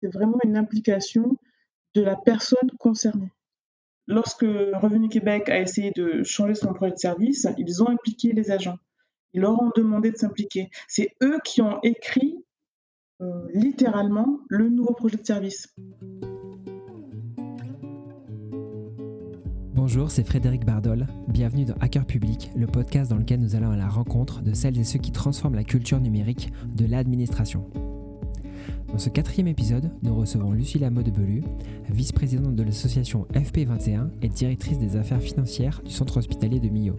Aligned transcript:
c'est 0.00 0.12
vraiment 0.12 0.38
une 0.44 0.56
implication 0.56 1.36
de 1.94 2.02
la 2.02 2.16
personne 2.16 2.70
concernée. 2.78 3.32
Lorsque 4.06 4.42
Revenu 4.42 5.08
Québec 5.08 5.48
a 5.48 5.60
essayé 5.60 5.92
de 5.94 6.22
changer 6.22 6.54
son 6.54 6.72
projet 6.72 6.92
de 6.92 6.98
service, 6.98 7.46
ils 7.58 7.82
ont 7.82 7.88
impliqué 7.88 8.32
les 8.32 8.50
agents. 8.50 8.78
Ils 9.32 9.42
leur 9.42 9.60
ont 9.60 9.70
demandé 9.76 10.10
de 10.10 10.16
s'impliquer. 10.16 10.68
C'est 10.88 11.14
eux 11.22 11.38
qui 11.44 11.62
ont 11.62 11.78
écrit 11.82 12.44
euh, 13.20 13.46
littéralement 13.54 14.40
le 14.48 14.68
nouveau 14.68 14.94
projet 14.94 15.16
de 15.16 15.26
service. 15.26 15.72
Bonjour, 19.74 20.10
c'est 20.10 20.24
Frédéric 20.24 20.64
Bardol. 20.64 21.06
Bienvenue 21.28 21.64
dans 21.64 21.74
Hacker 21.80 22.04
Public, 22.04 22.50
le 22.56 22.66
podcast 22.66 23.10
dans 23.10 23.16
lequel 23.16 23.40
nous 23.40 23.54
allons 23.54 23.70
à 23.70 23.76
la 23.76 23.88
rencontre 23.88 24.42
de 24.42 24.54
celles 24.54 24.78
et 24.78 24.84
ceux 24.84 24.98
qui 24.98 25.12
transforment 25.12 25.54
la 25.54 25.64
culture 25.64 26.00
numérique 26.00 26.52
de 26.74 26.86
l'administration. 26.86 27.70
Dans 28.92 28.98
ce 28.98 29.08
quatrième 29.08 29.46
épisode, 29.46 29.88
nous 30.02 30.16
recevons 30.16 30.50
Lucilla 30.50 30.90
Modebelu, 30.90 31.44
vice-présidente 31.90 32.56
de 32.56 32.62
l'association 32.64 33.24
FP21 33.32 34.08
et 34.20 34.28
directrice 34.28 34.80
des 34.80 34.96
affaires 34.96 35.20
financières 35.20 35.80
du 35.84 35.92
centre 35.92 36.16
hospitalier 36.16 36.58
de 36.58 36.68
Millau. 36.68 36.96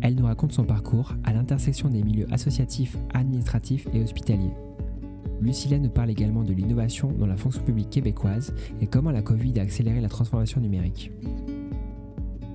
Elle 0.00 0.14
nous 0.14 0.26
raconte 0.26 0.52
son 0.52 0.64
parcours 0.64 1.14
à 1.24 1.32
l'intersection 1.32 1.88
des 1.88 2.04
milieux 2.04 2.26
associatifs, 2.30 2.96
administratifs 3.12 3.88
et 3.92 4.00
hospitaliers. 4.00 4.52
Lucilla 5.40 5.78
nous 5.78 5.90
parle 5.90 6.10
également 6.10 6.44
de 6.44 6.52
l'innovation 6.52 7.10
dans 7.18 7.26
la 7.26 7.36
fonction 7.36 7.62
publique 7.62 7.90
québécoise 7.90 8.54
et 8.80 8.86
comment 8.86 9.10
la 9.10 9.22
Covid 9.22 9.58
a 9.58 9.62
accéléré 9.62 10.00
la 10.00 10.08
transformation 10.08 10.60
numérique. 10.60 11.10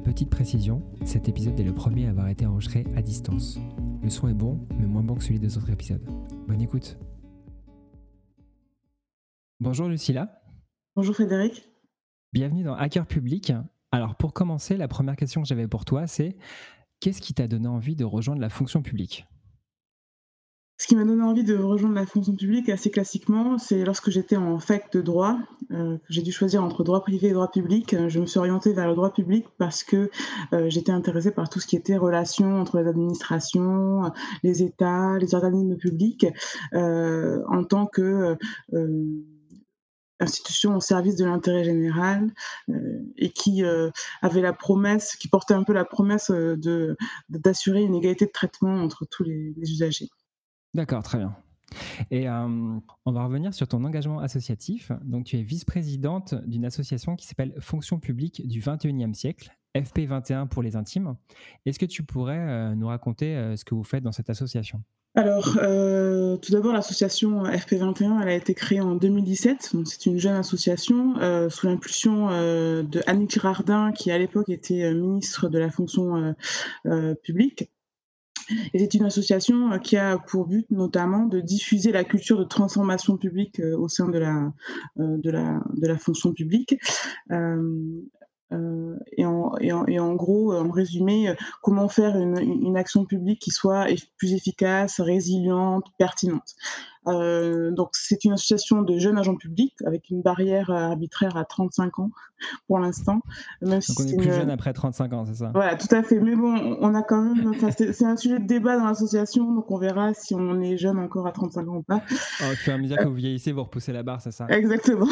Petite 0.06 0.30
précision, 0.30 0.82
cet 1.04 1.28
épisode 1.28 1.60
est 1.60 1.64
le 1.64 1.74
premier 1.74 2.08
à 2.08 2.12
avoir 2.12 2.30
été 2.30 2.46
enregistré 2.46 2.86
à 2.96 3.02
distance. 3.02 3.60
Le 4.04 4.10
son 4.10 4.30
est 4.30 4.34
bon, 4.34 4.60
mais 4.80 4.86
moins 4.86 5.04
bon 5.04 5.16
que 5.16 5.24
celui 5.24 5.40
des 5.40 5.58
autres 5.58 5.72
épisodes. 5.72 6.08
Bonne 6.48 6.62
écoute 6.62 6.98
Bonjour 9.62 9.88
Lucilla. 9.88 10.42
Bonjour 10.98 11.16
Frédéric. 11.16 11.70
Bienvenue 12.34 12.64
dans 12.64 12.76
Hacker 12.76 13.06
Public. 13.06 13.54
Alors 13.94 14.16
pour 14.16 14.34
commencer, 14.34 14.76
la 14.76 14.90
première 14.90 15.16
question 15.16 15.42
que 15.42 15.48
j'avais 15.48 15.70
pour 15.70 15.86
toi, 15.86 16.08
c'est 16.08 16.36
qu'est-ce 17.00 17.22
qui 17.22 17.34
t'a 17.34 17.48
donné 17.48 17.70
envie 17.70 17.96
de 17.96 18.04
rejoindre 18.04 18.42
la 18.42 18.50
fonction 18.50 18.82
publique? 18.82 19.26
Ce 20.78 20.88
qui 20.88 20.98
m'a 20.98 21.06
donné 21.06 21.24
envie 21.24 21.46
de 21.46 21.56
rejoindre 21.56 21.96
la 21.96 22.06
fonction 22.06 22.36
publique 22.36 22.68
assez 22.68 22.92
classiquement, 22.92 23.58
c'est 23.58 23.86
lorsque 23.86 24.10
j'étais 24.10 24.36
en 24.36 24.60
fac 24.60 24.92
de 24.92 25.00
droit, 25.00 25.38
euh, 25.72 25.98
j'ai 26.10 26.22
dû 26.22 26.34
choisir 26.34 26.62
entre 26.62 26.84
droit 26.84 27.02
privé 27.02 27.30
et 27.30 27.32
droit 27.32 27.50
public. 27.50 27.96
Je 28.10 28.20
me 28.20 28.26
suis 28.26 28.40
orientée 28.40 28.74
vers 28.74 28.90
le 28.90 28.94
droit 28.94 29.14
public 29.14 29.46
parce 29.58 29.86
que 29.86 30.12
euh, 30.52 30.70
j'étais 30.70 30.92
intéressée 30.92 31.32
par 31.32 31.48
tout 31.48 31.62
ce 31.62 31.68
qui 31.68 31.78
était 31.78 31.96
relations 31.96 32.60
entre 32.60 32.78
les 32.80 32.90
administrations, 32.90 34.12
les 34.44 34.64
États, 34.64 35.18
les 35.18 35.34
organismes 35.34 35.78
publics, 35.78 36.26
euh, 36.74 37.42
en 37.48 37.64
tant 37.64 37.86
que 37.86 38.38
institution 40.20 40.76
au 40.76 40.80
service 40.80 41.16
de 41.16 41.26
l'intérêt 41.26 41.64
général 41.64 42.34
euh, 42.70 43.04
et 43.18 43.32
qui 43.32 43.64
euh, 43.64 43.90
avait 44.22 44.42
la 44.42 44.54
promesse, 44.54 45.16
qui 45.16 45.28
portait 45.28 45.54
un 45.54 45.64
peu 45.64 45.74
la 45.74 45.86
promesse 45.86 46.30
euh, 46.30 46.56
de 46.58 46.98
d'assurer 47.30 47.84
une 47.84 47.96
égalité 47.96 48.26
de 48.26 48.32
traitement 48.32 48.76
entre 48.82 49.06
tous 49.06 49.24
les, 49.24 49.54
usagers. 49.58 50.10
D'accord, 50.74 51.04
très 51.04 51.18
bien. 51.18 51.36
Et 52.12 52.30
on 52.30 52.82
va 53.06 53.26
revenir 53.26 53.54
sur 53.54 53.68
ton 53.68 53.84
engagement 53.84 54.20
associatif. 54.20 54.92
Donc, 55.04 55.26
tu 55.26 55.38
es 55.38 55.42
vice-présidente 55.42 56.36
d'une 56.46 56.64
association 56.64 57.16
qui 57.16 57.26
s'appelle 57.26 57.54
Fonction 57.60 58.00
publique 58.00 58.48
du 58.48 58.62
21e 58.62 59.14
siècle, 59.14 59.52
FP21 59.76 60.48
pour 60.48 60.62
les 60.62 60.76
intimes. 60.76 61.16
Est-ce 61.66 61.80
que 61.80 61.86
tu 61.86 62.04
pourrais 62.04 62.76
nous 62.76 62.88
raconter 62.88 63.56
ce 63.58 63.66
que 63.66 63.74
vous 63.74 63.84
faites 63.84 64.04
dans 64.04 64.12
cette 64.12 64.30
association? 64.30 64.84
Alors, 65.16 65.58
euh, 65.62 66.36
tout 66.36 66.52
d'abord, 66.52 66.74
l'association 66.74 67.46
FP21, 67.46 68.22
elle 68.22 68.28
a 68.28 68.34
été 68.34 68.54
créée 68.54 68.82
en 68.82 68.96
2017. 68.96 69.72
Donc, 69.74 69.88
c'est 69.88 70.06
une 70.08 70.20
jeune 70.20 70.36
association 70.36 71.16
euh, 71.20 71.50
sous 71.50 71.68
l'impulsion 71.68 72.30
euh, 72.32 72.84
de 72.84 73.02
Annick 73.08 73.32
Girardin, 73.32 73.94
qui 73.94 74.12
à 74.12 74.18
l'époque 74.18 74.50
était 74.50 74.94
ministre 74.94 75.48
de 75.48 75.58
la 75.58 75.72
fonction 75.72 76.36
publique. 77.24 77.70
Et 78.74 78.80
c'est 78.80 78.94
une 78.94 79.06
association 79.06 79.80
qui 79.80 79.96
a 79.98 80.20
pour 80.20 80.46
but 80.46 80.70
notamment 80.70 81.26
de 81.26 81.40
diffuser 81.40 81.92
la 81.92 82.04
culture 82.04 82.38
de 82.38 82.44
transformation 82.44 83.18
publique 83.18 83.60
au 83.60 83.88
sein 83.88 84.10
de 84.10 84.20
la, 84.20 84.52
de 84.98 85.32
la, 85.32 85.64
de 85.74 85.88
la 85.88 85.98
fonction 85.98 86.34
publique. 86.34 86.78
Et, 88.52 89.26
en, 89.26 89.56
et, 89.60 90.00
en, 90.00 90.14
gros, 90.14 90.54
en 90.54 90.70
résumé, 90.70 91.30
euh, 91.30 91.36
comment 91.62 91.90
faire 91.90 92.16
une, 92.18 92.78
action 92.78 93.06
publique 93.06 93.42
qui 93.42 93.52
soit 93.52 93.88
plus 94.18 94.34
efficace, 94.34 95.00
résiliente, 95.00 95.86
pertinente. 95.98 96.56
Euh, 97.08 97.72
donc 97.72 97.90
c'est 97.94 98.26
une 98.26 98.34
association 98.34 98.82
de 98.82 98.98
jeunes 98.98 99.18
agents 99.18 99.36
publics 99.36 99.76
avec 99.86 100.10
une 100.10 100.22
barrière 100.22 100.70
arbitraire 100.72 101.38
à 101.38 101.46
35 101.46 102.00
ans 102.00 102.10
pour 102.68 102.80
l'instant. 102.80 103.22
donc 103.62 103.84
on 104.00 104.04
est 104.04 104.18
plus 104.18 104.34
jeune 104.34 104.50
après 104.50 104.74
35 104.74 105.14
ans, 105.14 105.26
c'est 105.26 105.36
ça? 105.36 105.52
Voilà, 105.54 105.76
tout 105.76 105.94
à 105.94 106.04
fait. 106.04 106.20
Mais 106.20 106.36
bon, 106.36 106.78
on 106.82 106.96
a 106.96 107.04
quand 107.04 107.22
même. 107.22 107.54
c'est 107.72 108.06
un 108.06 108.18
sujet 108.18 108.40
de 108.40 108.48
débat 108.48 108.78
dans 108.78 108.86
l'association, 108.86 109.54
donc 109.54 109.70
on 109.72 109.78
verra 109.78 110.14
si 110.14 110.34
on 110.36 110.62
est 110.62 110.78
jeune 110.78 111.00
encore 111.00 111.28
à 111.28 111.32
35 111.32 111.68
ans 111.68 111.78
ou 111.78 111.84
pas. 111.84 112.02
Fur 112.08 112.74
et 112.74 112.76
à 112.76 112.78
mesure 112.78 112.98
que 112.98 113.08
vous 113.08 113.14
vieillissez, 113.14 113.52
vous 113.52 113.64
repoussez 113.64 113.94
la 113.94 114.04
barre, 114.04 114.22
c'est 114.22 114.32
ça? 114.32 114.48
Exactement. 114.50 115.08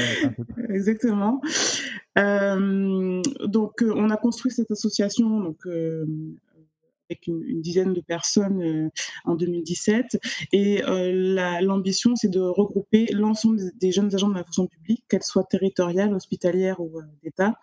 Exactement. 0.68 1.40
Euh, 2.18 3.22
donc, 3.44 3.82
euh, 3.82 3.92
on 3.96 4.10
a 4.10 4.16
construit 4.16 4.50
cette 4.50 4.70
association 4.70 5.40
donc, 5.40 5.58
euh, 5.66 6.04
avec 7.10 7.26
une, 7.26 7.60
dizaine 7.60 7.92
de 7.92 8.00
personnes 8.00 8.90
en 9.24 9.34
2017. 9.34 10.18
Et 10.52 10.82
l'ambition, 11.62 12.16
c'est 12.16 12.28
de 12.30 12.40
regrouper 12.40 13.06
l'ensemble 13.12 13.60
des, 13.78 13.92
jeunes 13.92 14.14
agents 14.14 14.28
de 14.28 14.34
la 14.34 14.44
fonction 14.44 14.66
publique, 14.66 15.04
qu'elles 15.08 15.22
soient 15.22 15.44
territoriales, 15.44 16.14
hospitalières 16.14 16.80
ou 16.80 17.00
d'État, 17.22 17.58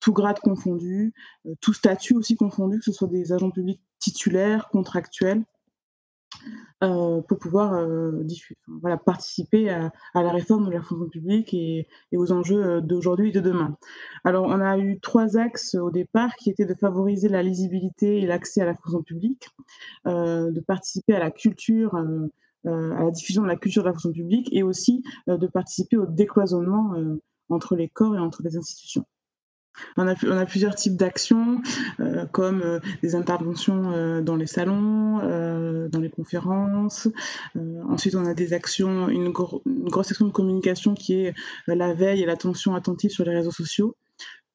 tout 0.00 0.12
grade 0.12 0.40
confondu, 0.40 1.14
tout 1.60 1.72
statut 1.72 2.14
aussi 2.14 2.34
confondu, 2.34 2.78
que 2.78 2.84
ce 2.84 2.92
soit 2.92 3.08
des 3.08 3.32
agents 3.32 3.50
publics 3.50 3.80
titulaires, 4.00 4.68
contractuels, 4.70 5.38
euh, 5.38 5.61
pour 6.88 7.38
pouvoir 7.38 7.74
euh, 7.74 8.24
participer 9.04 9.70
à, 9.70 9.92
la 10.14 10.30
réforme 10.32 10.66
de 10.66 10.72
la 10.72 10.82
fonction 10.82 11.08
publique 11.08 11.54
et, 11.54 11.86
aux 12.12 12.32
enjeux 12.32 12.64
euh, 12.64 12.80
d'aujourd'hui 12.80 13.28
et 13.28 13.32
de 13.32 13.40
demain. 13.40 13.76
Alors, 14.24 14.46
on 14.46 14.60
a 14.60 14.78
eu 14.78 14.98
trois 14.98 15.36
axes 15.36 15.76
au 15.76 15.90
départ 15.90 16.34
qui 16.36 16.50
étaient 16.50 16.66
de 16.66 16.74
favoriser 16.74 17.28
la 17.28 17.42
lisibilité 17.42 18.18
et 18.18 18.26
l'accès 18.26 18.62
à 18.62 18.64
la 18.64 18.74
fonction 18.74 19.02
publique, 19.02 19.48
de 20.06 20.60
participer 20.60 21.14
à 21.14 21.20
la 21.20 21.30
culture, 21.30 21.94
à 21.94 23.04
la 23.04 23.10
diffusion 23.10 23.42
de 23.42 23.48
la 23.48 23.56
culture 23.56 23.82
de 23.82 23.88
la 23.88 23.92
fonction 23.92 24.12
publique 24.12 24.48
et 24.52 24.62
aussi 24.62 25.02
de 25.26 25.46
participer 25.46 25.96
au 25.96 26.06
décloisonnement 26.06 26.94
entre 27.48 27.76
les 27.76 27.88
corps 27.88 28.16
et 28.16 28.18
entre 28.18 28.42
les 28.42 28.56
institutions. 28.56 29.04
On 29.96 30.06
a, 30.06 30.46
plusieurs 30.46 30.74
types 30.74 30.96
d'actions, 30.96 31.60
euh, 32.00 32.26
comme 32.26 32.62
euh, 32.62 32.80
des 33.02 33.14
interventions 33.14 33.92
euh, 33.92 34.20
dans 34.20 34.36
les 34.36 34.46
salons, 34.46 35.18
dans 35.88 36.00
les 36.00 36.10
conférences. 36.10 37.08
ensuite, 37.88 38.14
on 38.14 38.24
a 38.24 38.34
des 38.34 38.52
actions, 38.52 39.08
une, 39.08 39.32
une, 39.66 39.88
grosse 39.88 40.10
action 40.10 40.26
de 40.26 40.32
communication 40.32 40.94
qui 40.94 41.14
est 41.14 41.34
la 41.66 41.92
veille 41.94 42.22
et 42.22 42.26
l'attention 42.26 42.74
attentive 42.74 43.10
sur 43.10 43.24
les 43.24 43.34
réseaux 43.34 43.50
sociaux. 43.50 43.96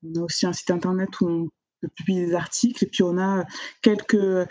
On 0.03 0.22
a 0.22 0.23
aussi 0.23 0.45
un 0.45 0.53
site 0.53 0.72
internet 0.72 1.09
où 1.22 1.27
on 1.27 1.50
publier 1.95 2.25
des 2.25 2.33
articles. 2.33 2.83
Et 2.83 2.88
puis 2.88 3.03
on 3.03 3.17
a 3.17 3.45
quelques 3.81 4.15
euh, 4.15 4.45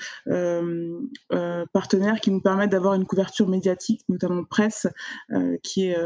euh, 1.32 1.66
partenaires 1.72 2.20
qui 2.20 2.30
nous 2.30 2.40
permettent 2.40 2.70
d'avoir 2.70 2.94
une 2.94 3.06
couverture 3.06 3.48
médiatique, 3.48 4.02
notamment 4.08 4.44
presse, 4.44 4.86
euh, 5.32 5.56
qui 5.62 5.88
est 5.88 5.96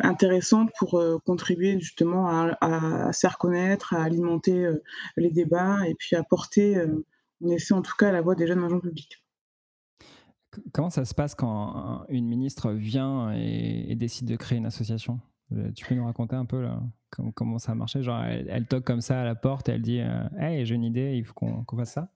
intéressante 0.00 0.70
pour 0.78 1.02
contribuer 1.24 1.78
justement 1.78 2.28
à, 2.28 3.12
se 3.12 3.20
faire 3.20 3.38
connaître, 3.38 3.94
à 3.94 4.02
alimenter 4.02 4.68
les 5.16 5.30
débats 5.30 5.86
et 5.86 5.94
puis 5.94 6.16
à 6.16 6.22
porter, 6.22 6.82
on 7.40 7.50
essaie 7.50 7.74
en 7.74 7.82
tout 7.82 7.94
cas, 7.98 8.10
la 8.10 8.22
voix 8.22 8.34
des 8.34 8.46
jeunes 8.46 8.64
agents 8.64 8.80
publics. 8.80 9.22
Comment 10.72 10.90
ça 10.90 11.04
se 11.04 11.14
passe 11.14 11.34
quand 11.34 12.04
une 12.08 12.26
ministre 12.26 12.72
vient 12.72 13.32
et 13.32 13.94
décide 13.96 14.28
de 14.28 14.36
créer 14.36 14.58
une 14.58 14.66
association? 14.66 15.20
Tu 15.74 15.84
peux 15.84 15.94
nous 15.94 16.04
raconter 16.04 16.36
un 16.36 16.44
peu 16.44 16.62
là, 16.62 16.80
comment, 17.34 17.58
ça 17.58 17.72
a 17.72 17.74
marché? 17.74 18.02
Genre, 18.02 18.22
elle, 18.24 18.66
toque 18.66 18.84
comme 18.84 19.00
ça 19.00 19.20
à 19.20 19.24
la 19.24 19.34
porte 19.34 19.68
et 19.68 19.72
elle 19.72 19.82
dit 19.82 20.00
euh, 20.00 20.28
Hey, 20.38 20.64
j'ai 20.66 20.74
une 20.74 20.84
idée, 20.84 21.16
il 21.16 21.24
faut 21.24 21.34
qu'on 21.34 21.76
fasse 21.76 21.92
ça? 21.92 22.08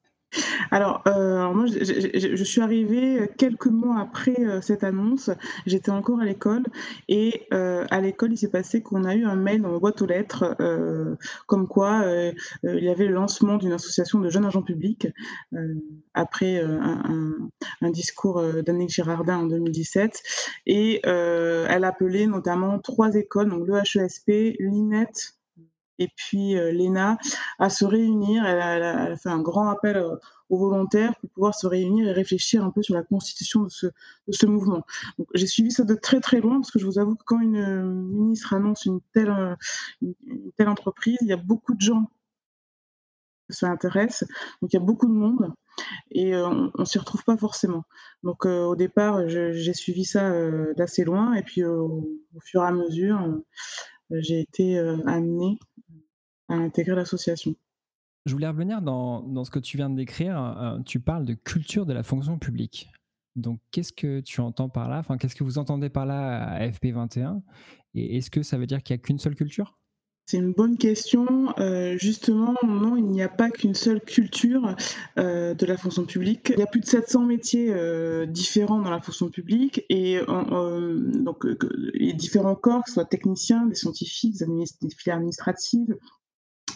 Alors, 0.71 1.03
euh, 1.07 1.53
moi, 1.53 1.67
je, 1.67 2.45
suis 2.45 2.61
arrivée 2.61 3.31
quelques 3.39 3.67
mois 3.67 4.01
après 4.01 4.37
euh, 4.39 4.61
cette 4.61 4.85
annonce. 4.85 5.31
J'étais 5.67 5.91
encore 5.91 6.21
à 6.21 6.25
l'école 6.25 6.65
et 7.09 7.47
euh, 7.55 7.87
à 7.91 8.01
l'école, 8.01 8.33
il 8.33 8.37
s'est 8.37 8.51
passé 8.51 8.83
qu'on 8.83 9.05
a 9.05 9.15
eu 9.15 9.25
un 9.25 9.37
mail 9.37 9.63
dans 9.63 9.71
ma 9.71 9.79
boîte 9.79 10.03
aux 10.03 10.07
lettres 10.07 10.57
comme 11.47 11.67
quoi 11.67 12.05
il 12.63 12.85
y 12.85 12.89
avait 12.89 13.07
le 13.07 13.15
lancement 13.15 13.57
d'une 13.57 13.73
association 13.73 14.21
de 14.21 14.31
jeunes 14.31 14.45
agents 14.45 14.63
publics 14.63 15.09
après 16.15 16.61
un, 16.61 17.91
discours 17.91 18.43
d'Annick 18.65 18.91
Girardin 18.91 19.39
en 19.39 19.47
2017. 19.47 20.23
Et 20.67 21.01
elle 21.05 21.85
appelait 21.85 22.27
notamment 22.27 22.79
trois 22.79 23.15
écoles, 23.15 23.49
donc 23.49 23.67
le 23.67 23.79
HESP, 23.79 24.57
l'INET 24.59 25.38
et 25.99 26.09
puis 26.17 26.55
l'ENA 26.55 27.19
à 27.59 27.71
se 27.71 27.85
réunir. 27.85 28.45
Elle 28.47 28.61
a, 28.61 29.17
fait 29.17 29.29
un 29.29 29.41
grand 29.41 29.69
appel 29.69 30.03
aux 30.51 30.59
volontaires 30.59 31.15
pour 31.21 31.31
pouvoir 31.31 31.55
se 31.55 31.67
réunir 31.67 32.09
et 32.09 32.13
réfléchir 32.13 32.65
un 32.65 32.71
peu 32.71 32.83
sur 32.83 32.95
la 32.95 33.03
constitution 33.03 33.65
de 33.65 33.69
ce, 33.69 34.47
mouvement. 34.47 34.85
J'ai 35.35 35.47
suivi 35.47 35.71
ça 35.71 35.85
de 35.85 35.95
très 35.95 36.21
très 36.21 36.41
loin 36.41 36.61
parce 36.61 36.71
que 36.71 36.79
je 36.79 36.87
vous 36.87 36.99
avoue 36.99 37.17
que 37.17 37.25
quand 37.25 37.41
une 37.41 38.09
ministre 38.13 38.55
annonce 38.55 38.85
une 38.85 39.01
telle, 39.13 39.31
entreprise, 40.67 41.19
il 41.21 41.29
y 41.29 41.33
a 41.33 41.37
beaucoup 41.37 41.75
de 41.75 41.81
gens 41.81 42.11
que 43.49 43.55
ça 43.55 43.69
intéresse. 43.69 44.25
Donc 44.61 44.73
il 44.73 44.77
y 44.77 44.79
a 44.79 44.85
beaucoup 44.85 45.07
de 45.07 45.13
monde 45.13 45.53
et 46.11 46.35
euh, 46.35 46.49
on, 46.49 46.71
on 46.75 46.85
s'y 46.85 46.99
retrouve 46.99 47.25
pas 47.25 47.37
forcément. 47.37 47.85
Donc 48.23 48.47
euh, 48.47 48.65
au 48.65 48.77
départ, 48.77 49.29
j'ai 49.29 49.75
suivi 49.75 50.05
ça 50.05 50.31
euh, 50.31 50.75
d'assez 50.75 51.05
loin 51.05 51.35
et 51.35 51.43
puis 51.43 51.65
au 51.65 52.19
fur 52.43 52.63
et 52.63 52.67
à 52.67 52.73
mesure, 52.73 53.41
j'ai 54.11 54.41
été 54.41 54.79
amenée 55.07 55.59
à 56.49 56.55
intégrer 56.55 56.95
l'association. 56.95 57.55
Je 58.27 58.33
voulais 58.33 58.49
revenir 58.49 58.83
dans, 58.83 59.23
dans, 59.23 59.45
ce 59.45 59.51
que 59.51 59.59
tu 59.59 59.77
viens 59.77 59.89
de 59.89 59.97
décrire. 59.97 60.81
tu 60.85 61.01
parles 61.01 61.25
de 61.25 61.35
culture 61.35 61.87
de 61.87 61.93
la 61.93 62.03
fonction 62.03 62.39
publique. 62.39 62.91
Donc, 63.37 63.61
qu'est-ce 63.71 63.93
que 63.93 64.21
tu 64.21 64.41
entends 64.41 64.69
par 64.69 64.89
là? 64.89 64.99
Enfin, 64.99 65.17
qu'est-ce 65.17 65.37
que 65.37 65.45
vous 65.45 65.59
entendez 65.59 65.89
par 65.89 66.07
là 66.07 66.49
à 66.51 66.67
FP21 66.69 67.41
Et 67.95 68.17
est-ce 68.17 68.31
que 68.31 68.43
ça 68.43 68.59
veut 68.59 68.67
dire 68.67 68.83
qu'il 68.83 68.97
n'y 68.97 69.01
a 69.01 69.03
qu'une 69.03 69.19
seule 69.19 69.37
culture? 69.37 69.79
C'est 70.27 70.37
une 70.37 70.53
bonne 70.53 70.77
question. 70.77 71.27
Euh, 71.59 71.97
justement, 71.97 72.55
non, 72.67 72.97
il 72.97 73.07
n'y 73.07 73.23
a 73.23 73.31
pas 73.31 73.49
qu'une 73.49 73.75
seule 73.75 74.03
culture 74.03 74.77
euh, 75.19 75.55
de 75.55 75.65
la 75.65 75.79
fonction 75.79 76.05
publique. 76.05 76.51
Il 76.55 76.59
y 76.59 76.63
a 76.63 76.67
plus 76.67 76.81
de 76.81 76.87
700 76.87 77.25
métiers 77.25 77.73
euh, 77.73 78.27
différents 78.27 78.79
dans 78.79 78.91
la 78.91 79.01
fonction 79.01 79.31
publique 79.31 79.87
et 79.89 80.21
donc 80.27 81.47
les 81.95 82.13
différents 82.13 82.57
corps, 82.57 82.83
que 82.85 82.91
ce 82.91 82.95
soit 82.95 83.07
techniciens, 83.07 83.65
des 83.65 83.75
scientifiques, 83.75 84.37
des 84.37 84.91
filières 84.91 85.17
administratives, 85.17 85.97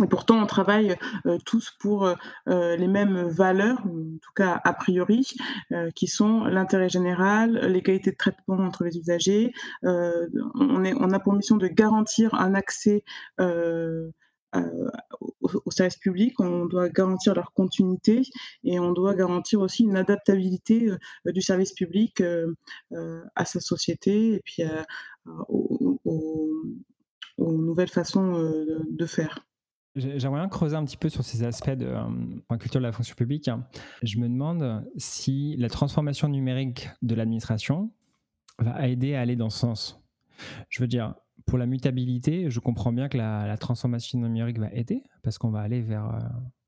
et 0.02 0.08
pourtant, 0.08 0.42
on 0.42 0.46
travaille 0.46 0.96
euh, 1.26 1.38
tous 1.44 1.72
pour 1.80 2.06
euh, 2.06 2.14
euh, 2.48 2.76
les 2.76 2.88
mêmes 2.88 3.28
valeurs, 3.28 3.78
en 3.86 4.18
tout 4.20 4.32
cas 4.34 4.60
a 4.64 4.72
priori, 4.72 5.26
qui 5.94 6.06
sont 6.06 6.44
l'intérêt 6.44 6.88
général, 6.88 7.58
l'égalité 7.66 8.10
de 8.10 8.16
traitement 8.16 8.58
entre 8.58 8.84
les 8.84 8.96
usagers. 8.98 9.52
on, 9.82 11.12
a 11.12 11.20
pour 11.20 11.32
mission 11.34 11.56
de 11.56 11.66
garantir 11.68 12.34
un 12.34 12.54
accès 12.54 13.04
au, 13.38 14.12
au, 15.64 15.70
service 15.70 15.96
public, 15.96 16.38
on 16.40 16.66
doit 16.66 16.88
garantir 16.88 17.34
leur 17.34 17.52
continuité 17.52 18.22
et 18.64 18.78
on 18.78 18.92
doit 18.92 19.14
garantir 19.14 19.60
aussi 19.60 19.84
une 19.84 19.96
adaptabilité 19.96 20.90
du 21.24 21.40
service 21.40 21.72
public 21.72 22.22
à 23.34 23.44
sa 23.44 23.60
société 23.60 24.34
et 24.34 24.42
puis 24.44 24.62
aux, 25.48 26.00
aux, 26.04 27.52
nouvelles 27.52 27.88
façons 27.88 28.32
de 28.90 29.06
faire. 29.06 29.38
J'aimerais 29.94 30.40
bien 30.40 30.48
creuser 30.48 30.76
un 30.76 30.84
petit 30.84 30.96
peu 30.96 31.10
sur 31.10 31.22
ces 31.22 31.44
aspects 31.44 31.70
de 31.70 31.86
euh, 31.86 32.56
culture 32.58 32.80
de 32.80 32.86
la 32.86 32.92
fonction 32.92 33.14
publique. 33.14 33.50
Je 34.02 34.18
me 34.18 34.28
demande 34.28 34.84
si 34.96 35.54
la 35.58 35.68
transformation 35.68 36.28
numérique 36.28 36.88
de 37.02 37.14
l'administration 37.14 37.90
va 38.58 38.88
aider 38.88 39.14
à 39.14 39.20
aller 39.20 39.36
dans 39.36 39.50
ce 39.50 39.58
sens. 39.58 40.02
Je 40.70 40.80
veux 40.80 40.86
dire, 40.86 41.14
pour 41.46 41.58
la 41.58 41.66
mutabilité, 41.66 42.48
je 42.48 42.58
comprends 42.58 42.92
bien 42.92 43.08
que 43.08 43.18
la, 43.18 43.56
transformation 43.58 44.18
numérique 44.18 44.58
va 44.58 44.72
aider 44.72 45.02
parce 45.22 45.36
qu'on 45.36 45.50
va 45.50 45.60
aller 45.60 45.82
vers, 45.82 46.06
euh, 46.06 46.20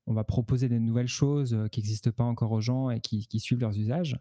on 0.07 0.13
va 0.13 0.25
proposer 0.25 0.69
des 0.69 0.79
nouvelles 0.79 1.09
choses 1.09 1.57
qui 1.73 1.81
n'existent 1.81 2.11
pas 2.11 2.25
encore 2.25 2.53
aux 2.53 2.61
gens 2.61 2.91
et 2.91 3.01
qui, 3.01 3.27
qui 3.27 3.41
suivent 3.41 3.61
leurs 3.61 3.79
usages. 3.79 4.19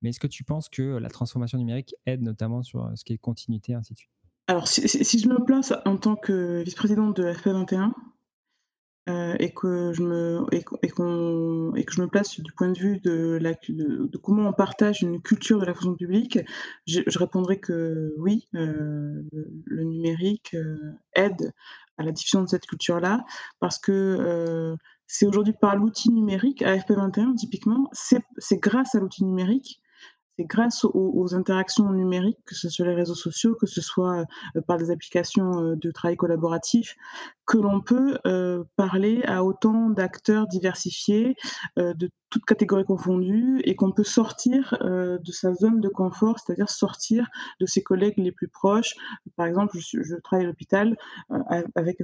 Mais 0.00 0.10
est-ce 0.10 0.20
que 0.20 0.28
tu 0.28 0.44
penses 0.44 0.68
que 0.68 0.82
la 0.82 1.08
transformation 1.08 1.58
numérique 1.58 1.96
aide 2.06 2.22
notamment 2.22 2.62
sur 2.62 2.88
ce 2.94 3.04
qui 3.04 3.14
est 3.14 3.18
continuité, 3.18 3.74
ainsi 3.74 3.94
de 3.94 3.98
suite? 3.98 4.10
Alors, 4.46 4.68
si, 4.68 4.86
si, 4.88 5.18
je 5.18 5.28
me 5.28 5.42
place 5.42 5.72
en 5.86 5.96
tant 5.96 6.16
que 6.16 6.62
vice-présidente 6.62 7.16
de 7.16 7.32
FP21, 7.32 7.92
euh, 9.08 9.34
et 9.38 9.52
que 9.52 9.92
je 9.92 10.02
me 10.02 10.46
et 10.52 10.64
et 10.82 10.88
que 11.84 11.92
je 11.92 12.00
me 12.00 12.06
place 12.06 12.40
du 12.40 12.52
point 12.52 12.70
de 12.70 12.78
vue 12.78 13.00
de 13.00 13.38
la 13.40 13.52
de 13.68 14.16
comment 14.16 14.48
on 14.48 14.52
partage 14.52 15.02
une 15.02 15.20
culture 15.20 15.60
de 15.60 15.66
la 15.66 15.74
fonction 15.74 15.94
publique, 15.94 16.38
je 16.86 17.18
répondrai 17.18 17.60
que 17.60 18.14
oui, 18.18 18.48
heu, 18.54 19.26
le 19.66 19.84
numérique, 19.84 20.54
heu, 20.54 20.78
aide 21.14 21.52
à 21.98 22.02
la 22.02 22.12
diffusion 22.12 22.42
de 22.42 22.48
cette 22.48 22.66
culture-là 22.66 23.24
parce 23.60 23.78
que, 23.78 24.76
c'est 25.06 25.26
aujourd'hui 25.26 25.52
par 25.52 25.76
l'outil 25.76 26.10
numérique, 26.10 26.62
AFP21 26.62 27.36
typiquement, 27.36 27.90
c'est 27.92 28.22
grâce 28.58 28.94
à 28.94 29.00
l'outil 29.00 29.24
numérique 29.24 29.82
c'est 30.36 30.44
grâce 30.44 30.84
aux, 30.84 31.34
interactions 31.34 31.90
numériques, 31.92 32.40
que 32.44 32.54
ce 32.54 32.68
soit 32.68 32.86
les 32.86 32.94
réseaux 32.94 33.14
sociaux, 33.14 33.54
que 33.54 33.66
ce 33.66 33.80
soit 33.80 34.24
euh, 34.56 34.60
par 34.66 34.78
des 34.78 34.90
applications 34.90 35.62
euh, 35.62 35.76
de 35.76 35.90
travail 35.90 36.16
collaboratif, 36.16 36.96
que 37.46 37.58
l'on 37.58 37.80
peut 37.80 38.18
euh, 38.26 38.64
parler 38.76 39.22
à 39.24 39.44
autant 39.44 39.90
d'acteurs 39.90 40.46
diversifiés, 40.46 41.36
euh, 41.78 41.92
de 41.94 42.10
toutes 42.30 42.44
catégories 42.46 42.84
confondues, 42.84 43.60
et 43.64 43.76
qu'on 43.76 43.92
peut 43.92 44.04
sortir 44.04 44.76
euh, 44.82 45.18
de 45.18 45.30
sa 45.30 45.54
zone 45.54 45.80
de 45.80 45.88
confort, 45.88 46.38
c'est-à-dire 46.38 46.68
sortir 46.68 47.28
de 47.60 47.66
ses 47.66 47.82
collègues 47.82 48.14
les 48.16 48.32
plus 48.32 48.48
proches. 48.48 48.94
Par 49.36 49.46
exemple, 49.46 49.76
je, 49.78 50.16
travaille 50.22 50.44
à 50.44 50.48
l'hôpital 50.48 50.96
avec 51.74 51.98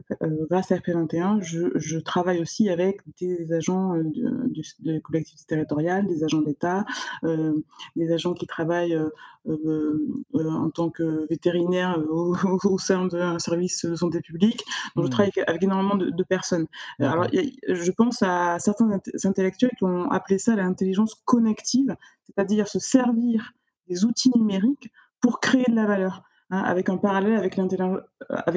grâce 0.48 0.70
à 0.70 0.76
FP21, 0.76 1.40
je, 1.42 1.98
travaille 1.98 2.40
aussi 2.40 2.69
avec 2.69 3.00
des 3.20 3.52
agents 3.52 3.94
de, 3.94 4.52
de 4.81 4.98
collectivités 5.00 5.46
territoriales, 5.46 6.06
des 6.06 6.22
agents 6.22 6.42
d'État, 6.42 6.84
des 7.22 8.12
agents 8.12 8.34
qui 8.34 8.46
travaillent 8.46 8.98
en 9.46 10.70
tant 10.70 10.90
que 10.90 11.26
vétérinaire 11.28 11.98
au, 12.10 12.34
au 12.64 12.78
sein 12.78 13.06
d'un 13.06 13.38
service 13.38 13.84
de 13.84 13.94
santé 13.94 14.20
publique. 14.20 14.64
Donc, 14.94 15.04
mmh. 15.04 15.06
je 15.06 15.10
travaille 15.10 15.32
avec, 15.46 15.62
énormément 15.62 15.96
de, 15.96 16.10
de 16.10 16.22
personnes. 16.22 16.66
Alors, 16.98 17.26
y 17.32 17.38
a, 17.38 17.75
je 17.75 17.90
pense 17.92 18.22
à 18.22 18.58
certains 18.58 19.00
intellectuels 19.25 19.72
qui 19.78 19.84
ont 19.84 20.10
appelé 20.10 20.38
ça 20.38 20.54
l'intelligence 20.56 21.14
connective, 21.25 21.96
c'est-à-dire 22.25 22.69
se 22.69 22.78
servir 22.78 23.52
des 23.88 24.04
outils 24.04 24.31
numériques 24.37 24.90
pour 25.20 25.40
créer 25.40 25.64
de 25.69 25.75
la 25.75 25.87
valeur. 25.87 26.22
Hein, 26.52 26.64
avec 26.64 26.88
un 26.88 26.96
parallèle 26.96 27.37
avec 27.37 27.54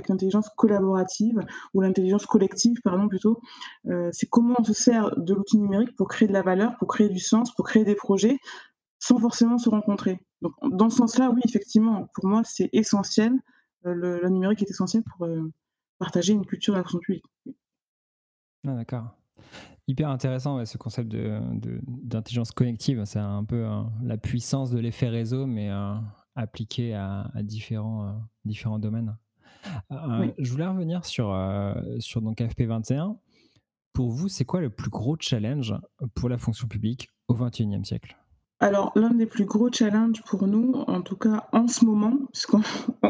l'intelligence 0.10 0.50
collaborative 0.58 1.46
ou 1.76 1.82
l'intelligence 1.82 2.26
collective, 2.26 2.78
pardon, 2.84 3.08
plutôt. 3.08 3.40
Euh, 3.88 4.10
c'est 4.12 4.28
comment 4.28 4.56
on 4.58 4.64
se 4.64 4.74
sert 4.74 5.16
de 5.16 5.36
l'outil 5.36 5.60
numérique 5.60 5.96
pour 5.96 6.08
créer 6.08 6.28
de 6.28 6.34
la 6.34 6.42
valeur, 6.42 6.76
pour 6.80 6.88
créer 6.88 7.08
du 7.08 7.20
sens, 7.20 7.54
pour 7.54 7.66
créer 7.66 7.84
des 7.84 7.94
projets, 7.94 8.40
sans 9.04 9.20
forcément 9.20 9.58
se 9.58 9.70
rencontrer. 9.70 10.18
Donc, 10.42 10.54
dans 10.72 10.90
ce 10.90 10.96
sens-là, 10.96 11.30
oui, 11.30 11.42
effectivement, 11.44 12.08
pour 12.14 12.26
moi, 12.26 12.42
c'est 12.46 12.70
essentiel. 12.72 13.34
Euh, 13.86 13.94
le, 13.94 14.22
le, 14.22 14.30
numérique 14.30 14.62
est 14.62 14.70
essentiel 14.70 15.04
pour, 15.04 15.26
euh, 15.26 15.52
partager 16.00 16.32
une 16.32 16.46
culture 16.46 16.74
d'action 16.74 17.00
publique. 17.00 17.26
Ah, 18.66 18.76
d'accord. 18.76 19.18
Hyper 19.90 20.10
intéressant 20.10 20.56
ouais, 20.56 20.66
ce 20.66 20.78
concept 20.78 21.14
d'intelligence 21.14 22.50
de, 22.50 22.54
connective. 22.54 23.04
C'est 23.04 23.20
un 23.20 23.44
peu 23.44 23.66
euh, 23.66 23.82
la 24.04 24.16
puissance 24.16 24.72
de 24.72 24.80
l'effet 24.80 25.10
réseau, 25.10 25.48
mais 25.48 25.70
euh, 25.70 25.96
appliqué 26.36 26.94
à, 26.94 27.30
à 27.34 27.44
différents, 27.44 28.08
euh, 28.08 28.12
différents 28.46 28.80
domaines. 28.80 29.18
Euh, 29.92 30.22
oui. 30.22 30.34
Je 30.38 30.50
voulais 30.50 30.68
revenir 30.68 31.04
sur, 31.04 31.38
sur 32.00 32.22
donc 32.22 32.40
FP21. 32.40 33.18
Pour 33.92 34.12
vous, 34.12 34.30
c'est 34.30 34.46
quoi 34.46 34.62
le 34.62 34.70
plus 34.70 34.90
gros 34.90 35.18
challenge 35.20 35.76
pour 36.16 36.30
la 36.30 36.38
fonction 36.38 36.70
publique 36.70 37.10
au 37.28 37.34
XXIe 37.34 37.84
siècle? 37.84 38.18
Alors, 38.60 38.94
l'un 38.96 39.10
des 39.10 39.26
plus 39.26 39.44
gros 39.44 39.70
challenges 39.72 40.24
pour 40.24 40.48
nous, 40.48 40.72
en 40.88 41.02
tout 41.02 41.18
cas 41.18 41.48
en 41.52 41.68
ce 41.68 41.84
moment, 41.84 42.18
puisqu'on 42.32 42.62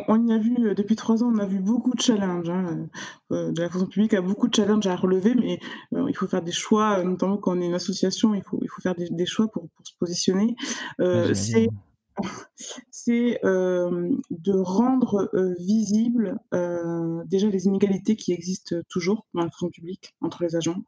on 0.07 0.27
y 0.27 0.33
a 0.33 0.39
vu 0.39 0.55
euh, 0.59 0.73
depuis 0.73 0.95
trois 0.95 1.23
ans, 1.23 1.31
on 1.31 1.37
a 1.37 1.45
vu 1.45 1.59
beaucoup 1.59 1.93
de 1.93 2.01
challenges, 2.01 2.49
hein, 2.49 2.87
euh, 3.31 3.51
de 3.51 3.61
la 3.61 3.69
fonction 3.69 3.87
publique 3.87 4.15
a 4.15 4.21
beaucoup 4.21 4.47
de 4.47 4.55
challenges 4.55 4.87
à 4.87 4.95
relever, 4.95 5.35
mais 5.35 5.59
euh, 5.93 6.05
il 6.09 6.15
faut 6.15 6.27
faire 6.27 6.41
des 6.41 6.51
choix, 6.51 7.03
notamment 7.03 7.37
quand 7.37 7.55
on 7.55 7.61
est 7.61 7.67
une 7.67 7.75
association, 7.75 8.33
il 8.33 8.41
faut, 8.41 8.57
il 8.63 8.67
faut 8.67 8.81
faire 8.81 8.95
des, 8.95 9.09
des 9.09 9.25
choix 9.27 9.47
pour, 9.47 9.69
pour, 9.69 9.85
se 9.85 9.93
positionner. 9.99 10.55
Euh, 11.01 11.35
c'est 11.35 11.69
c'est 12.91 13.39
euh, 13.43 14.09
de 14.29 14.53
rendre 14.53 15.29
euh, 15.33 15.53
visible 15.59 16.39
euh, 16.53 17.23
déjà 17.25 17.47
les 17.47 17.65
inégalités 17.65 18.15
qui 18.15 18.33
existent 18.33 18.75
toujours 18.89 19.25
dans 19.33 19.41
la 19.41 19.49
fonction 19.49 19.69
publique 19.69 20.13
entre 20.21 20.43
les 20.43 20.55
agents. 20.55 20.81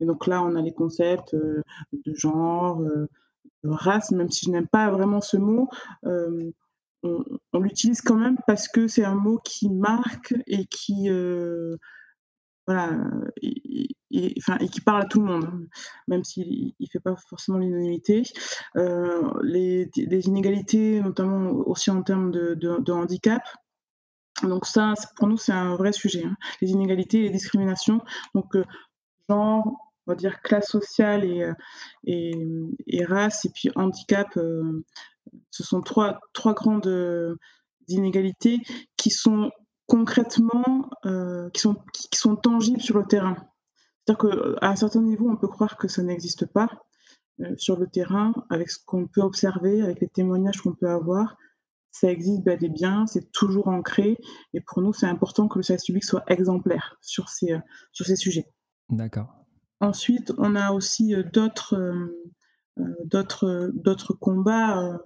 Et 0.00 0.06
donc 0.06 0.26
là, 0.26 0.42
on 0.42 0.54
a 0.54 0.62
les 0.62 0.72
concepts 0.72 1.34
de 1.34 2.14
genre, 2.14 2.82
race, 3.64 4.10
même 4.12 4.30
si 4.30 4.46
je 4.46 4.50
n'aime 4.50 4.68
pas 4.68 4.90
vraiment 4.90 5.20
ce 5.20 5.36
mot, 5.36 5.68
euh, 6.04 6.50
on, 7.02 7.60
l'utilise 7.60 8.00
quand 8.00 8.16
même 8.16 8.36
parce 8.46 8.68
que 8.68 8.88
c'est 8.88 9.04
un 9.04 9.14
mot 9.14 9.38
qui 9.44 9.70
marque 9.70 10.34
et 10.46 10.66
qui, 10.66 11.08
euh, 11.08 11.76
voilà, 12.66 12.98
et, 13.42 13.88
qui 14.10 14.80
parle 14.80 15.02
à 15.02 15.04
tout 15.04 15.20
le 15.20 15.26
monde, 15.26 15.68
même 16.08 16.24
s'il 16.24 16.74
ne 16.80 16.86
fait 16.90 17.00
pas 17.00 17.14
forcément 17.28 17.58
l'unanimité. 17.58 18.22
Euh, 18.76 19.30
les, 19.42 19.88
inégalités, 19.96 21.00
notamment 21.00 21.50
aussi 21.66 21.90
en 21.90 22.02
termes 22.02 22.32
de, 22.32 22.90
handicap. 22.90 23.42
Donc 24.42 24.66
ça, 24.66 24.94
pour 25.16 25.28
nous, 25.28 25.38
c'est 25.38 25.52
un 25.52 25.76
vrai 25.76 25.92
sujet. 25.92 26.24
Hein. 26.24 26.36
Les 26.60 26.70
inégalités, 26.70 27.22
les 27.22 27.30
discriminations. 27.30 28.02
Donc 28.34 28.56
genre, 29.28 29.85
on 30.06 30.12
va 30.12 30.16
dire 30.16 30.40
classe 30.42 30.68
sociale 30.68 31.24
et, 31.24 31.42
euh, 31.42 31.54
et, 32.04 32.32
et 32.86 33.04
race, 33.04 33.44
et 33.44 33.50
puis 33.50 33.70
handicap, 33.74 34.28
euh, 34.36 34.84
ce 35.50 35.64
sont 35.64 35.80
trois, 35.80 36.20
trois 36.32 36.54
grandes 36.54 36.86
euh, 36.86 37.36
inégalités 37.88 38.60
qui 38.96 39.10
sont 39.10 39.50
concrètement 39.86 40.90
qui, 41.54 41.60
sont, 41.60 41.76
qui 41.92 42.18
sont 42.18 42.34
tangibles 42.34 42.80
sur 42.80 42.98
le 42.98 43.04
terrain. 43.04 43.36
C'est-à-dire 44.04 44.56
qu'à 44.58 44.68
un 44.68 44.74
certain 44.74 45.00
niveau, 45.00 45.30
on 45.30 45.36
peut 45.36 45.46
croire 45.46 45.76
que 45.76 45.86
ça 45.86 46.02
n'existe 46.02 46.44
pas 46.46 46.68
sur 47.56 47.78
le 47.78 47.86
terrain, 47.86 48.34
avec 48.50 48.68
ce 48.68 48.84
qu'on 48.84 49.06
peut 49.06 49.20
observer, 49.20 49.82
avec 49.82 50.00
les 50.00 50.08
témoignages 50.08 50.60
qu'on 50.60 50.74
peut 50.74 50.90
avoir. 50.90 51.36
Ça 51.92 52.10
existe 52.10 52.42
bel 52.42 52.64
et 52.64 52.68
bien, 52.68 53.06
c'est 53.06 53.30
toujours 53.30 53.68
ancré. 53.68 54.18
Et 54.54 54.60
pour 54.60 54.82
nous, 54.82 54.92
c'est 54.92 55.06
important 55.06 55.46
que 55.46 55.60
le 55.60 55.62
service 55.62 55.84
public 55.84 56.02
soit 56.02 56.24
exemplaire 56.26 56.96
sur 57.00 57.28
ces, 57.28 57.56
sur 57.92 58.06
ces 58.06 58.16
sujets. 58.16 58.52
D'accord. 58.88 59.45
Ensuite, 59.80 60.32
on 60.38 60.54
a 60.56 60.72
aussi 60.72 61.14
d'autres 61.32 62.10
d'autres 63.04 63.70
d'autres 63.74 64.14
combats. 64.14 64.98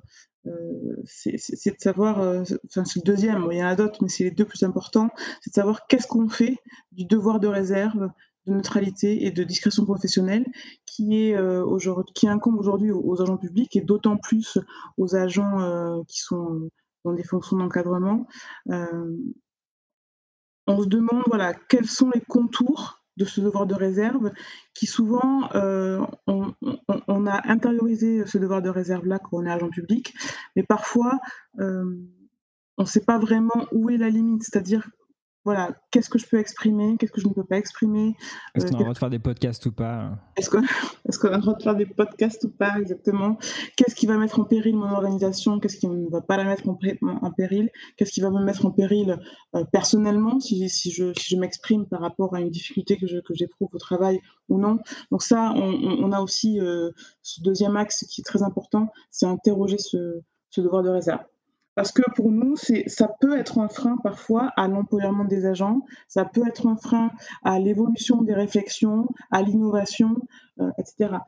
c'est 1.05 1.33
de 1.33 1.81
savoir, 1.81 2.19
enfin 2.67 2.85
c'est 2.85 3.01
le 3.01 3.05
deuxième, 3.05 3.49
il 3.51 3.59
y 3.59 3.63
en 3.63 3.67
a 3.67 3.77
d'autres, 3.77 3.99
mais 4.03 4.09
c'est 4.09 4.25
les 4.25 4.31
deux 4.31 4.45
plus 4.45 4.63
importants, 4.63 5.11
c'est 5.41 5.51
de 5.51 5.55
savoir 5.55 5.87
qu'est-ce 5.87 6.07
qu'on 6.07 6.29
fait 6.29 6.57
du 6.93 7.05
devoir 7.05 7.41
de 7.41 7.49
réserve, 7.49 8.11
de 8.47 8.55
neutralité 8.55 9.27
et 9.27 9.31
de 9.31 9.45
discrétion 9.45 9.85
professionnelle 9.85 10.47
qui 10.87 11.17
est 11.17 11.37
qui 12.15 12.29
incombe 12.29 12.59
aujourd'hui 12.59 12.91
aux, 12.93 13.21
agents 13.23 13.37
publics 13.37 13.77
et 13.77 13.83
d'autant 13.83 14.17
plus 14.17 14.59
aux 14.97 15.17
agents 15.17 16.05
qui 16.07 16.21
sont 16.21 16.71
dans 17.05 17.13
des 17.13 17.25
fonctions 17.25 17.57
d'encadrement. 17.59 18.27
on 20.67 20.83
se 20.83 20.87
demande 20.87 21.23
voilà 21.27 21.55
quels 21.55 21.87
sont 21.89 22.11
les 22.15 22.21
contours 22.21 23.00
de 23.21 23.27
ce 23.27 23.41
devoir 23.41 23.67
de 23.67 23.75
réserve, 23.75 24.33
qui 24.75 24.87
souvent, 24.87 25.51
euh, 25.55 26.01
on, 26.27 27.27
a 27.27 27.51
intériorisé 27.51 28.25
ce 28.27 28.39
devoir 28.39 28.63
de 28.63 28.71
réserve-là 28.71 29.19
quand 29.19 29.39
on 29.39 29.47
est 29.47 29.51
agent 29.51 29.69
public, 29.69 30.15
mais 30.57 30.63
parfois, 30.63 31.21
euh, 31.61 31.85
on 32.79 32.83
ne 32.83 32.89
sait 32.89 33.05
pas 33.05 33.19
vraiment 33.19 33.67
où 33.73 33.91
est 33.91 33.99
la 33.99 34.09
limite, 34.09 34.43
c'est-à-dire 34.43 34.91
voilà, 35.45 35.71
qu'est-ce 35.91 36.11
que 36.11 36.19
je 36.19 36.27
peux 36.27 36.39
exprimer, 36.39 36.97
qu'est-ce 36.99 37.13
que 37.13 37.21
je 37.21 37.29
ne 37.29 37.33
peux 37.33 37.45
pas 37.45 37.57
exprimer. 37.57 38.15
Est-ce 38.55 38.67
qu'on 38.67 38.75
a 38.75 38.79
le 38.79 38.85
droit 38.85 38.93
de 38.93 38.99
faire 38.99 39.11
des 39.11 39.19
podcasts 39.19 39.65
ou 39.65 39.73
pas 39.73 40.19
Est-ce 40.37 40.51
qu'on 40.51 40.59
a 41.29 41.37
le 41.37 41.41
droit 41.41 41.55
de 41.55 41.63
faire 41.63 41.75
des 41.75 41.87
podcasts 41.87 42.45
ou 42.45 42.51
pas, 42.51 42.79
exactement? 42.79 43.39
Qu'est-ce 43.77 43.95
qui 43.95 44.07
va 44.07 44.19
mettre 44.19 44.39
en 44.39 44.45
péril 44.45 44.77
mon 44.77 44.91
organisation? 44.91 45.59
Qu'est-ce 45.59 45.79
qui 45.79 45.89
ne 45.89 46.11
va 46.11 46.21
pas 46.21 46.37
la 46.37 46.45
mettre 46.45 46.69
en, 46.69 46.75
péril? 47.31 47.71
Qu'est-ce 47.97 48.13
qui 48.13 48.21
va 48.21 48.31
me 48.31 48.43
mettre 48.45 48.67
en 48.67 48.71
péril 48.71 49.19
euh, 49.55 49.65
personnellement, 49.73 50.41
si, 50.41 50.69
si, 50.69 50.91
je, 50.91 51.15
si 51.15 51.35
je 51.35 51.41
m'exprime 51.41 51.87
par 51.87 52.01
rapport 52.01 52.35
à 52.35 52.41
une 52.41 52.51
difficulté 52.51 52.99
que 52.99 53.07
j'éprouve 53.07 53.69
que 53.71 53.77
au 53.77 53.79
travail 53.79 54.21
ou 54.51 54.59
non? 54.59 54.79
Donc 55.11 55.23
ça, 55.23 55.53
on, 55.55 56.13
a 56.13 56.21
aussi 56.21 56.61
euh, 56.61 56.91
ce 57.23 57.41
deuxième 57.41 57.77
axe 57.77 58.05
qui 58.11 58.21
est 58.21 58.25
très 58.25 58.43
important, 58.43 58.89
c'est 59.11 59.27
interroger 59.27 59.79
ce, 59.79 60.21
ce 60.51 60.61
devoir 60.61 60.83
de 60.83 60.91
réserve. 60.91 61.21
Parce 61.75 61.93
que 61.93 62.03
pour 62.15 62.31
nous, 62.33 62.57
ça 62.57 63.09
peut 63.21 63.39
être 63.39 63.59
un 63.59 63.69
frein 63.69 63.97
parfois 64.03 64.53
à 64.57 64.67
l'employement 64.67 65.25
des 65.25 65.47
agents, 65.47 65.81
ça 66.09 66.25
peut 66.25 66.47
être 66.47 66.67
un 66.67 66.77
frein 66.77 67.11
à 67.43 67.59
l'évolution 67.59 68.23
des 68.23 68.35
réflexions, 68.35 69.09
à 69.31 69.43
l'innovation, 69.43 70.17
euh, 70.61 70.71
etc. 70.79 71.19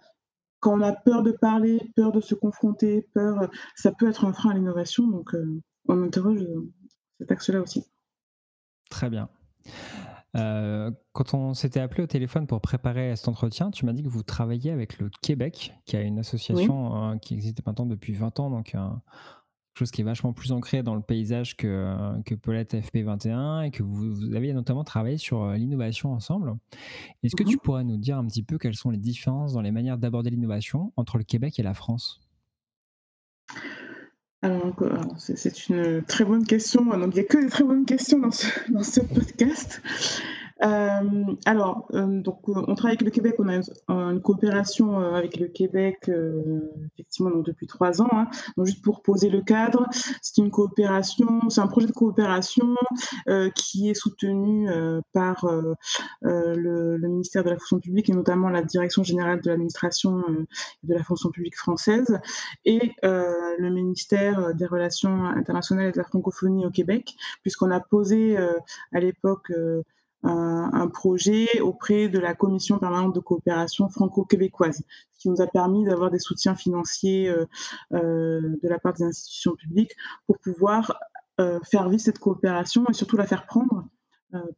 Quand 0.61 0.79
on 0.79 0.81
a 0.83 0.93
peur 0.93 1.23
de 1.23 1.33
parler, 1.33 1.81
peur 1.97 2.13
de 2.13 2.21
se 2.21 2.35
confronter, 2.35 3.09
peur, 3.15 3.51
ça 3.77 3.93
peut 3.93 4.09
être 4.09 4.25
un 4.25 4.33
frein 4.33 4.51
à 4.51 4.55
l'innovation. 4.55 5.07
Donc, 5.07 5.35
euh, 5.35 5.61
on 5.89 6.03
interroge 6.03 6.43
euh, 6.43 6.71
cet 7.19 7.31
axe-là 7.31 7.61
aussi. 7.61 7.85
Très 8.91 9.11
bien. 9.11 9.29
quand 10.35 11.35
on 11.35 11.55
s'était 11.55 11.81
appelé 11.81 12.03
au 12.03 12.07
téléphone 12.07 12.47
pour 12.47 12.61
préparer 12.61 13.15
cet 13.17 13.29
entretien, 13.29 13.71
tu 13.71 13.87
m'as 13.87 13.93
dit 13.93 14.03
que 14.03 14.09
vous 14.09 14.23
travailliez 14.23 14.71
avec 14.71 14.99
le 14.99 15.09
Québec, 15.23 15.73
qui 15.87 15.97
a 15.97 16.03
une 16.03 16.19
association 16.19 17.19
qui 17.21 17.35
existe 17.35 17.65
maintenant 17.65 17.87
depuis 17.87 18.13
20 18.13 18.39
ans, 18.41 18.51
donc 18.51 18.75
chose 19.79 19.91
qui 19.91 20.03
est 20.03 20.05
vachement 20.05 20.33
plus 20.33 20.53
ancrée 20.53 20.83
dans 20.83 20.95
le 20.95 21.01
paysage 21.01 21.57
que, 21.57 21.67
euh, 21.67 22.23
que 22.25 22.35
peut 22.35 22.53
l'être 22.53 22.75
FP21 22.75 23.67
et 23.67 23.71
que 23.71 23.83
vous, 23.83 24.15
vous, 24.15 24.35
avez 24.35 24.53
notamment 24.53 24.85
travaillé 24.85 25.17
sur 25.17 25.43
euh, 25.43 25.57
l'innovation 25.57 26.13
ensemble. 26.13 26.55
Est-ce 27.23 27.37
que 27.37 27.43
tu 27.43 27.57
mmh 27.57 27.61
pourrais 27.61 27.85
nous 27.85 27.97
dire 27.97 28.19
un 28.19 28.27
petit 28.27 28.43
peu 28.43 28.59
quelles 28.59 28.75
sont 28.75 28.91
les 28.91 28.99
différences 28.99 29.53
dans 29.53 29.63
les 29.63 29.71
manières 29.71 29.99
d'aborder 29.99 30.31
l'innovation 30.31 30.93
entre 30.97 31.19
le 31.19 31.25
Québec 31.25 31.59
et 31.59 31.63
la 31.63 31.75
France? 31.75 32.21
Alors, 34.43 34.75
c'est 35.19 35.69
une 35.69 36.03
très 36.03 36.25
bonne 36.25 36.45
question. 36.45 36.85
Donc, 36.85 37.15
il 37.15 37.15
n'y 37.15 37.21
a 37.21 37.25
que 37.25 37.39
des 37.39 37.49
très 37.49 37.63
bonnes 37.63 37.85
questions 37.85 38.19
dans 38.19 38.33
ce, 38.33 38.47
dans 38.73 38.83
ce 38.83 39.01
podcast. 39.01 39.81
Euh, 40.63 41.25
alors, 41.45 41.89
euh, 41.95 42.21
donc, 42.21 42.41
euh, 42.49 42.53
on 42.69 42.75
travaille 42.75 42.97
avec 42.97 43.03
le 43.03 43.11
Québec, 43.11 43.35
on 43.39 43.49
a 43.49 43.57
une, 43.89 44.21
coopération 44.21 44.99
avec 44.99 45.37
le 45.37 45.49
Québec, 45.49 46.11
effectivement, 46.95 47.31
depuis 47.31 47.67
trois 47.67 48.01
ans. 48.01 48.09
Hein. 48.13 48.27
Donc, 48.57 48.67
juste 48.67 48.83
pour 48.83 49.03
poser 49.03 49.29
le 49.31 49.43
cadre, 49.43 49.87
c'est 50.21 50.39
une 50.39 50.51
coopération, 50.51 51.41
c'est 51.49 51.61
un 51.61 51.67
projet 51.67 51.87
de 51.87 51.93
coopération 51.93 52.75
qui 53.55 53.91
est 53.91 53.95
soutenu 53.95 54.69
par 55.13 55.45
le, 56.23 56.99
ministère 57.09 57.45
de 57.45 57.51
la 57.51 57.57
fonction 57.57 57.81
publique 57.81 58.09
et 58.09 58.13
notamment 58.13 58.49
la 58.49 58.63
Direction 58.63 59.03
générale 59.03 59.41
de 59.41 59.51
l'administration 59.51 60.23
de 60.83 60.95
la 60.95 61.03
fonction 61.03 61.31
publique 61.31 61.57
française 61.57 62.19
et 62.65 62.93
le 63.03 63.69
ministère 63.71 64.55
des 64.55 64.67
Relations 64.67 65.27
internationales 65.27 65.89
et 65.89 65.93
de 65.93 65.99
la 65.99 66.05
francophonie 66.05 66.65
au 66.67 66.71
Québec, 66.71 67.15
puisqu'on 67.43 67.71
a 67.71 67.81
posé 67.81 68.37
à 68.37 69.01
l'époque 69.01 69.53
un, 70.23 70.89
projet 70.89 71.61
auprès 71.61 72.09
de 72.09 72.19
la 72.19 72.35
Commission 72.35 72.79
permanente 72.79 73.15
de 73.15 73.21
coopération 73.21 73.89
franco-québécoise, 73.89 74.83
ce 75.13 75.19
qui 75.19 75.29
nous 75.29 75.41
a 75.41 75.47
permis 75.47 75.85
d'avoir 75.85 76.11
des 76.11 76.19
soutiens 76.19 76.55
financiers 76.55 77.29
euh, 77.29 77.47
euh, 77.95 78.41
de 78.63 78.69
la 78.69 78.79
part 78.79 78.93
des 78.93 79.05
institutions 79.05 79.55
publiques 79.55 79.93
pour 80.27 80.39
pouvoir 80.39 80.99
euh, 81.41 81.59
faire 81.71 81.89
vivre 81.89 82.03
cette 82.03 82.19
coopération 82.19 82.85
et 82.89 82.93
surtout 82.93 83.17
la 83.17 83.27
faire 83.27 83.47
prendre 83.47 83.85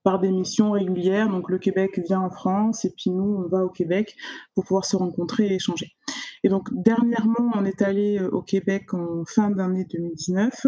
par 0.05 0.21
des 0.21 0.31
missions 0.31 0.71
régulières. 0.71 1.29
Donc 1.29 1.51
le 1.51 1.59
Québec 1.59 2.01
vient 2.07 2.21
en 2.21 2.31
France 2.31 2.85
et 2.85 2.95
puis 2.97 3.11
nous, 3.11 3.45
on 3.45 3.49
va 3.49 3.65
au 3.65 3.69
Québec 3.69 4.15
pour 4.55 4.65
pouvoir 4.65 4.85
se 4.85 4.97
rencontrer 4.97 5.47
et 5.47 5.55
échanger. 5.55 5.97
Et 6.45 6.51
donc, 6.51 6.69
dernièrement, 6.73 7.51
on 7.55 7.65
est 7.65 7.81
allé 7.81 8.19
euh, 8.19 8.29
au 8.29 8.43
Québec 8.43 8.93
en 8.93 9.25
fin 9.25 9.51
d'année 9.51 9.87
2019 9.91 10.67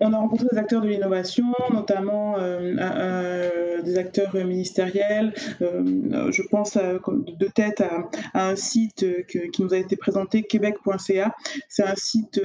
et 0.00 0.06
on 0.06 0.14
a 0.14 0.16
rencontré 0.16 0.46
des 0.50 0.56
acteurs 0.56 0.80
de 0.80 0.88
l'innovation, 0.88 1.44
notamment 1.70 2.38
euh, 2.38 2.74
euh, 2.80 3.82
des 3.82 3.98
acteurs 3.98 4.34
ministériels. 4.34 5.34
je 5.60 6.42
pense 6.48 6.78
de 6.78 7.46
tête 7.46 7.82
à, 7.82 8.08
un 8.48 8.56
site 8.56 9.04
qui 9.26 9.62
nous 9.62 9.74
a 9.74 9.76
été 9.76 9.96
présenté, 9.96 10.44
québec.ca. 10.44 11.34
C'est 11.68 11.82
un 11.82 11.94
site 11.94 12.40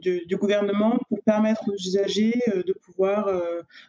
du, 0.00 0.36
gouvernement 0.36 0.98
pour 1.08 1.22
permettre 1.22 1.68
aux 1.68 1.74
usagers 1.74 2.40
de 2.46 2.72
pouvoir, 2.72 3.30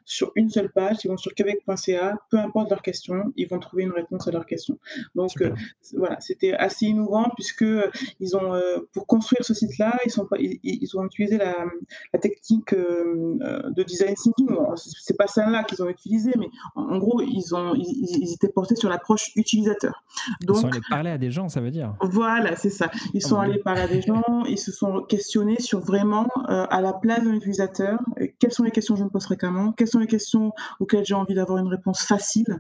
sur 0.04 0.34
une 0.36 0.50
seule 0.50 0.70
page, 0.70 0.98
ils 1.06 1.08
vont 1.08 1.18
sur 1.18 1.34
québec.ca, 1.34 2.18
peu 2.30 2.38
importe 2.38 2.70
leur 2.72 2.82
question, 2.82 3.32
ils 3.38 3.48
vont 3.48 3.60
trouver 3.60 3.84
une 3.84 3.92
réponse 3.92 4.28
à 4.28 4.32
leur 4.32 4.46
question. 4.46 4.78
Donc, 5.16 5.32
voilà, 5.94 6.20
c'était 6.20 6.54
assez 6.54 6.89
innovant 6.90 7.30
puisque 7.36 7.64
euh, 7.64 7.90
ils 8.20 8.36
ont, 8.36 8.54
euh, 8.54 8.78
pour 8.94 9.08
construire 9.08 9.44
ce 9.44 9.54
site-là, 9.54 9.98
ils, 10.06 10.12
sont, 10.12 10.28
ils, 10.38 10.60
ils 10.64 10.98
ont 10.98 11.06
utilisé 11.06 11.38
la, 11.38 11.56
la 12.14 12.20
technique 12.20 12.74
euh, 12.74 13.70
de 13.70 13.84
design 13.84 14.16
thinking. 14.16 14.50
C'est 14.76 15.18
pas 15.18 15.28
celle-là 15.28 15.64
qu'ils 15.64 15.82
ont 15.84 15.90
utilisé, 15.90 16.32
mais 16.38 16.50
en, 16.76 16.98
gros, 16.98 17.22
ils, 17.22 17.56
ont, 17.56 17.74
ils, 17.76 18.34
étaient 18.34 18.50
portés 18.50 18.76
sur 18.76 18.90
l'approche 18.90 19.32
utilisateur. 19.36 20.04
Donc, 20.42 20.58
ils 20.58 20.62
sont 20.62 20.68
allés 20.68 20.82
parler 20.90 21.10
à 21.12 21.18
des 21.18 21.32
gens, 21.32 21.50
ça 21.50 21.62
veut 21.62 21.72
dire 21.72 21.96
Voilà, 22.02 22.56
c'est 22.56 22.70
ça. 22.70 22.90
Ils 23.14 23.22
sont 23.22 23.40
allés 23.40 23.60
parler 23.60 23.82
à 23.82 23.88
des 23.88 24.02
gens, 24.02 24.44
ils 24.48 24.58
se 24.58 24.72
sont 24.72 25.02
questionnés 25.04 25.60
sur 25.60 25.80
vraiment, 25.80 26.28
à 26.48 26.82
la 26.82 26.94
place 26.94 27.24
d'un 27.24 27.34
utilisateur, 27.34 28.00
quelles 28.40 28.52
sont 28.52 28.64
les 28.64 28.72
questions 28.72 28.96
que 28.96 29.00
je 29.00 29.06
me 29.06 29.10
pose 29.10 29.24
fréquemment, 29.24 29.72
quelles 29.72 29.88
sont 29.88 30.00
les 30.00 30.08
questions 30.08 30.52
auxquelles 30.80 31.06
j'ai 31.06 31.14
envie 31.14 31.36
d'avoir 31.36 31.60
une 31.60 31.68
réponse 31.68 32.02
facile. 32.02 32.60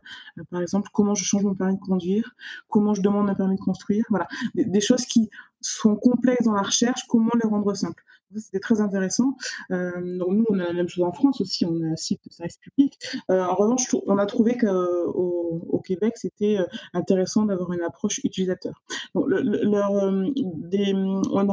par 0.51 0.61
exemple, 0.61 0.89
comment 0.93 1.15
je 1.15 1.23
change 1.23 1.43
mon 1.43 1.55
permis 1.55 1.75
de 1.75 1.81
conduire, 1.81 2.35
comment 2.69 2.93
je 2.93 3.01
demande 3.01 3.29
un 3.29 3.35
permis 3.35 3.55
de 3.55 3.61
construire. 3.61 4.05
Voilà 4.09 4.18
des, 4.55 4.81
choses 4.81 5.05
qui 5.05 5.29
sont 5.61 5.95
complexes 5.95 6.45
dans 6.45 6.53
la 6.53 6.61
recherche, 6.61 7.01
comment 7.07 7.31
les 7.41 7.47
rendre 7.47 7.73
simples. 7.73 8.03
C'était 8.35 8.59
très 8.59 8.79
intéressant. 8.79 9.35
Euh, 9.71 9.91
nous, 10.01 10.45
on 10.49 10.59
a 10.59 10.65
la 10.65 10.73
même 10.73 10.87
chose 10.87 11.03
en 11.03 11.11
France 11.11 11.41
aussi, 11.41 11.65
on 11.65 11.81
a 11.81 11.87
un 11.87 11.95
site 11.95 12.21
de 12.27 12.31
service 12.31 12.57
public. 12.57 12.99
Euh, 13.31 13.43
en 13.43 13.55
revanche, 13.55 13.95
on 14.05 14.19
a 14.19 14.25
trouvé 14.27 14.55
qu'au 14.55 15.63
au 15.67 15.79
Québec, 15.79 16.13
c'était 16.15 16.57
euh, 16.59 16.65
intéressant 16.93 17.45
d'avoir 17.45 17.73
une 17.73 17.81
approche 17.81 18.19
utilisateur. 18.23 18.83
On 19.15 19.73
a 19.73 19.87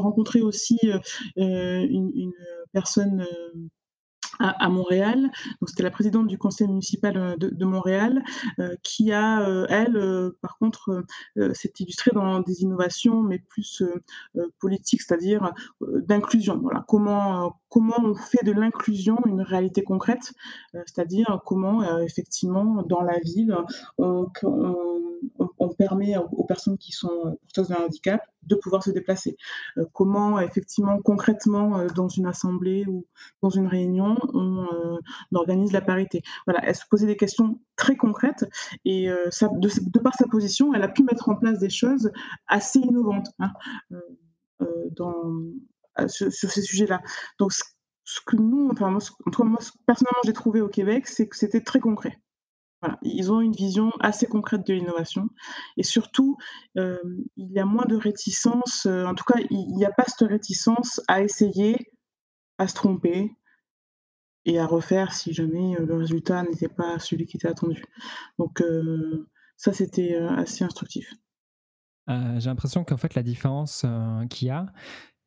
rencontré 0.01 0.43
aussi 0.43 0.79
une, 1.37 2.33
personne 2.73 3.27
à, 4.39 4.69
Montréal. 4.69 5.31
C'était 5.67 5.83
la 5.83 5.91
présidente 5.91 6.27
du 6.27 6.39
conseil 6.39 6.69
municipal 6.69 7.17
euh, 7.17 7.37
de, 7.37 7.65
Montréal 7.65 8.23
euh, 8.59 8.75
qui 8.83 9.13
a, 9.13 9.41
euh, 9.49 9.67
elle, 9.69 10.31
par 10.41 10.59
contre, 10.59 11.05
s'est 11.53 11.73
illustrée 11.81 12.13
dans 12.15 12.41
des 12.41 12.63
innovations, 12.63 13.23
mais 13.23 13.39
plus 13.39 13.83
politiques, 14.61 15.03
c'est-à-dire 15.03 15.53
d'inclusion. 15.81 16.59
Voilà, 16.63 16.85
comment 16.87 17.57
comment 17.69 17.97
on 18.03 18.15
fait 18.15 18.45
de 18.45 18.53
l'inclusion 18.53 19.19
une 19.27 19.43
réalité 19.43 19.83
concrète, 19.83 20.33
c'est-à-dire 20.73 21.41
comment 21.45 22.01
effectivement 22.01 22.83
dans 22.83 23.03
la 23.03 23.19
ville 23.19 23.57
on, 23.99 24.27
permet 25.77 26.17
aux, 26.17 26.45
personnes 26.45 26.79
qui 26.79 26.93
sont 26.93 27.39
porteuses 27.43 27.69
d'un 27.69 27.85
handicap 27.85 28.23
de 28.43 28.55
pouvoir 28.55 28.83
se 28.83 28.91
déplacer. 28.91 29.37
comment 29.93 30.39
effectivement 30.41 31.01
concrètement 31.03 31.87
dans 31.95 32.09
une 32.09 32.27
assemblée 32.27 32.87
ou 32.87 33.07
dans 33.43 33.51
une 33.51 33.67
réunion 33.67 34.17
on, 34.33 34.67
organise 35.35 35.73
la 35.73 35.81
parité? 35.81 36.23
Voilà, 36.47 36.61
elle 36.65 36.75
se 36.75 36.85
posait 36.89 37.07
des 37.07 37.17
questions 37.17 37.61
très 37.77 37.97
concrètes 37.97 38.45
et 38.85 39.09
de, 39.09 39.99
par 39.99 40.15
sa 40.15 40.27
position, 40.27 40.73
elle 40.75 40.83
a 40.83 40.89
pu 40.89 41.03
mettre 41.03 41.29
en 41.29 41.37
place 41.37 41.59
des 41.59 41.71
choses 41.71 42.11
assez 42.47 42.79
innovantes 42.79 43.29
hein, 43.39 43.53
sur, 46.09 46.33
ces 46.33 46.63
sujets-là. 46.63 47.03
Donc 47.39 47.53
ce, 47.53 48.21
que 48.27 48.37
nous, 48.37 48.69
enfin 48.73 48.91
moi, 48.91 49.01
moi 49.45 49.59
personnellement 49.87 50.21
j'ai 50.25 50.33
trouvé 50.33 50.61
au 50.61 50.69
Québec, 50.69 51.07
c'est 51.07 51.29
que 51.29 51.37
c'était 51.37 51.61
très 51.61 51.81
concret. 51.81 52.19
Voilà, 52.83 52.99
ils 53.03 53.33
ont 53.33 53.41
une 53.41 53.55
vision 53.55 53.91
assez 54.01 54.27
concrète 54.27 54.67
de 54.67 54.75
l'innovation 54.75 55.31
et 55.79 55.83
surtout, 55.83 56.37
il 56.75 57.25
y 57.37 57.59
a 57.59 57.65
moins 57.65 57.87
de 57.87 57.97
réticence, 57.97 58.85
en 58.87 59.15
tout 59.15 59.25
cas, 59.25 59.41
il 59.51 59.75
n'y 59.77 59.85
a 59.85 59.91
pas 59.91 60.05
cette 60.07 60.29
réticence 60.29 61.01
à 61.09 61.23
essayer, 61.23 61.91
à 62.59 62.69
se 62.69 62.75
tromper 62.75 63.35
et 64.45 64.59
à 64.59 64.67
refaire 64.67 65.15
si 65.15 65.33
jamais, 65.33 65.75
le 65.79 65.97
résultat 65.97 66.43
n'était 66.43 66.69
pas 66.69 66.99
celui 66.99 67.27
qui 67.27 67.39
était 67.39 67.49
attendu. 67.49 67.83
Donc 68.39 68.63
ça, 69.57 69.73
c'était, 69.73 70.15
assez 70.17 70.63
instructif. 70.63 71.15
j'ai 72.09 72.51
l'impression 72.51 72.85
qu'en 72.85 72.99
fait, 72.99 73.15
la 73.15 73.23
différence, 73.23 73.87
qu'il 74.29 74.49
y 74.49 74.51
a, 74.51 74.67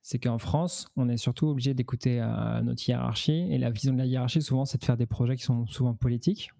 c'est 0.04 0.20
qu'en 0.20 0.38
France, 0.38 0.88
on 0.96 1.10
est 1.10 1.18
surtout 1.18 1.48
obligé 1.48 1.74
d'écouter, 1.74 2.22
notre 2.64 2.88
hiérarchie 2.88 3.48
et 3.52 3.58
la 3.58 3.72
vision 3.72 3.94
de 3.94 3.98
la 3.98 4.06
hiérarchie, 4.06 4.44
souvent, 4.44 4.66
c'est 4.66 4.78
de 4.78 4.86
faire 4.86 4.98
des 4.98 5.08
projets 5.08 5.36
qui 5.36 5.44
sont 5.44 5.66
souvent 5.66 5.96
politiques 5.96 6.52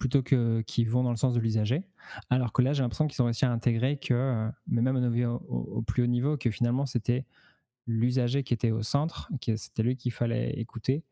plutôt 0.00 0.22
que 0.22 0.62
qui 0.62 0.84
vont 0.84 1.04
dans 1.04 1.10
le 1.10 1.16
sens 1.16 1.34
de 1.34 1.40
l'usager. 1.40 1.84
Alors 2.30 2.52
que 2.52 2.62
là, 2.62 2.72
j'ai 2.72 2.82
l'impression 2.82 3.06
qu'ils 3.06 3.20
ont 3.22 3.26
réussi 3.26 3.44
à 3.44 3.52
intégrer 3.52 3.98
que, 3.98 4.48
mais 4.66 4.80
même 4.80 4.96
au, 5.48 5.82
plus 5.82 6.02
haut 6.02 6.08
niveau, 6.08 6.36
que 6.36 6.50
finalement 6.50 6.86
c'était 6.86 7.24
l'usager 7.86 8.42
qui 8.42 8.54
était 8.54 8.70
au 8.70 8.82
centre, 8.82 9.30
que 9.40 9.56
c'était 9.56 9.82
lui 9.82 9.96
qu'il 9.96 10.10
fallait 10.10 10.52
écouter, 10.58 11.04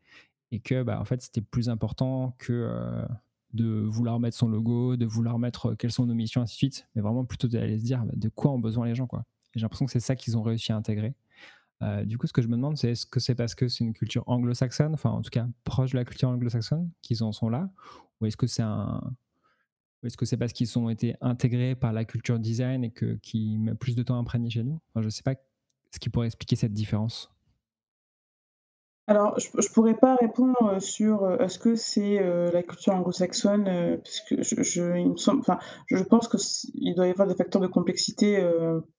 et 0.50 0.58
que 0.58 0.82
bah, 0.82 0.98
en 1.00 1.04
fait 1.04 1.20
c'était 1.20 1.42
plus 1.42 1.68
important 1.68 2.34
que 2.38 2.52
euh, 2.52 3.04
de 3.52 3.82
vouloir 3.82 4.18
mettre 4.20 4.36
son 4.36 4.48
logo, 4.48 4.96
de 4.96 5.04
vouloir 5.04 5.38
mettre 5.38 5.66
euh, 5.66 5.74
quelles 5.74 5.92
sont 5.92 6.06
nos 6.06 6.14
missions, 6.14 6.40
ainsi 6.40 6.54
de 6.54 6.58
suite, 6.58 6.88
mais 6.94 7.02
vraiment 7.02 7.26
plutôt 7.26 7.46
d'aller 7.46 7.78
se 7.78 7.84
dire 7.84 8.02
bah, 8.04 8.14
de 8.16 8.28
quoi 8.30 8.52
ont 8.52 8.58
besoin 8.58 8.86
les 8.86 8.94
gens. 8.94 9.06
Quoi. 9.06 9.24
j'ai 9.54 9.60
l'impression 9.60 9.84
que 9.84 9.92
c'est 9.92 10.00
ça 10.00 10.16
qu'ils 10.16 10.38
ont 10.38 10.42
réussi 10.42 10.72
à 10.72 10.76
intégrer. 10.76 11.14
Euh, 11.82 12.04
du 12.04 12.18
coup, 12.18 12.26
ce 12.26 12.32
que 12.32 12.42
je 12.42 12.48
me 12.48 12.56
demande, 12.56 12.76
c'est 12.76 12.90
est-ce 12.90 13.06
que 13.06 13.20
c'est 13.20 13.34
parce 13.34 13.54
que 13.54 13.68
c'est 13.68 13.84
une 13.84 13.92
culture 13.92 14.24
anglo-saxonne, 14.26 14.94
enfin 14.94 15.10
en 15.10 15.22
tout 15.22 15.30
cas 15.30 15.46
proche 15.64 15.92
de 15.92 15.96
la 15.96 16.04
culture 16.04 16.28
anglo-saxonne, 16.28 16.90
qu'ils 17.02 17.22
en 17.22 17.32
sont 17.32 17.48
là, 17.48 17.70
ou 18.20 18.26
est-ce 18.26 18.36
que 18.36 18.46
c'est 18.46 18.62
un, 18.62 19.00
est-ce 20.02 20.16
que 20.16 20.26
c'est 20.26 20.36
parce 20.36 20.52
qu'ils 20.52 20.78
ont 20.78 20.90
été 20.90 21.16
intégrés 21.20 21.74
par 21.74 21.92
la 21.92 22.04
culture 22.04 22.38
design 22.38 22.84
et 22.84 22.90
que 22.90 23.14
qui 23.22 23.58
met 23.58 23.74
plus 23.74 23.94
de 23.94 24.02
temps 24.02 24.16
à 24.16 24.18
imprégner 24.18 24.50
chez 24.50 24.62
nous? 24.62 24.80
Je 24.96 25.02
ne 25.02 25.10
sais 25.10 25.22
pas 25.22 25.34
ce 25.92 25.98
qui 25.98 26.08
pourrait 26.08 26.26
expliquer 26.26 26.56
cette 26.56 26.72
différence. 26.72 27.30
Alors, 29.08 29.38
je 29.38 29.48
ne 29.56 29.72
pourrais 29.72 29.96
pas 29.96 30.16
répondre 30.16 30.80
sur 30.80 31.40
est-ce 31.40 31.58
que 31.58 31.74
c'est 31.74 32.20
la 32.52 32.62
culture 32.62 32.94
anglo-saxonne, 32.94 33.98
puisque 34.04 34.42
je, 34.42 34.62
je, 34.62 34.98
il 34.98 35.08
me 35.10 35.16
je 35.86 36.02
pense 36.04 36.28
qu'il 36.28 36.94
doit 36.94 37.06
y 37.06 37.10
avoir 37.10 37.26
des 37.26 37.34
facteurs 37.34 37.62
de 37.62 37.68
complexité 37.68 38.46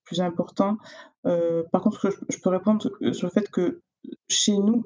plus 0.05 0.19
importants. 0.19 0.77
par 1.23 1.81
contre, 1.83 2.09
je, 2.27 2.39
peux 2.39 2.49
répondre 2.49 2.89
sur 3.13 3.27
le 3.27 3.31
fait 3.31 3.51
que 3.51 3.81
chez 4.27 4.57
nous, 4.57 4.83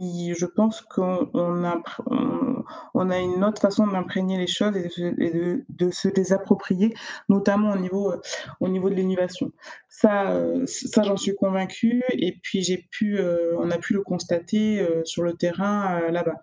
je 0.00 0.46
pense 0.46 0.80
qu'on 0.80 1.64
a, 1.64 3.18
une 3.18 3.44
autre 3.44 3.60
façon 3.60 3.86
d'imprégner 3.86 4.38
les 4.38 4.46
choses 4.46 4.76
et, 4.76 5.62
de, 5.68 5.90
se 5.90 6.08
les 6.08 6.32
approprier, 6.32 6.94
notamment 7.28 7.72
au 7.72 7.78
niveau, 7.78 8.14
au 8.60 8.68
niveau 8.68 8.90
de 8.90 8.94
l'innovation. 8.94 9.52
Ça, 9.88 10.42
ça 10.66 11.02
j'en 11.02 11.16
suis 11.16 11.34
convaincue 11.34 12.02
et 12.10 12.38
puis 12.42 12.62
j'ai 12.62 12.88
pu, 12.90 13.18
on 13.58 13.70
a 13.70 13.78
pu 13.78 13.94
le 13.94 14.02
constater 14.02 14.86
sur 15.04 15.22
le 15.22 15.34
terrain 15.34 16.10
là-bas. 16.10 16.42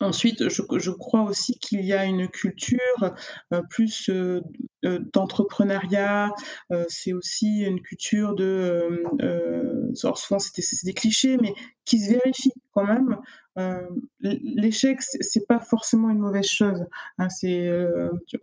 Ensuite, 0.00 0.48
je, 0.48 0.90
crois 0.90 1.22
aussi 1.22 1.58
qu'il 1.58 1.84
y 1.84 1.92
a 1.92 2.04
une 2.04 2.28
culture 2.28 2.78
euh, 3.52 3.62
plus 3.70 4.08
euh, 4.10 4.40
euh, 4.84 4.98
d'entrepreneuriat. 5.12 6.30
c'est 6.88 7.12
aussi 7.12 7.60
une 7.60 7.80
culture 7.80 8.34
de, 8.34 9.90
souvent 9.94 10.38
c'est 10.38 10.84
des 10.84 10.94
clichés, 10.94 11.36
mais 11.38 11.54
qui 11.84 12.00
se 12.00 12.10
vérifie 12.10 12.52
quand 12.72 12.84
même. 12.84 13.18
L'échec, 14.20 15.00
c'est 15.00 15.46
pas 15.46 15.60
forcément 15.60 16.10
une 16.10 16.18
mauvaise 16.18 16.46
chose. 16.46 16.84
Hein. 17.18 17.28
c'est 17.28 17.70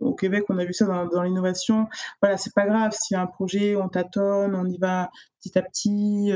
au 0.00 0.14
Québec, 0.14 0.44
on 0.48 0.58
a 0.58 0.64
vu 0.64 0.72
ça 0.72 0.86
dans, 0.86 1.22
l'innovation. 1.22 1.86
Voilà, 2.22 2.38
c'est 2.38 2.54
pas 2.54 2.66
grave 2.66 2.92
s'il 2.92 3.16
y 3.16 3.18
a 3.18 3.22
un 3.22 3.26
projet, 3.26 3.76
on 3.76 3.88
tâtonne, 3.88 4.54
on 4.54 4.66
y 4.66 4.78
va 4.78 5.10
petit 5.38 5.58
à 5.58 5.62
petit. 5.62 6.32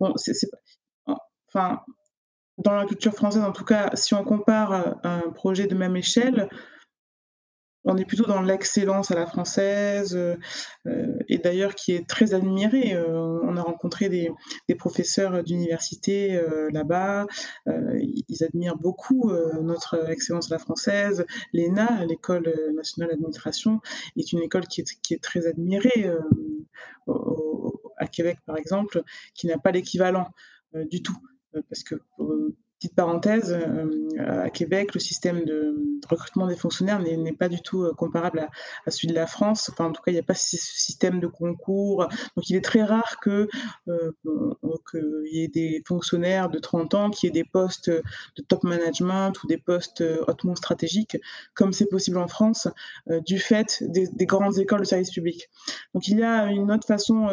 bon, 0.00 0.14
c'est, 0.16 0.34
enfin 1.48 1.80
dans 2.58 2.74
la 2.74 2.84
culture 2.84 3.14
française, 3.14 3.42
en 3.42 3.52
tout 3.52 3.64
cas, 3.64 3.90
si 3.94 4.14
on 4.14 4.24
compare 4.24 4.72
euh, 4.72 4.92
un 5.02 5.30
projet 5.30 5.66
de 5.66 5.74
même 5.74 5.96
échelle, 5.96 6.48
on 7.86 7.98
est 7.98 8.06
plutôt 8.06 8.24
dans 8.24 8.40
l'excellence 8.40 9.10
à 9.10 9.14
la 9.14 9.26
française, 9.26 10.16
euh, 10.16 10.36
euh, 10.86 11.18
et 11.28 11.36
d'ailleurs 11.36 11.74
qui 11.74 11.92
est 11.92 12.08
très 12.08 12.32
admirée. 12.32 12.96
on 12.96 13.56
a 13.58 13.62
rencontré 13.62 14.08
des, 14.08 14.30
professeurs 14.78 15.44
d'université 15.44 16.40
là-bas, 16.72 17.26
ils 17.66 18.44
admirent 18.44 18.76
beaucoup 18.76 19.32
notre 19.62 20.10
excellence 20.10 20.50
à 20.50 20.54
la 20.54 20.58
française. 20.58 21.24
L'ENA, 21.52 22.04
l'École 22.06 22.52
nationale 22.74 23.10
d'administration, 23.10 23.80
est 24.16 24.32
une 24.32 24.40
école 24.40 24.66
qui 24.66 24.80
est, 24.80 25.00
qui 25.02 25.14
est 25.14 25.22
très 25.22 25.46
admirée 25.46 26.10
à 27.98 28.06
Québec, 28.08 28.38
par 28.46 28.56
exemple, 28.56 29.02
qui 29.34 29.46
n'a 29.46 29.58
pas 29.58 29.70
l'équivalent 29.70 30.26
du 30.74 31.02
tout. 31.02 31.16
Parce 31.62 31.82
que, 31.84 31.96
euh, 32.20 32.56
petite 32.84 32.96
parenthèse, 32.96 33.50
euh, 33.50 34.44
à 34.44 34.50
Québec, 34.50 34.92
le 34.92 35.00
système 35.00 35.44
de 35.44 35.74
recrutement 36.08 36.46
des 36.46 36.54
fonctionnaires 36.54 37.00
n'est 37.00 37.32
pas 37.32 37.48
du 37.48 37.62
tout 37.62 37.90
comparable 37.96 38.46
à, 38.86 38.90
celui 38.90 39.08
de 39.08 39.14
la 39.14 39.26
France. 39.26 39.70
Enfin, 39.72 39.86
en 39.86 39.92
tout 39.92 40.02
cas, 40.02 40.10
il 40.10 40.14
n'y 40.14 40.20
a 40.20 40.24
pas 40.24 40.34
ce 40.34 40.58
système 40.58 41.18
de 41.18 41.26
concours. 41.26 42.06
Donc, 42.36 42.50
il 42.50 42.56
est 42.56 42.64
très 42.64 42.82
rare 42.82 43.16
qu'il 43.22 43.48
y 45.32 45.42
ait 45.42 45.48
des 45.48 45.82
fonctionnaires 45.86 46.50
de 46.50 46.58
30 46.58 46.94
ans 46.94 47.10
qui 47.10 47.26
aient 47.26 47.30
des 47.30 47.44
postes 47.44 47.88
de 47.88 48.42
top 48.46 48.64
management 48.64 49.32
ou 49.42 49.46
des 49.46 49.56
postes 49.56 50.04
hautement 50.28 50.54
stratégiques, 50.54 51.16
comme 51.54 51.72
c'est 51.72 51.86
possible 51.86 52.18
en 52.18 52.28
France, 52.28 52.68
du 53.26 53.38
fait 53.38 53.82
des, 53.88 54.06
des, 54.08 54.26
grandes 54.26 54.58
écoles 54.58 54.80
de 54.80 54.84
service 54.84 55.10
public. 55.10 55.48
Donc, 55.94 56.06
il 56.08 56.18
y 56.18 56.22
a 56.22 56.46
une 56.50 56.70
autre 56.70 56.86
façon 56.86 57.28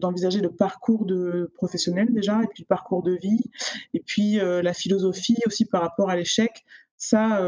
d'envisager 0.00 0.40
le 0.40 0.50
parcours 0.50 1.04
de 1.04 1.50
professionnel 1.54 2.08
déjà, 2.10 2.40
et 2.42 2.46
puis 2.46 2.62
le 2.62 2.68
parcours 2.68 3.02
de 3.02 3.12
vie, 3.12 3.50
et 3.92 4.00
puis 4.00 4.38
la 4.38 4.72
philosophie 4.72 4.93
aussi 5.02 5.64
par 5.70 5.82
rapport 5.82 6.10
à 6.10 6.16
l'échec. 6.16 6.64
Ça, 6.96 7.40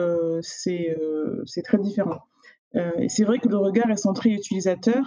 c'est 0.42 0.96
très 1.64 1.78
différent. 1.78 2.20
et 2.74 3.08
c'est 3.08 3.24
vrai 3.24 3.38
que 3.38 3.48
le 3.48 3.58
regard 3.58 3.90
est 3.90 3.96
centré 3.96 4.30
utilisateur, 4.30 5.04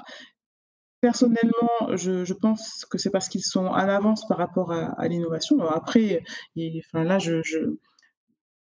Personnellement, 1.02 1.96
je, 1.96 2.34
pense 2.34 2.86
que 2.90 2.98
c'est 2.98 3.10
parce 3.10 3.30
qu'ils 3.30 3.44
sont 3.44 3.68
en 3.68 3.74
avance 3.74 4.28
par 4.28 4.38
rapport 4.38 4.74
à, 4.74 5.08
l'innovation. 5.08 5.62
Après, 5.62 6.24
enfin, 6.80 7.06
là, 7.06 7.20
je, 7.20 7.40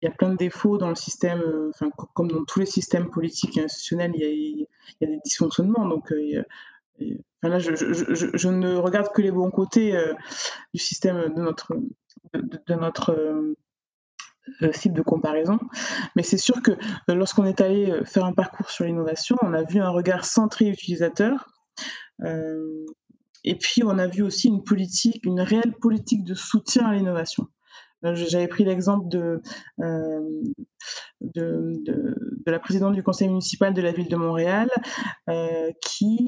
il 0.01 0.05
y 0.05 0.07
a 0.07 0.11
plein 0.11 0.29
de 0.29 0.37
défauts 0.37 0.77
dans 0.77 0.87
le 0.87 0.95
système, 0.95 1.41
enfin, 1.69 1.89
comme 2.13 2.29
dans 2.29 2.45
tous 2.45 2.61
les 2.61 2.65
systèmes 2.65 3.09
politiques 3.09 3.57
et 3.57 3.63
institutionnels, 3.63 4.13
il 4.15 4.67
y 5.01 5.05
a, 5.05 5.07
des 5.07 5.19
dysfonctionnements. 5.25 5.85
Donc, 5.85 6.13
enfin, 6.13 7.49
là, 7.49 7.59
je, 7.59 8.47
ne 8.47 8.75
regarde 8.77 9.11
que 9.13 9.21
les 9.21 9.31
bons 9.31 9.51
côtés 9.51 10.01
du 10.73 10.79
système 10.79 11.33
de 11.33 11.41
notre, 11.41 11.75
de, 12.33 12.73
notre 12.75 13.53
cible 14.71 14.95
de 14.95 15.01
comparaison. 15.01 15.59
Mais 16.15 16.23
c'est 16.23 16.37
sûr 16.37 16.61
que 16.61 16.71
lorsqu'on 17.07 17.45
est 17.45 17.61
allé 17.61 17.99
faire 18.05 18.25
un 18.25 18.33
parcours 18.33 18.69
sur 18.69 18.85
l'innovation, 18.85 19.37
on 19.41 19.53
a 19.53 19.63
vu 19.63 19.79
un 19.79 19.89
regard 19.89 20.25
centré 20.25 20.67
utilisateur 20.67 21.47
euh, 22.23 22.85
et 23.43 23.55
puis, 23.55 23.83
on 23.83 23.97
a 23.97 24.07
vu 24.07 24.21
aussi 24.21 24.47
une 24.47 24.63
politique, 24.63 25.25
une 25.25 25.41
réelle 25.41 25.73
politique 25.73 26.23
de 26.23 26.33
soutien 26.33 26.85
à 26.85 26.93
l'innovation. 26.93 27.47
Euh, 28.05 28.15
j'avais 28.15 28.47
pris 28.47 28.63
l'exemple 28.63 29.07
euh, 29.15 29.39
de, 31.21 31.73
de, 31.85 32.15
la 32.45 32.59
présidente 32.59 32.93
du 32.93 33.03
conseil 33.03 33.27
municipal 33.27 33.73
de 33.73 33.81
la 33.81 33.91
ville 33.91 34.07
de 34.07 34.15
Montréal 34.15 34.69
qui 35.81 36.25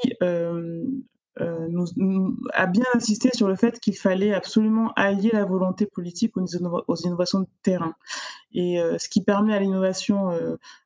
nous, 1.40 2.36
a 2.54 2.68
bien 2.68 2.86
insisté 2.94 3.30
sur 3.34 3.48
le 3.48 3.56
fait 3.56 3.80
qu'il 3.80 3.98
fallait 3.98 4.34
absolument 4.34 4.92
allier 4.96 5.30
la 5.34 5.46
volonté 5.46 5.86
politique 5.86 6.34
aux 6.38 6.96
innovations 6.96 7.42
de 7.42 7.48
terrain. 7.64 7.96
Et 8.54 8.80
ce 8.98 9.10
qui 9.10 9.24
permet 9.24 9.54
à 9.54 9.60
l'innovation 9.60 10.32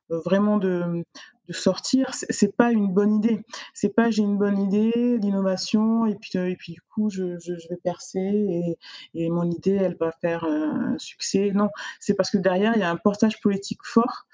vraiment 0.08 0.58
de 0.58 1.04
de 1.48 1.52
sortir, 1.52 2.10
c'est 2.12 2.56
pas 2.56 2.72
une 2.72 2.92
bonne 2.92 3.14
idée. 3.14 3.44
C'est 3.72 3.94
pas 3.94 4.10
j'ai 4.10 4.22
une 4.22 4.36
bonne 4.36 4.58
idée 4.58 5.18
d'innovation 5.18 6.06
et 6.06 6.16
puis 6.16 6.36
et 6.36 6.56
puis 6.56 6.72
du 6.72 6.80
coup 6.82 7.08
je, 7.08 7.36
vais 7.68 7.76
percer 7.76 8.18
et, 8.18 8.78
et, 9.14 9.30
mon 9.30 9.48
idée 9.50 9.74
elle 9.74 9.96
va 9.98 10.12
faire 10.20 10.44
un 10.44 10.98
succès. 10.98 11.52
Non, 11.54 11.68
c'est 12.00 12.14
parce 12.14 12.30
que 12.30 12.38
derrière 12.38 12.72
il 12.74 12.80
y 12.80 12.82
a 12.82 12.90
un 12.90 12.96
portage 12.96 13.40
politique 13.40 13.80
fort 13.84 14.26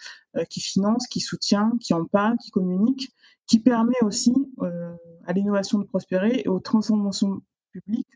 qui 0.49 0.61
finance, 0.61 1.07
qui 1.07 1.21
soutient, 1.21 1.73
qui 1.81 1.93
en 1.93 2.07
parle, 2.07 2.37
qui 2.39 2.51
communique, 2.51 3.13
qui 3.47 3.59
permet 3.61 4.03
aussi 4.03 4.35
à 5.27 5.33
l'innovation 5.33 5.79
de 5.79 5.85
prospérer 5.85 6.43
et 6.45 6.49
aux 6.49 6.61
transformations 6.61 7.43
publiques 7.73 8.09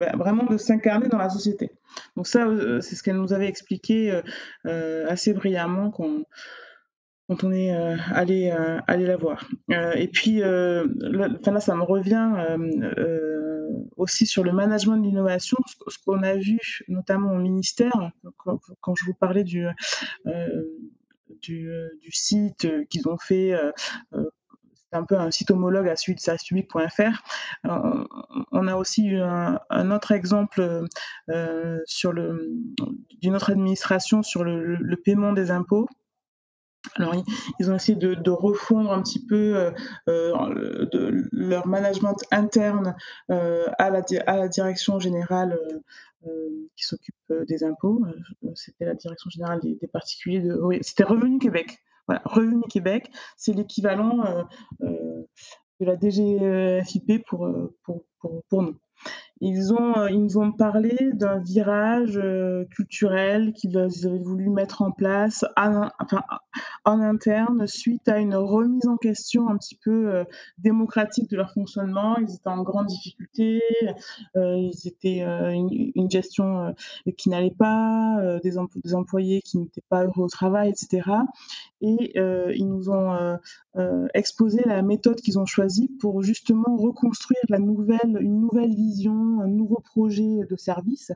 vraiment 0.00 0.44
de 0.44 0.56
s'incarner 0.56 1.08
dans 1.08 1.18
la 1.18 1.30
société. 1.30 1.70
Donc 2.16 2.26
ça, 2.26 2.46
euh, 2.46 2.80
c'est 2.80 2.96
ce 2.96 3.02
qu'elle 3.02 3.16
nous 3.16 3.32
avait 3.32 3.48
expliqué 3.48 4.10
euh, 4.10 4.22
euh, 4.66 5.06
assez 5.08 5.32
brillamment 5.32 5.90
quand, 5.90 6.22
quand 7.28 7.44
on 7.44 7.52
est 7.52 7.70
allé, 8.12 8.54
allé 8.86 9.06
la 9.06 9.16
voir. 9.16 9.48
et 9.70 10.08
puis, 10.08 10.40
là, 10.40 10.84
là, 10.92 11.60
ça 11.60 11.74
me 11.74 11.82
revient 11.82 12.30
aussi 13.96 14.26
sur 14.26 14.44
le 14.44 14.52
management 14.52 14.98
de 14.98 15.06
l'innovation, 15.06 15.56
ce, 15.66 15.96
qu'on 16.04 16.22
a 16.22 16.34
vu 16.34 16.58
notamment 16.88 17.32
au 17.32 17.38
ministère, 17.38 18.12
quand, 18.36 18.60
quand 18.82 18.94
je 18.94 19.06
vous 19.06 19.14
parlais 19.14 19.42
du, 19.42 19.66
du, 21.40 21.70
du, 22.02 22.12
site 22.12 22.68
qu'ils 22.90 23.08
ont 23.08 23.16
fait 23.16 23.54
un 24.94 25.04
peu 25.04 25.16
un 25.18 25.30
site 25.30 25.50
homologue 25.50 25.88
à 25.88 25.96
celui 25.96 26.14
de. 26.14 26.20
Euh, 27.66 28.04
on 28.52 28.68
a 28.68 28.76
aussi 28.76 29.06
eu 29.06 29.20
un, 29.20 29.90
autre 29.90 30.12
exemple 30.12 30.86
euh, 31.30 31.80
sur 31.86 32.12
le, 32.12 32.50
d'une 33.20 33.34
autre 33.34 33.50
administration 33.50 34.22
sur 34.22 34.44
le, 34.44 34.96
paiement 35.04 35.32
des 35.32 35.50
impôts. 35.50 35.88
Alors, 36.96 37.14
ils 37.58 37.70
ont 37.70 37.74
essayé 37.74 37.96
de, 37.96 38.30
refondre 38.30 38.92
un 38.92 39.02
petit 39.02 39.24
peu 39.24 39.72
euh, 40.08 41.24
leur 41.32 41.66
management 41.66 42.16
interne 42.30 42.94
à, 43.28 43.90
la, 43.90 44.02
à 44.26 44.36
la 44.36 44.48
direction 44.48 44.98
générale 44.98 45.58
qui 46.76 46.84
s'occupe 46.84 47.14
des 47.48 47.64
impôts. 47.64 48.04
C'était 48.54 48.84
la 48.84 48.94
direction 48.94 49.30
générale 49.30 49.60
des, 49.60 49.88
particuliers 49.88 50.40
de. 50.40 50.54
Oui, 50.54 50.78
c'était 50.82 51.04
Revenu 51.04 51.38
Québec. 51.38 51.78
Voilà, 52.06 52.22
Revenu 52.24 52.62
Québec, 52.68 53.10
c'est 53.36 53.52
l'équivalent 53.52 54.24
euh, 54.24 54.42
euh, 54.82 55.26
de 55.80 55.86
la 55.86 55.96
DGFIP 55.96 57.24
pour, 57.26 57.46
euh, 57.46 57.74
pour 57.82 58.62
nous. 58.62 58.76
Ils, 59.46 59.74
ont, 59.74 60.06
ils 60.06 60.22
nous 60.22 60.38
ont 60.38 60.52
parlé 60.52 60.96
d'un 61.12 61.38
virage 61.38 62.18
culturel 62.70 63.52
qu'ils 63.52 63.76
avaient 63.76 64.18
voulu 64.18 64.48
mettre 64.48 64.80
en 64.80 64.90
place 64.90 65.44
en, 65.56 65.90
interne 66.86 67.66
suite 67.66 68.08
à 68.08 68.20
une 68.20 68.36
remise 68.36 68.86
en 68.86 68.96
question 68.96 69.50
un 69.50 69.58
petit 69.58 69.78
peu 69.84 70.24
démocratique 70.56 71.28
de 71.28 71.36
leur 71.36 71.52
fonctionnement. 71.52 72.16
Ils 72.16 72.34
étaient 72.34 72.48
en 72.48 72.62
grande 72.62 72.86
difficulté, 72.86 73.60
ils 74.34 74.86
étaient 74.86 75.20
une, 75.20 76.10
gestion 76.10 76.74
qui 77.18 77.28
n'allait 77.28 77.50
pas, 77.50 78.38
des, 78.42 78.54
des, 78.82 78.94
employés 78.94 79.42
qui 79.42 79.58
n'étaient 79.58 79.84
pas 79.90 80.04
heureux 80.04 80.24
au 80.24 80.28
travail, 80.28 80.70
etc. 80.70 81.10
Et 81.82 82.18
ils 82.18 82.66
nous 82.66 82.88
ont 82.88 83.38
exposé 84.14 84.62
la 84.64 84.80
méthode 84.80 85.20
qu'ils 85.20 85.38
ont 85.38 85.44
choisie 85.44 85.90
pour 86.00 86.22
justement 86.22 86.76
reconstruire 86.76 87.42
la 87.48 87.58
nouvelle, 87.58 88.16
une 88.20 88.40
nouvelle 88.40 88.74
vision, 88.74 89.33
un 89.40 89.48
nouveau 89.48 89.80
projet 89.80 90.40
de 90.48 90.56
service. 90.56 91.12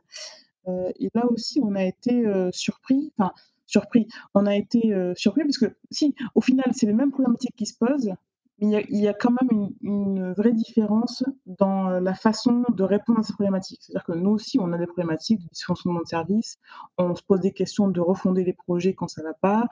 et 0.66 1.10
là 1.14 1.26
aussi, 1.30 1.60
on 1.62 1.74
a 1.74 1.84
été 1.84 2.24
surpris, 2.52 3.12
enfin 3.16 3.32
surpris, 3.66 4.08
on 4.34 4.46
a 4.46 4.54
été 4.56 4.94
surpris 5.16 5.42
parce 5.42 5.58
que 5.58 5.76
si, 5.90 6.14
au 6.34 6.40
final, 6.40 6.66
c'est 6.72 6.86
les 6.86 6.92
mêmes 6.92 7.10
problématiques 7.10 7.56
qui 7.56 7.66
se 7.66 7.76
posent, 7.78 8.12
mais 8.60 8.84
il 8.90 8.98
y, 8.98 9.06
a, 9.06 9.14
quand 9.14 9.30
même 9.30 9.70
une, 9.82 10.32
vraie 10.32 10.52
différence 10.52 11.22
dans 11.46 11.88
la 11.88 12.14
façon 12.14 12.64
de 12.68 12.82
répondre 12.82 13.20
à 13.20 13.22
ces 13.22 13.32
problématiques. 13.32 13.80
C'est-à-dire 13.82 14.04
que 14.04 14.12
nous 14.12 14.30
aussi, 14.30 14.58
on 14.58 14.72
a 14.72 14.78
des 14.78 14.86
problématiques 14.86 15.40
de 15.40 15.48
dysfonctionnement 15.52 16.00
de 16.00 16.06
service, 16.06 16.58
on 16.96 17.14
se 17.14 17.22
pose 17.22 17.40
des 17.40 17.52
questions 17.52 17.88
de 17.88 18.00
refonder 18.00 18.42
les 18.42 18.52
projets 18.52 18.94
quand 18.94 19.06
ça 19.06 19.22
ne 19.22 19.28
va 19.28 19.34
pas, 19.34 19.68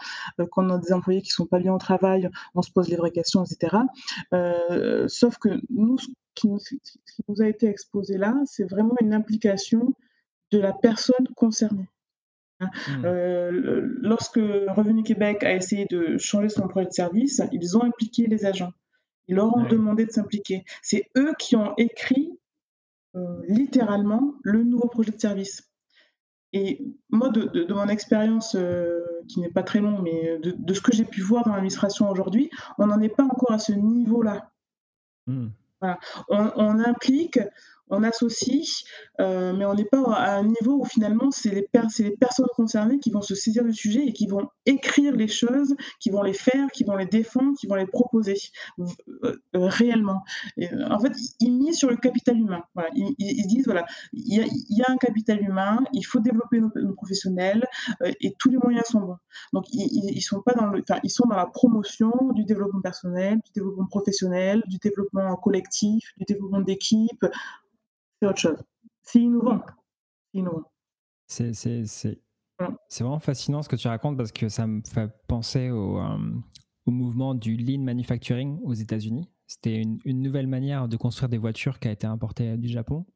quand 0.52 0.64
on 0.66 0.70
a 0.70 0.78
des 0.78 0.92
employés 0.92 1.20
qui 1.20 1.30
ne 1.30 1.34
sont 1.34 1.46
pas 1.46 1.58
bien 1.58 1.74
au 1.74 1.78
travail, 1.78 2.30
on 2.54 2.62
se 2.62 2.70
pose 2.70 2.88
les 2.88 2.96
vraies 2.96 3.10
questions, 3.10 3.44
etc. 3.44 3.76
sauf 5.08 5.36
que 5.38 5.60
nous, 5.68 5.96
qui, 6.36 6.48
nous 7.28 7.42
a 7.42 7.48
été 7.48 7.66
exposé 7.66 8.18
là, 8.18 8.34
c'est 8.44 8.68
vraiment 8.68 8.94
une 9.00 9.14
implication 9.14 9.94
de 10.52 10.58
la 10.58 10.72
personne 10.72 11.26
concernée. 11.34 11.88
Hein. 12.60 12.70
Mmh. 12.88 13.04
Euh, 13.04 13.50
lorsque 14.00 14.36
Revenu 14.36 15.02
Québec 15.02 15.42
a 15.42 15.54
essayé 15.54 15.86
de 15.86 16.16
changer 16.18 16.48
son 16.48 16.68
projet 16.68 16.86
de 16.86 16.92
service, 16.92 17.42
ils 17.52 17.76
ont 17.76 17.82
impliqué 17.82 18.26
les 18.26 18.46
agents. 18.46 18.72
Ils 19.28 19.36
leur 19.36 19.54
ont 19.56 19.64
demandé 19.64 20.06
de 20.06 20.12
s'impliquer. 20.12 20.64
C'est 20.82 21.10
eux 21.16 21.32
qui 21.38 21.56
ont 21.56 21.74
écrit 21.76 22.38
euh, 23.16 23.42
littéralement 23.48 24.34
le 24.42 24.62
nouveau 24.62 24.88
projet 24.88 25.10
de 25.10 25.20
service. 25.20 25.68
Et 26.52 26.80
moi, 27.10 27.28
de, 27.28 27.72
mon 27.72 27.88
expérience, 27.88 28.54
euh, 28.54 29.00
qui 29.28 29.40
n'est 29.40 29.50
pas 29.50 29.64
très 29.64 29.80
longue, 29.80 30.00
mais 30.02 30.38
de, 30.38 30.74
ce 30.74 30.80
que 30.80 30.92
j'ai 30.92 31.04
pu 31.04 31.20
voir 31.20 31.44
dans 31.44 31.50
l'administration 31.50 32.08
aujourd'hui, 32.08 32.50
on 32.78 32.86
n'en 32.86 33.00
est 33.00 33.14
pas 33.14 33.24
encore 33.24 33.52
à 33.52 33.58
ce 33.58 33.72
niveau-là. 33.72 34.52
Mmh. 35.26 35.48
On, 36.28 36.80
implique, 36.80 37.40
on 37.88 38.02
associe, 38.02 38.84
euh, 39.20 39.52
mais 39.52 39.64
on 39.64 39.74
n'est 39.74 39.84
pas 39.84 40.02
à 40.12 40.36
un 40.36 40.44
niveau 40.44 40.80
où 40.80 40.84
finalement 40.84 41.30
c'est 41.30 41.50
les, 41.50 41.62
personnes 41.62 42.46
concernées 42.54 42.98
qui 42.98 43.10
vont 43.10 43.22
se 43.22 43.34
saisir 43.34 43.64
du 43.64 43.72
sujet 43.72 44.04
et 44.06 44.12
qui 44.12 44.26
vont 44.26 44.48
écrire 44.64 45.14
les 45.14 45.28
choses, 45.28 45.74
qui 46.00 46.10
vont 46.10 46.22
les 46.22 46.32
faire, 46.32 46.70
qui 46.72 46.84
vont 46.84 46.96
les 46.96 47.06
défendre, 47.06 47.56
qui 47.58 47.66
vont 47.66 47.74
les 47.74 47.86
proposer 47.86 48.36
euh, 48.78 48.84
euh, 49.24 49.32
réellement. 49.52 50.22
en 50.90 50.98
fait, 50.98 51.12
ils 51.40 51.52
misent 51.52 51.78
sur 51.78 51.90
le 51.90 51.96
capital 51.96 52.38
humain. 52.38 52.62
Ils, 52.94 53.46
disent 53.46 53.66
voilà, 53.66 53.86
il 54.12 54.46
y, 54.68 54.82
a 54.82 54.90
un 54.90 54.96
capital 54.96 55.40
humain, 55.40 55.78
il 55.92 56.02
faut 56.02 56.20
développer 56.20 56.60
nos, 56.60 56.70
professionnels 56.94 57.66
et 58.20 58.34
tous 58.38 58.50
les 58.50 58.56
moyens 58.56 58.86
sont 58.86 59.00
bons. 59.00 59.16
Donc 59.52 59.64
ils, 59.72 60.20
sont 60.20 60.40
pas 60.40 60.54
dans 60.54 60.66
le, 60.66 60.82
ils 61.02 61.10
sont 61.10 61.26
dans 61.28 61.36
la 61.36 61.46
promotion 61.46 62.12
du 62.34 62.44
développement 62.44 62.80
personnel, 62.80 63.40
du 63.44 63.52
développement 63.54 63.86
professionnel, 63.86 64.62
du 64.66 64.78
développement 64.78 65.34
collectif, 65.36 66.12
du 66.18 66.24
développement 66.24 66.60
d'équipe 66.60 67.24
c'est 68.20 68.28
autre 68.28 68.38
chose. 68.38 68.62
C'est 69.02 69.20
innovant. 69.20 69.60
C'est 71.26 71.50
mmh. 71.50 72.64
C'est 72.88 73.04
vraiment 73.04 73.18
fascinant 73.18 73.62
ce 73.62 73.68
que 73.68 73.76
tu 73.76 73.88
racontes 73.88 74.16
parce 74.16 74.32
que 74.32 74.48
ça 74.48 74.66
me 74.66 74.82
fait 74.82 75.10
penser 75.28 75.70
au, 75.70 75.98
euh, 75.98 76.18
au 76.86 76.90
mouvement 76.90 77.34
du 77.34 77.56
lean 77.56 77.82
manufacturing 77.82 78.60
aux 78.64 78.74
États-Unis. 78.74 79.28
C'était 79.46 79.80
une, 79.80 79.98
une, 80.04 80.22
nouvelle 80.22 80.46
manière 80.46 80.88
de 80.88 80.96
construire 80.96 81.28
des 81.28 81.38
voitures 81.38 81.78
qui 81.78 81.88
a 81.88 81.92
été 81.92 82.06
importée 82.06 82.56
du 82.56 82.68
Japon. 82.68 83.06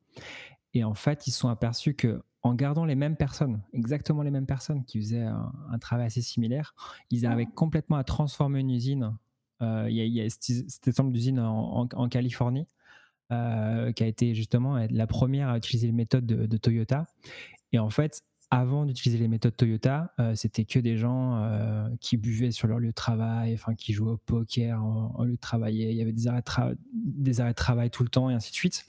Et 0.74 0.84
en 0.84 0.94
fait, 0.94 1.26
ils 1.26 1.32
se 1.32 1.40
sont 1.40 1.48
aperçus 1.48 1.94
que 1.94 2.22
en 2.42 2.54
gardant 2.54 2.84
les 2.84 2.94
mêmes 2.94 3.16
personnes, 3.16 3.62
exactement 3.72 4.22
les 4.22 4.30
mêmes 4.30 4.46
personnes 4.46 4.84
qui 4.84 4.98
faisaient 4.98 5.26
un, 5.26 5.78
travail 5.78 6.06
assez 6.06 6.22
similaire, 6.22 6.74
ils 7.10 7.26
arrivaient 7.26 7.50
complètement 7.54 7.96
à 7.96 8.04
transformer 8.04 8.60
une 8.60 8.70
usine. 8.70 9.16
Euh, 9.60 9.88
il 9.90 9.96
y, 9.96 10.22
a 10.22 10.28
cet 10.30 10.88
exemple 10.88 11.12
d'usine 11.12 11.38
en, 11.38 11.86
en, 11.92 12.08
Californie 12.08 12.66
euh, 13.32 13.92
qui 13.92 14.02
a 14.02 14.06
été 14.06 14.34
justement 14.34 14.84
la 14.90 15.06
première 15.06 15.48
à 15.48 15.56
utiliser 15.56 15.86
les 15.86 15.92
méthodes 15.92 16.26
de, 16.26 16.56
Toyota. 16.56 17.06
Et 17.72 17.78
en 17.78 17.90
fait, 17.90 18.24
avant 18.50 18.84
d'utiliser 18.84 19.18
les 19.18 19.28
méthodes 19.28 19.56
Toyota, 19.56 20.12
euh, 20.18 20.34
c'était 20.34 20.64
que 20.64 20.80
des 20.80 20.96
gens 20.96 21.36
euh, 21.36 21.88
qui 22.00 22.16
buvaient 22.16 22.50
sur 22.50 22.66
leur 22.66 22.80
lieu 22.80 22.88
de 22.88 22.92
travail, 22.92 23.56
qui 23.78 23.92
jouaient 23.92 24.12
au 24.12 24.16
poker 24.16 24.82
en, 24.82 25.22
lieu 25.22 25.34
de 25.34 25.40
travailler. 25.40 25.90
Il 25.90 25.96
y 25.96 26.02
avait 26.02 26.12
des 26.12 26.26
arrêts, 26.26 26.42
de 26.42 26.76
des 26.92 27.40
arrêts 27.40 27.52
de 27.52 27.54
travail 27.54 27.90
tout 27.90 28.02
le 28.02 28.08
temps 28.08 28.30
et 28.30 28.34
ainsi 28.34 28.50
de 28.50 28.56
suite. 28.56 28.84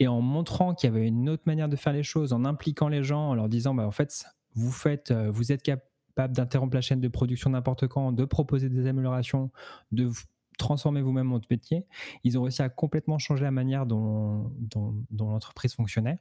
Et 0.00 0.08
en 0.08 0.20
montrant 0.20 0.74
qu'il 0.74 0.90
y 0.90 0.92
avait 0.92 1.06
une 1.06 1.28
autre 1.28 1.44
manière 1.46 1.68
de 1.68 1.76
faire 1.76 1.92
les 1.92 2.02
choses, 2.02 2.32
en 2.32 2.44
impliquant 2.44 2.88
les 2.88 3.04
gens, 3.04 3.30
en 3.30 3.34
leur 3.34 3.48
disant, 3.48 3.74
bah, 3.74 3.86
en 3.86 3.92
fait, 3.92 4.26
vous 4.54 4.72
faites, 4.72 5.12
vous 5.12 5.52
êtes 5.52 5.62
capable 5.62 6.34
d'interrompre 6.34 6.74
la 6.74 6.80
chaîne 6.80 7.00
de 7.00 7.08
production 7.08 7.50
n'importe 7.50 7.86
quand, 7.86 8.10
de 8.10 8.24
proposer 8.24 8.68
des 8.68 8.88
améliorations, 8.88 9.52
de 9.92 10.10
transformer 10.56 11.02
vous-même 11.02 11.30
votre 11.30 11.46
métier. 11.50 11.84
Ils 12.24 12.38
ont 12.38 12.42
réussi 12.42 12.62
à 12.62 12.68
complètement 12.68 13.18
changer 13.18 13.44
la 13.44 13.50
manière 13.50 13.86
dont, 13.86 14.52
l'entreprise 15.18 15.74
fonctionnait. 15.74 16.18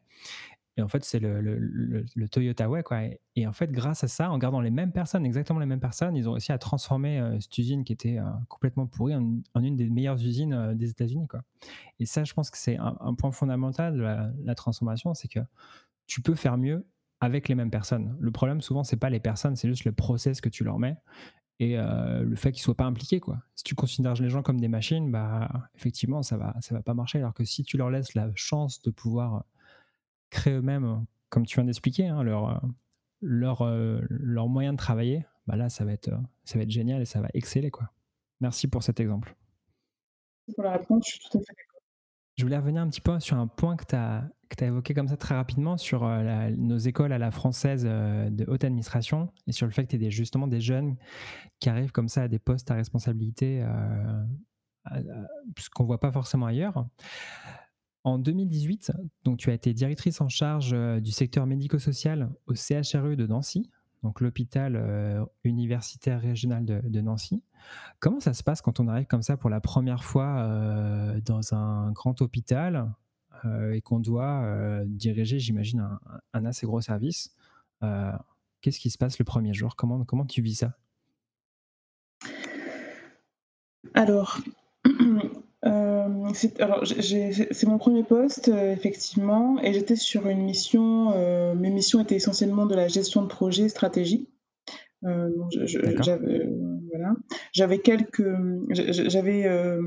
Et 0.77 0.81
en 0.81 0.89
fait, 0.89 1.05
c'est 1.05 1.19
le, 1.19 2.27
Toyota 2.29 2.69
Way. 2.69 2.83
Quoi. 2.83 3.03
Et, 3.35 3.47
en 3.47 3.53
fait, 3.53 3.71
grâce 3.71 4.03
à 4.03 4.09
ça, 4.09 4.29
en 4.29 4.37
gardant 4.37 4.59
les 4.59 4.71
mêmes 4.71 4.91
personnes, 4.91 5.25
exactement 5.25 5.59
les 5.59 5.65
mêmes 5.65 5.79
personnes, 5.79 6.17
ils 6.17 6.27
ont 6.27 6.33
réussi 6.33 6.51
à 6.51 6.57
transformer 6.57 7.19
euh, 7.19 7.39
cette 7.39 7.57
usine 7.57 7.85
qui 7.85 7.93
était 7.93 8.17
euh, 8.17 8.25
complètement 8.49 8.85
pourrie 8.85 9.15
en, 9.15 9.61
une 9.61 9.77
des 9.77 9.89
meilleures 9.89 10.21
usines 10.21 10.53
euh, 10.53 10.73
des 10.73 10.89
États-Unis. 10.89 11.27
Et 11.99 12.05
ça, 12.05 12.25
je 12.25 12.33
pense 12.33 12.49
que 12.51 12.57
c'est 12.57 12.77
un, 12.77 13.13
point 13.13 13.31
fondamental 13.31 13.95
de 13.95 14.01
la, 14.01 14.31
la 14.43 14.55
transformation, 14.55 15.13
c'est 15.13 15.29
que 15.29 15.39
tu 16.07 16.21
peux 16.21 16.35
faire 16.35 16.57
mieux 16.57 16.85
avec 17.21 17.47
les 17.47 17.55
mêmes 17.55 17.71
personnes. 17.71 18.17
Le 18.19 18.31
problème, 18.31 18.59
souvent, 18.59 18.83
c'est 18.83 18.97
pas 18.97 19.09
les 19.09 19.21
personnes, 19.21 19.55
c'est 19.55 19.69
juste 19.69 19.85
le 19.85 19.93
process 19.93 20.41
que 20.41 20.49
tu 20.49 20.65
leur 20.65 20.77
mets 20.77 20.97
et 21.59 21.77
euh, 21.77 22.23
le 22.23 22.35
fait 22.35 22.51
qu'ils 22.51 22.61
soient 22.61 22.75
pas 22.75 22.85
impliqués 22.85 23.19
quoi. 23.19 23.41
Si 23.55 23.63
tu 23.63 23.75
considères 23.75 24.13
les 24.15 24.29
gens 24.29 24.43
comme 24.43 24.59
des 24.59 24.67
machines, 24.67 25.11
bah 25.11 25.69
effectivement 25.75 26.21
ça 26.21 26.37
va 26.37 26.55
ça 26.61 26.75
va 26.75 26.81
pas 26.81 26.93
marcher. 26.93 27.19
Alors 27.19 27.33
que 27.33 27.45
si 27.45 27.63
tu 27.63 27.77
leur 27.77 27.89
laisses 27.89 28.13
la 28.13 28.29
chance 28.35 28.81
de 28.81 28.91
pouvoir 28.91 29.45
créer 30.29 30.53
eux-mêmes, 30.53 31.05
comme 31.29 31.45
tu 31.45 31.55
viens 31.55 31.65
d'expliquer, 31.65 32.07
hein, 32.07 32.23
leur 32.23 32.61
leur, 33.21 33.63
leur 34.09 34.47
moyen 34.47 34.73
de 34.73 34.77
travailler, 34.77 35.25
bah 35.47 35.55
là, 35.55 35.69
ça 35.69 35.85
va, 35.85 35.93
être, 35.93 36.11
ça 36.43 36.57
va 36.57 36.63
être 36.63 36.71
génial 36.71 37.01
et 37.01 37.05
ça 37.05 37.21
va 37.21 37.29
exceller. 37.33 37.71
Quoi. 37.71 37.91
Merci 38.41 38.67
pour 38.67 38.83
cet 38.83 38.99
exemple. 38.99 39.35
Pour 40.53 40.63
la 40.63 40.73
réponse, 40.77 41.05
je 41.07 41.11
suis 41.11 41.19
tout 41.19 41.37
à 41.37 41.41
fait 41.41 41.53
d'accord. 41.53 41.74
Je 42.37 42.43
voulais 42.43 42.57
revenir 42.57 42.81
un 42.81 42.89
petit 42.89 43.01
peu 43.01 43.19
sur 43.19 43.37
un 43.37 43.47
point 43.47 43.77
que 43.77 43.85
tu 43.85 43.95
as, 43.95 44.29
évoqué 44.61 44.93
comme 44.93 45.07
ça 45.07 45.15
très 45.15 45.35
rapidement 45.35 45.77
sur 45.77 46.05
nos 46.57 46.77
écoles 46.77 47.13
à 47.13 47.17
la 47.17 47.31
française 47.31 47.83
de 47.83 48.45
haute 48.49 48.63
administration 48.63 49.29
et 49.47 49.53
sur 49.53 49.65
le 49.65 49.71
fait 49.71 49.85
que 49.85 49.95
tu 49.95 50.03
es 50.03 50.11
justement 50.11 50.47
des 50.47 50.59
jeunes 50.59 50.97
qui 51.59 51.69
arrivent 51.69 51.91
comme 51.91 52.09
ça 52.09 52.23
à 52.23 52.27
des 52.27 52.39
postes 52.39 52.69
à 52.71 52.75
responsabilité, 52.75 53.65
ce 55.57 55.69
qu'on 55.69 55.85
voit 55.85 55.99
pas 55.99 56.11
forcément 56.11 56.45
ailleurs. 56.45 56.85
En 58.03 58.19
2018, 58.19 58.91
donc, 59.23 59.37
tu 59.37 59.49
as 59.49 59.53
été 59.53 59.73
directrice 59.73 60.21
en 60.21 60.29
charge 60.29 60.75
du 61.01 61.11
secteur 61.11 61.47
médico-social 61.47 62.29
au 62.45 62.53
CHRU 62.53 63.15
de 63.15 63.25
Nancy, 63.25 63.71
donc 64.03 64.21
l'hôpital 64.21 65.27
universitaire 65.43 66.21
régional 66.21 66.65
de, 66.65 67.01
Nancy. 67.01 67.43
Comment 67.99 68.19
ça 68.19 68.33
se 68.33 68.43
passe 68.43 68.61
quand 68.61 68.79
on 68.79 68.87
arrive 68.87 69.07
comme 69.07 69.23
ça 69.23 69.37
pour 69.37 69.49
la 69.49 69.59
première 69.59 70.03
fois 70.03 70.47
dans 71.25 71.53
un 71.53 71.91
grand 71.91 72.21
hôpital 72.21 72.93
et 73.71 73.81
qu'on 73.81 73.99
doit 73.99 74.83
diriger, 74.85 75.39
j'imagine, 75.39 75.79
un, 75.79 75.99
un, 76.33 76.45
assez 76.45 76.65
gros 76.65 76.81
service 76.81 77.35
Qu'est-ce 78.65 78.79
qui 78.79 78.89
se 78.89 78.97
passe 78.97 79.19
le 79.19 79.25
premier 79.25 79.53
jour? 79.53 79.75
Comment, 79.75 80.03
comment 80.05 80.25
tu 80.25 80.41
vis 80.41 80.55
ça? 80.55 80.73
Alors, 83.93 84.39
euh, 85.65 86.29
c'est 86.33 87.67
mon 87.67 87.77
premier 87.77 88.03
poste, 88.03 88.49
euh, 88.49 88.71
effectivement, 88.71 89.59
et 89.61 89.73
j'étais 89.73 89.95
sur 89.95 90.27
une 90.27 90.43
mission, 90.43 91.11
euh, 91.15 91.55
mes 91.55 91.71
missions 91.71 92.01
étaient 92.01 92.15
essentiellement 92.15 92.65
de 92.65 92.75
la 92.75 92.87
gestion 92.87 93.23
de 93.23 93.27
projet, 93.27 93.67
stratégie. 93.69 94.29
j'avais 97.53 97.79
quelques, 97.79 98.27
j'avais, 98.69 99.79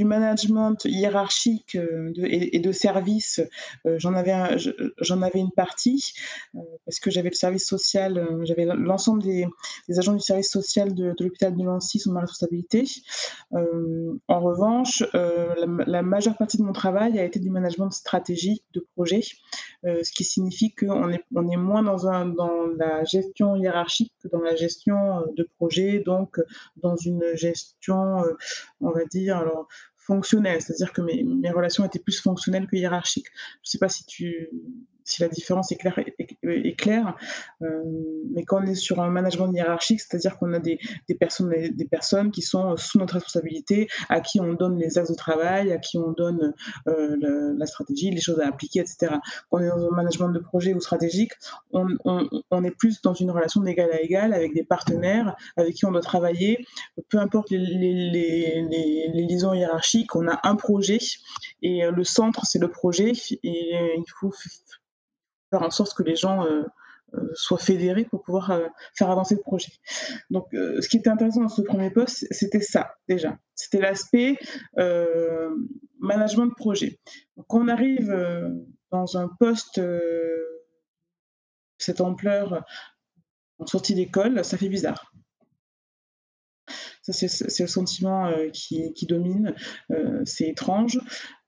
du 0.00 0.06
management 0.06 0.78
hiérarchique 0.86 1.74
euh, 1.74 2.10
et, 2.24 2.58
de 2.58 2.72
service, 2.72 3.38
euh, 3.84 3.96
j'en 3.98 4.14
avais, 4.14 4.32
avais 4.32 5.38
une 5.38 5.50
partie 5.50 6.14
euh, 6.54 6.60
parce 6.86 7.00
que 7.00 7.10
j'avais 7.10 7.28
le 7.28 7.34
service 7.34 7.66
social, 7.66 8.26
j'avais 8.44 8.64
l'ensemble 8.64 9.22
des, 9.22 9.46
agents 9.98 10.14
du 10.14 10.20
service 10.20 10.50
social 10.50 10.94
de, 10.94 11.14
l'hôpital 11.20 11.54
de 11.54 11.62
Nancy 11.62 11.98
sous 11.98 12.12
ma 12.12 12.20
responsabilité. 12.20 12.84
en 13.52 14.40
revanche, 14.40 15.04
la, 15.12 16.02
majeure 16.02 16.36
partie 16.38 16.56
de 16.56 16.62
mon 16.62 16.72
travail 16.72 17.18
a 17.18 17.24
été 17.24 17.38
du 17.38 17.50
management 17.50 17.90
stratégique 17.90 18.64
de 18.72 18.80
projet, 18.94 19.20
ce 19.84 20.10
qui 20.12 20.24
signifie 20.24 20.74
qu'on 20.74 21.10
est, 21.10 21.24
on 21.34 21.46
est 21.50 21.56
moins 21.56 21.82
dans, 21.82 22.06
un, 22.08 22.24
dans 22.26 22.66
la 22.78 23.04
gestion 23.04 23.56
hiérarchique 23.56 24.14
que 24.22 24.28
dans 24.28 24.40
la 24.40 24.56
gestion 24.56 25.24
de 25.36 25.46
projet, 25.56 25.98
donc 25.98 26.40
dans 26.76 26.96
une 26.96 27.24
gestion, 27.34 28.22
on 28.80 28.90
va 28.90 29.04
dire, 29.10 29.36
alors, 29.36 29.68
fonctionnelle, 29.96 30.60
c'est-à-dire 30.60 30.92
que 30.92 31.02
mes, 31.02 31.22
mes, 31.22 31.50
relations 31.50 31.84
étaient 31.84 31.98
plus 31.98 32.20
fonctionnelles 32.20 32.66
que 32.66 32.76
hiérarchiques. 32.76 33.28
Je 33.62 33.68
ne 33.68 33.70
sais 33.70 33.78
pas 33.78 33.88
si 33.88 34.04
tu 34.06 34.48
si 35.10 35.22
la 35.22 35.28
différence 35.28 35.72
est 35.72 35.76
claire, 35.76 35.98
est, 35.98 36.78
claire 36.78 37.16
euh, 37.62 37.82
mais 38.32 38.44
quand 38.44 38.62
on 38.62 38.66
est 38.66 38.74
sur 38.74 39.00
un 39.00 39.10
management 39.10 39.52
hiérarchique, 39.52 40.00
c'est-à-dire 40.00 40.38
qu'on 40.38 40.52
a 40.52 40.60
des, 40.60 40.78
des, 41.08 41.14
personnes, 41.14 41.50
des 41.50 41.84
personnes 41.84 42.30
qui 42.30 42.42
sont 42.42 42.76
sous 42.76 42.98
notre 42.98 43.14
responsabilité, 43.14 43.88
à 44.08 44.20
qui 44.20 44.40
on 44.40 44.52
donne 44.52 44.78
les 44.78 44.98
axes 44.98 45.10
de 45.10 45.16
travail, 45.16 45.72
à 45.72 45.78
qui 45.78 45.98
on 45.98 46.12
donne 46.12 46.54
euh, 46.86 47.54
la 47.56 47.66
stratégie, 47.66 48.10
les 48.10 48.20
choses 48.20 48.40
à 48.40 48.46
appliquer, 48.46 48.80
etc. 48.80 49.16
Quand 49.50 49.58
on 49.58 49.60
est 49.60 49.68
dans 49.68 49.88
un 49.88 49.96
management 49.96 50.28
de 50.28 50.38
projet 50.38 50.74
ou 50.74 50.80
stratégique, 50.80 51.32
on 51.72 52.64
est 52.64 52.70
plus 52.70 53.02
dans 53.02 53.14
une 53.14 53.30
relation 53.30 53.62
d'égal 53.62 53.90
à 53.92 54.00
égal 54.00 54.32
avec 54.32 54.54
des 54.54 54.64
partenaires 54.64 55.36
avec 55.56 55.74
qui 55.74 55.84
on 55.86 55.92
doit 55.92 56.00
travailler, 56.00 56.64
peu 57.08 57.18
importe 57.18 57.50
les, 57.50 57.58
les, 57.58 58.10
les, 58.10 59.10
les 59.12 59.26
liaisons 59.26 59.54
hiérarchiques, 59.54 60.14
on 60.14 60.28
a 60.28 60.40
un 60.44 60.54
projet 60.54 60.98
et 61.62 61.82
le 61.90 62.04
centre, 62.04 62.46
c'est 62.46 62.58
le 62.58 62.68
projet 62.68 63.12
et 63.42 63.74
il 63.96 64.04
faut 64.18 64.32
faire 65.50 65.62
en 65.62 65.70
sorte 65.70 65.94
que 65.94 66.02
les 66.02 66.16
gens 66.16 66.44
euh, 66.46 66.62
euh, 67.14 67.30
soient 67.34 67.58
fédérés 67.58 68.04
pour 68.04 68.22
pouvoir 68.22 68.50
euh, 68.50 68.66
faire 68.96 69.10
avancer 69.10 69.34
le 69.34 69.42
projet. 69.42 69.72
Donc, 70.30 70.46
ce 70.52 70.88
qui 70.88 70.98
était 70.98 71.10
intéressant 71.10 71.42
dans 71.42 71.48
ce 71.48 71.62
premier 71.62 71.90
poste, 71.90 72.26
c'était 72.30 72.60
ça 72.60 72.94
déjà. 73.08 73.36
C'était 73.54 73.80
l'aspect 73.80 74.38
management 75.98 76.46
de 76.46 76.54
projet. 76.54 77.00
Quand 77.48 77.60
on 77.60 77.68
arrive 77.68 78.14
dans 78.90 79.18
un 79.18 79.28
poste 79.28 79.80
de 79.80 80.46
cette 81.78 82.00
ampleur 82.00 82.64
en 83.58 83.66
sortie 83.66 83.94
d'école, 83.94 84.44
ça 84.44 84.56
fait 84.56 84.68
bizarre. 84.68 85.09
C'est 87.12 87.60
le 87.60 87.66
sentiment 87.66 88.26
euh, 88.26 88.48
qui, 88.50 89.06
domine. 89.06 89.54
Euh, 89.90 90.22
c'est 90.24 90.48
étrange. 90.48 91.00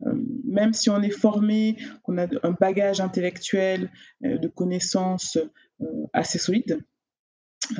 Euh, 0.07 0.15
même 0.45 0.73
si 0.73 0.91
on 0.91 1.03
est 1.03 1.11
formé, 1.11 1.77
qu'on 2.03 2.19
a 2.19 2.27
un 2.43 2.53
bagage 2.53 3.01
intellectuel, 3.01 3.91
de 4.21 4.49
connaissances 4.49 5.39
assez 6.13 6.39
solide, 6.39 6.81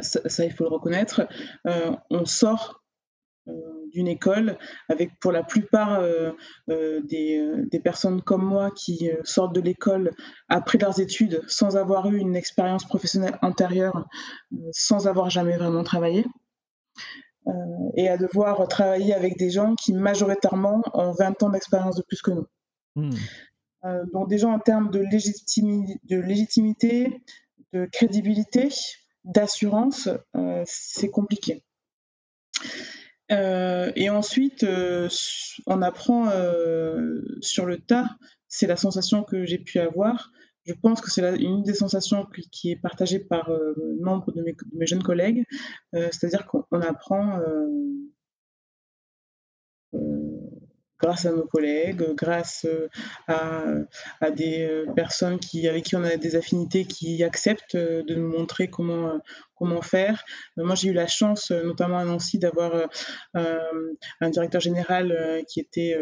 ça, 0.01 0.45
il 0.45 0.53
faut 0.53 0.65
le 0.65 0.71
reconnaître, 0.71 1.27
on 2.11 2.25
sort 2.25 2.83
d'une 3.93 4.09
école 4.09 4.59
avec 4.89 5.19
pour 5.21 5.33
la 5.33 5.43
plupart 5.43 6.03
des, 6.69 7.81
personnes 7.83 8.23
comme 8.23 8.45
moi 8.45 8.71
qui 8.71 9.11
sortent 9.25 9.55
de 9.55 9.61
l'école 9.61 10.13
après 10.49 10.79
leurs 10.79 11.01
études 11.01 11.43
sans 11.49 11.77
avoir 11.77 12.09
eu 12.11 12.19
une 12.19 12.37
expérience 12.37 12.85
professionnelle 12.85 13.39
antérieure, 13.43 14.09
sans 14.73 15.07
avoir 15.09 15.31
jamais 15.31 15.57
vraiment 15.57 15.85
travaillé. 15.85 16.25
Euh, 17.49 17.53
et 17.95 18.09
à 18.09 18.17
devoir 18.17 18.67
travailler 18.69 19.15
avec 19.15 19.37
des 19.37 19.51
gens 19.51 19.75
qui 19.75 19.93
majoritairement 19.93 20.83
ont 20.95 21.13
20 21.13 21.43
ans 21.43 21.51
d'expérience 21.51 21.97
de 21.97 22.03
plus 22.03 22.23
que 22.23 22.31
nous. 22.31 22.47
Euh, 23.85 24.05
donc 24.13 24.29
déjà 24.29 24.49
en 24.49 24.61
termes 24.61 24.91
de, 24.91 25.01
de 25.01 26.17
légitimité, 26.21 27.21
de 27.73 27.87
crédibilité, 27.87 28.69
d'assurance, 29.25 30.09
euh, 30.37 30.63
c'est 30.67 31.11
compliqué. 31.11 31.65
et 33.29 34.11
ensuite, 34.11 34.65
on 35.67 35.83
apprend 35.83 36.31
sur 37.41 37.67
le 37.67 37.79
tas, 37.79 38.09
c'est 38.47 38.67
la 38.67 38.77
sensation 38.77 39.25
que 39.25 39.47
j'ai 39.47 39.59
pu 39.59 39.81
avoir, 39.81 40.31
je 40.65 40.75
pense 40.75 41.01
que 41.01 41.11
c'est 41.11 41.37
une 41.39 41.63
des 41.63 41.75
sensations 41.75 42.27
qui 42.51 42.71
est 42.71 42.77
partagée 42.77 43.19
par 43.19 43.49
euh, 43.51 43.75
nombre 44.01 44.33
de 44.33 44.43
mes, 44.43 44.87
jeunes 44.87 45.03
collègues, 45.03 45.45
euh, 45.95 46.09
c'est-à-dire 46.13 46.47
qu'on 46.47 46.81
apprend 46.81 47.41
euh, 47.41 47.69
grâce 51.01 51.27
à 51.27 51.33
nos 51.33 51.47
collègues, 51.47 52.15
grâce 52.15 52.65
à, 53.27 54.31
des 54.31 54.85
personnes 54.95 55.41
avec 55.65 55.85
qui 55.85 55.97
on 55.97 56.05
a 56.05 56.17
des 56.17 56.37
affinités, 56.37 56.85
qui 56.85 57.25
acceptent 57.25 57.77
de 57.77 58.15
nous 58.15 58.29
montrer 58.29 58.71
comment 58.71 59.21
faire. 59.83 60.23
moi, 60.57 60.77
j'ai 60.77 60.91
eu 60.91 60.93
la 60.93 61.09
chance, 61.09 61.51
notamment 61.51 61.99
à 61.99 62.05
Nancy, 62.05 62.39
d'avoir 62.39 62.89
un 63.35 64.31
directeur 64.31 64.61
général 64.61 65.43
qui 65.49 65.59
était 65.59 65.99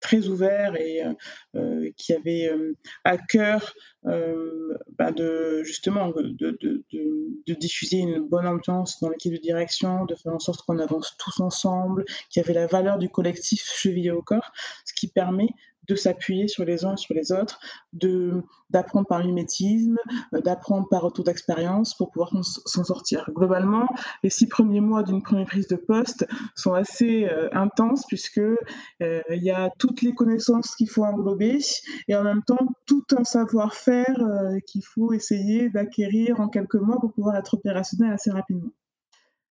très 0.00 0.28
ouvert 0.28 0.76
et 0.76 1.04
euh, 1.04 1.12
euh, 1.56 1.90
qui 1.96 2.12
avait 2.12 2.48
euh, 2.48 2.76
à 3.04 3.18
cœur 3.18 3.74
bah, 4.04 5.10
de 5.10 5.62
justement 5.64 6.10
de, 6.10 6.30
de, 6.40 7.54
diffuser 7.54 7.98
une 7.98 8.20
bonne 8.20 8.46
ambiance 8.46 9.00
dans 9.00 9.08
l'équipe 9.08 9.32
de 9.32 9.38
direction, 9.38 10.04
de 10.04 10.14
faire 10.14 10.32
en 10.32 10.38
sorte 10.38 10.64
qu'on 10.64 10.78
avance 10.78 11.16
tous 11.18 11.40
ensemble, 11.40 12.04
qui 12.30 12.38
avait 12.38 12.52
la 12.52 12.68
valeur 12.68 12.98
du 12.98 13.08
collectif 13.08 13.64
chevillé 13.64 14.12
au 14.12 14.22
corps, 14.22 14.52
ce 14.84 14.94
qui 14.94 15.08
permet 15.08 15.48
de 15.88 15.94
s'appuyer 15.94 16.48
sur 16.48 16.64
les 16.64 16.84
uns 16.84 16.96
sur 16.96 17.14
les 17.14 17.32
autres, 17.32 17.58
de 17.92 18.42
d'apprendre 18.70 19.06
par 19.06 19.24
mimétisme, 19.24 19.96
euh, 20.34 20.40
d'apprendre 20.40 20.88
par 20.88 21.02
retour 21.02 21.24
d'expérience 21.24 21.94
pour 21.94 22.10
pouvoir 22.10 22.32
s'en 22.42 22.84
sortir. 22.84 23.30
Globalement, 23.34 23.86
les 24.22 24.30
six 24.30 24.48
premiers 24.48 24.80
mois 24.80 25.02
d'une 25.02 25.22
première 25.22 25.46
prise 25.46 25.68
de 25.68 25.76
poste 25.76 26.26
sont 26.54 26.74
assez 26.74 27.26
euh, 27.26 27.48
intenses 27.52 28.04
puisque 28.06 28.38
euh, 28.38 28.56
il 29.00 29.42
y 29.42 29.50
a 29.50 29.70
toutes 29.78 30.02
les 30.02 30.14
connaissances 30.14 30.74
qu'il 30.74 30.90
faut 30.90 31.04
englober 31.04 31.58
et 32.08 32.16
en 32.16 32.24
même 32.24 32.42
temps 32.42 32.58
tout 32.86 33.04
un 33.16 33.24
savoir-faire 33.24 34.16
qu'il 34.66 34.84
faut 34.84 35.12
essayer 35.12 35.70
d'acquérir 35.70 36.40
en 36.40 36.48
quelques 36.48 36.74
mois 36.74 36.98
pour 37.00 37.12
pouvoir 37.12 37.36
être 37.36 37.54
opérationnel 37.54 38.12
assez 38.12 38.30
rapidement. 38.30 38.70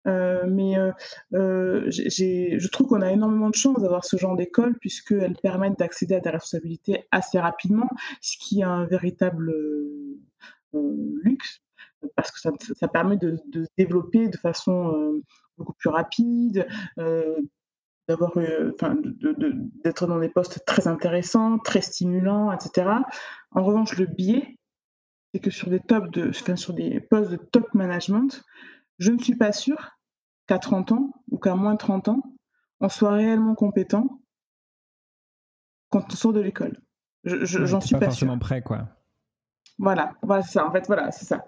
Euh, 0.09 0.45
mais 0.47 0.79
euh, 0.79 0.93
euh, 1.35 1.91
je 1.91 2.69
trouve 2.69 2.89
qu'on 2.89 3.03
a 3.03 3.13
énormément 3.13 3.51
de 3.51 3.55
chance 3.55 3.81
d'avoir 3.81 4.05
ce 4.05 4.17
genre 4.17 4.37
d'école 4.37 4.77
puisqu'elles 4.79 5.37
permettent 5.43 5.79
d'accéder 5.79 6.15
à 6.15 6.21
des 6.21 6.31
responsabilités 6.31 7.07
assez 7.11 7.39
rapidement, 7.39 7.89
ce 8.21 8.37
qui 8.39 8.61
est 8.61 8.65
un 8.65 8.85
véritable 8.87 9.55
luxe 10.73 11.61
parce 12.15 12.31
que 12.31 12.39
ça, 12.39 12.89
permet 12.89 13.17
de, 13.17 13.37
se 13.37 13.69
développer 13.77 14.29
de 14.29 14.37
façon 14.37 15.21
beaucoup 15.57 15.73
plus 15.73 15.91
rapide, 15.91 16.67
d'avoir, 16.97 18.33
d'être 19.85 20.07
dans 20.07 20.21
des 20.21 20.29
postes 20.29 20.65
très 20.65 20.87
intéressants, 20.87 21.59
très 21.59 21.81
stimulants, 21.81 22.53
etc. 22.53 22.89
En 23.51 23.65
revanche, 23.65 23.99
le 23.99 24.07
biais 24.07 24.59
c'est 25.35 25.41
que 25.41 25.51
sur 25.51 25.69
des 25.69 25.81
postes 25.81 27.31
de 27.31 27.37
top 27.37 27.75
management, 27.75 28.43
je 28.99 29.13
ne 29.13 29.19
suis 29.19 29.37
pas 29.37 29.53
sûre 29.53 29.98
qu'à 30.49 30.59
30 30.59 30.93
ans 30.93 31.13
ou 31.31 31.39
qu'à 31.39 31.55
moins 31.55 31.75
de 31.75 31.79
30 31.79 32.09
ans, 32.09 32.23
on 32.81 32.89
soit 32.89 33.13
réellement 33.13 33.55
compétent 33.55 34.21
quand 35.91 36.13
on 36.13 36.17
sort 36.17 36.33
de 36.33 36.41
l'école. 36.41 36.81
Je 37.25 37.45
je 37.45 37.65
j'en 37.67 37.81
tu 37.81 37.89
suis 37.89 37.97
pas 37.97 38.01
pas 38.01 38.11
sûre. 38.11 38.29
forcément 38.29 38.39
prêt, 38.39 38.63
quoi. 38.63 38.89
Voilà, 39.79 40.15
voilà, 40.23 40.43
c'est 40.43 40.53
ça, 40.53 40.67
en 40.67 40.73
fait, 40.73 40.87
voilà, 40.87 41.11
c'est 41.13 41.25
ça. 41.27 41.47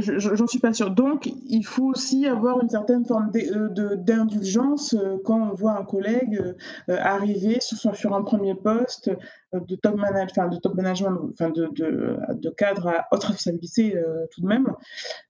Je 0.00 0.18
je 0.18 0.34
j'en 0.34 0.46
suis 0.46 0.60
pas 0.60 0.72
sûre. 0.72 0.90
Donc 0.90 1.28
il 1.46 1.64
faut 1.64 1.86
aussi 1.86 2.26
avoir 2.26 2.62
une 2.62 2.68
certaine 2.68 3.04
forme 3.04 3.30
de 3.32 3.94
d'indulgence, 3.96 4.94
heu, 4.94 5.18
quand 5.24 5.50
on 5.50 5.54
voit 5.54 5.76
un 5.76 5.84
collègue, 5.84 6.40
heu, 6.88 6.98
arriver 6.98 7.58
sur 7.60 7.94
sur 7.96 8.14
un 8.14 8.22
1er 8.22 8.54
poste, 8.54 9.10
de 9.52 9.76
top 9.76 9.96
manage 9.96 10.28
enfin 10.30 10.48
de 10.48 10.56
top 10.56 10.74
management, 10.74 11.18
enfin 11.32 11.50
de 11.50 11.66
de 11.72 12.16
de 12.32 12.50
cadre 12.50 12.88
à 12.88 13.06
haute 13.10 13.24
responsabilité, 13.24 13.96
heu, 13.96 14.28
tout 14.30 14.40
de 14.40 14.46
même. 14.46 14.68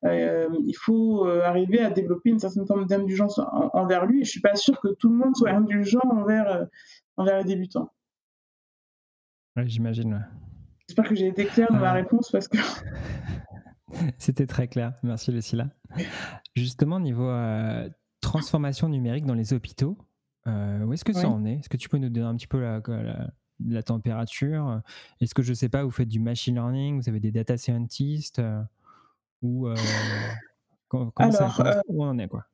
Il 0.04 0.74
faut, 0.76 1.24
arriver 1.26 1.80
à 1.80 1.90
développer 1.90 2.30
une 2.30 2.38
certaine 2.40 2.66
forme 2.66 2.86
d'indulgence 2.86 3.38
en 3.38 3.70
envers 3.72 4.06
lui 4.06 4.20
et 4.20 4.24
je 4.24 4.30
suis 4.30 4.40
pas 4.40 4.56
sûre 4.56 4.80
que 4.80 4.88
tout 4.88 5.08
le 5.08 5.16
monde 5.16 5.34
soit 5.36 5.50
indulgent 5.50 6.00
envers, 6.10 6.66
envers 7.16 7.38
les 7.38 7.44
débutants. 7.44 7.90
Ouais, 9.56 9.66
j'imagine, 9.66 10.14
ouais. 10.14 10.20
J'espère 10.88 11.08
que 11.08 11.14
j'ai 11.14 11.26
été 11.26 11.46
claire 11.46 11.68
dans 11.70 11.78
ma 11.80 11.92
réponse 11.92 12.30
parce 12.30 12.48
que 12.48 12.58
c'était 14.18 14.46
très 14.46 14.68
clair. 14.68 14.94
Merci, 15.02 15.32
Lucilla. 15.32 15.68
Justement, 16.54 17.00
niveau, 17.00 17.28
heu, 17.28 17.90
transformation 18.20 18.88
numérique 18.88 19.26
dans 19.26 19.34
les 19.34 19.52
hôpitaux, 19.52 19.96
heu, 20.46 20.84
où 20.84 20.92
est-ce 20.92 21.04
que 21.04 21.12
ça 21.12 21.28
en 21.28 21.44
est? 21.44 21.54
Est-ce 21.60 21.68
que 21.68 21.76
tu 21.76 21.88
peux 21.88 21.98
nous 21.98 22.08
donner 22.10 22.26
un 22.26 22.36
petit 22.36 22.46
peu 22.46 22.60
la 22.60 22.80
co 22.80 22.92
la 22.92 23.30
la 23.66 23.82
température? 23.82 24.82
Est-ce 25.20 25.34
que, 25.34 25.42
je 25.42 25.52
sais 25.52 25.68
pas, 25.68 25.82
vous 25.84 25.90
faites 25.90 26.08
du 26.08 26.20
machine 26.20 26.54
learning, 26.54 27.00
vous 27.00 27.08
avez 27.08 27.20
des 27.20 27.32
data 27.32 27.56
scientists, 27.56 28.38
heu, 28.38 28.62
ou, 29.42 29.68
comment 30.88 31.10
ça 31.32 31.46
Alors, 31.46 31.54
comment 31.54 31.70
où 31.88 32.04
on 32.04 32.08
en 32.08 32.18
est, 32.18 32.28
quoi? 32.28 32.44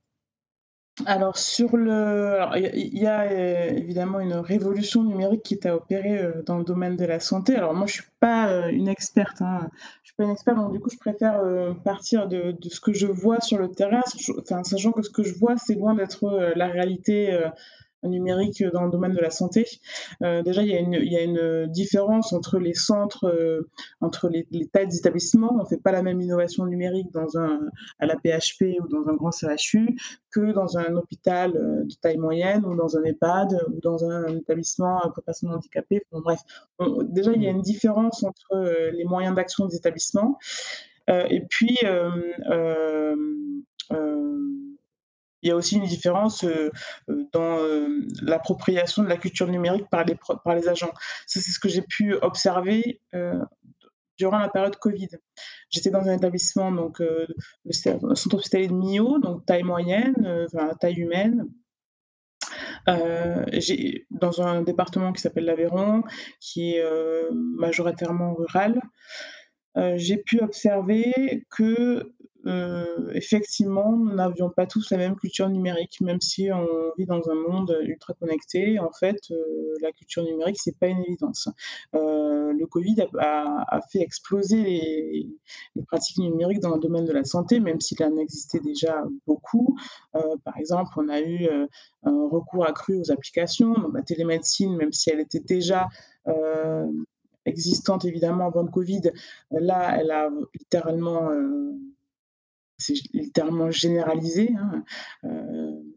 Alors 1.06 1.36
sur 1.36 1.76
le 1.76 2.38
il 2.76 2.96
y 2.98 3.06
a 3.06 3.26
heu, 3.26 3.76
évidemment 3.78 4.20
une 4.20 4.34
révolution 4.34 5.02
numérique 5.02 5.42
qui 5.42 5.54
est 5.54 5.66
à 5.66 5.74
opérer, 5.74 6.22
heu, 6.22 6.42
dans 6.46 6.56
le 6.58 6.64
domaine 6.64 6.96
de 6.96 7.04
la 7.04 7.18
santé. 7.18 7.56
Alors 7.56 7.74
moi 7.74 7.86
je 7.88 7.94
suis 7.94 8.04
pas, 8.20 8.48
heu, 8.68 8.70
une 8.72 8.86
experte, 8.88 9.42
hein, 9.42 9.68
je 10.04 10.08
suis 10.10 10.14
pas 10.16 10.22
une 10.24 10.30
experte 10.30 10.56
donc 10.56 10.72
du 10.72 10.78
coup 10.78 10.90
je 10.90 10.96
préfère, 10.98 11.40
partir 11.82 12.28
de 12.28 12.52
de 12.52 12.68
ce 12.68 12.80
que 12.80 12.92
je 12.92 13.08
vois 13.08 13.40
sur 13.40 13.58
le 13.58 13.68
terrain, 13.72 14.02
sachant 14.62 14.92
que 14.92 15.02
ce 15.02 15.10
que 15.10 15.24
je 15.24 15.34
vois 15.34 15.56
c'est 15.56 15.74
loin 15.74 15.94
d'être, 15.94 16.52
la 16.54 16.68
réalité, 16.68 17.36
numérique, 18.08 18.62
dans 18.72 18.84
le 18.84 18.90
domaine 18.90 19.12
de 19.12 19.20
la 19.20 19.30
santé. 19.30 19.66
Heu, 20.22 20.42
déjà 20.42 20.62
il 20.62 20.68
y 20.68 21.16
a 21.16 21.22
une 21.22 21.66
différence 21.66 22.32
entre 22.32 22.58
les 22.58 22.74
centres, 22.74 23.26
heu, 23.26 23.68
entre 24.00 24.28
les 24.28 24.46
les 24.50 24.66
tailles 24.66 24.88
des 24.88 24.98
établissements. 24.98 25.56
On 25.60 25.64
fait 25.64 25.82
pas 25.82 25.92
la 25.92 26.02
même 26.02 26.20
innovation 26.20 26.66
numérique 26.66 27.10
dans 27.12 27.38
un 27.38 27.60
à 27.98 28.06
l'AP-HP 28.06 28.78
ou 28.80 28.88
dans 28.88 29.08
un 29.08 29.14
grand 29.14 29.30
CHU 29.32 29.96
que 30.30 30.52
dans 30.52 30.78
un 30.78 30.94
hôpital, 30.96 31.56
heu, 31.56 31.84
de 31.84 31.94
taille 32.00 32.18
moyenne 32.18 32.64
ou 32.64 32.74
dans 32.76 32.96
un 32.96 33.04
EHPAD 33.04 33.64
ou 33.68 33.80
dans 33.80 34.04
un 34.04 34.26
établissement 34.36 35.00
pour 35.14 35.22
personnes 35.24 35.50
handicapées. 35.52 36.02
Bon 36.12 36.20
bref, 36.20 36.40
déjà 37.08 37.32
il 37.32 37.42
y 37.42 37.46
a 37.46 37.50
une 37.50 37.62
différence 37.62 38.22
entre, 38.24 38.90
les 38.92 39.04
moyens 39.04 39.34
d'action 39.34 39.66
des 39.66 39.76
établissements, 39.76 40.38
et 41.08 41.42
puis, 41.50 41.78
il 45.44 45.48
y 45.48 45.50
a 45.50 45.56
aussi 45.56 45.76
une 45.76 45.84
différence, 45.84 46.44
heu 46.44 46.72
heu, 47.08 47.28
dans, 47.32 47.58
hem, 47.58 48.06
l'appropriation 48.22 49.02
de 49.02 49.08
la 49.08 49.16
culture 49.16 49.48
numérique 49.48 49.88
par 49.90 50.04
les 50.04 50.16
par 50.16 50.56
agents. 50.68 50.92
Ça, 51.26 51.40
c'est 51.40 51.50
ce 51.50 51.60
que 51.60 51.68
j'ai 51.68 51.82
pu 51.82 52.14
observer, 52.14 53.00
durant 54.18 54.38
la 54.38 54.48
période 54.48 54.76
covid. 54.76 55.08
J'étais 55.70 55.90
dans 55.90 56.08
un 56.08 56.16
établissement 56.16 56.70
donc, 56.72 57.00
le 57.00 57.26
centre 57.72 58.34
hospitalier 58.34 58.68
de 58.68 58.72
Millau, 58.72 59.18
donc 59.18 59.44
taille 59.46 59.62
moyenne, 59.62 60.46
taille 60.80 61.00
humaine. 61.00 61.48
J'ai 63.52 64.06
dans 64.10 64.40
un 64.42 64.62
département 64.62 65.12
qui 65.12 65.20
s'appelle 65.20 65.44
l'Aveyron, 65.44 66.02
qui 66.40 66.76
est, 66.76 66.84
majoritairement 67.32 68.34
rural. 68.34 68.80
J'ai 69.96 70.18
pu 70.18 70.40
observer 70.40 71.44
que, 71.50 72.12
heu, 72.46 73.10
effectivement, 73.14 73.92
nous 73.96 74.14
n'avions 74.14 74.50
pas 74.50 74.66
tous 74.66 74.90
la 74.90 74.98
même 74.98 75.16
culture 75.16 75.48
numérique, 75.48 76.00
même 76.00 76.20
si 76.20 76.50
on 76.52 76.66
vit 76.98 77.06
dans 77.06 77.28
un 77.30 77.34
monde 77.34 77.76
ultra 77.82 78.14
connecté. 78.14 78.78
En 78.78 78.90
fait, 78.92 79.18
heu, 79.30 79.74
la 79.80 79.92
culture 79.92 80.22
numérique, 80.24 80.56
c'est 80.60 80.78
pas 80.78 80.88
une 80.88 81.00
évidence. 81.00 81.48
Heu, 81.94 82.52
le 82.52 82.66
covid 82.66 82.96
a 83.18 83.80
fait 83.90 84.00
exploser 84.00 84.62
les 85.76 85.82
pratiques 85.82 86.18
numériques 86.18 86.60
dans 86.60 86.74
le 86.74 86.80
domaine 86.80 87.04
de 87.04 87.12
la 87.12 87.24
santé, 87.24 87.60
même 87.60 87.80
s'il 87.80 88.02
en 88.04 88.16
existait 88.16 88.60
déjà 88.60 89.04
beaucoup. 89.26 89.76
Par 90.44 90.56
exemple, 90.58 90.92
on 90.96 91.08
a 91.08 91.20
eu, 91.20 91.48
un 92.04 92.28
recours 92.28 92.66
accru 92.66 92.98
aux 93.00 93.10
applications, 93.10 93.74
la 93.92 94.02
télémédecine, 94.02 94.76
même 94.76 94.92
si 94.92 95.10
elle 95.10 95.20
était 95.20 95.40
déjà, 95.40 95.88
existante 97.46 98.04
évidemment 98.04 98.46
avant 98.46 98.62
le 98.62 98.70
covid, 98.70 99.02
Là, 99.50 99.96
elle 99.98 100.10
a 100.10 100.30
littéralement, 100.58 101.30
c'est 102.84 102.94
littéralement 103.14 103.70
généralisé, 103.70 104.50
hein, 104.58 104.84
heu, 105.24 105.93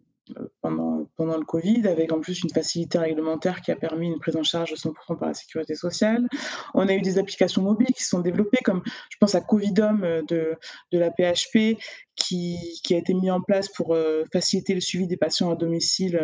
pendant 0.62 1.10
pendant 1.16 1.38
le 1.38 1.46
covid, 1.46 1.88
avec 1.88 2.12
en 2.12 2.20
plus 2.20 2.42
une 2.44 2.50
facilité 2.50 2.98
réglementaire 2.98 3.62
qui 3.62 3.72
a 3.72 3.76
permis 3.76 4.08
une 4.08 4.20
prise 4.20 4.36
en 4.36 4.44
charge 4.44 4.72
de 4.72 4.76
100 4.76 4.94
par 5.20 5.28
la 5.28 5.34
sécurité 5.34 5.76
sociale. 5.76 6.28
On 6.74 6.88
a 6.88 6.94
eu 6.94 7.02
des 7.02 7.18
applications 7.18 7.62
mobiles 7.62 7.94
qui 7.96 8.04
sont 8.04 8.20
développées 8.20 8.60
comme 8.64 8.82
je 9.10 9.18
pense 9.20 9.36
à 9.36 9.42
Covidom, 9.42 10.02
heu, 10.04 10.24
de 10.28 10.56
de 10.92 11.00
la 11.00 11.12
PHP 11.12 11.78
qui 12.16 12.58
a 12.92 12.98
été 12.98 13.14
mis 13.14 13.30
en 13.30 13.42
place 13.42 13.70
pour, 13.70 13.94
heu, 13.96 14.26
faciliter 14.34 14.74
le 14.74 14.82
suivi 14.82 15.06
des 15.08 15.18
patients 15.18 15.52
à 15.52 15.56
domicile, 15.56 16.20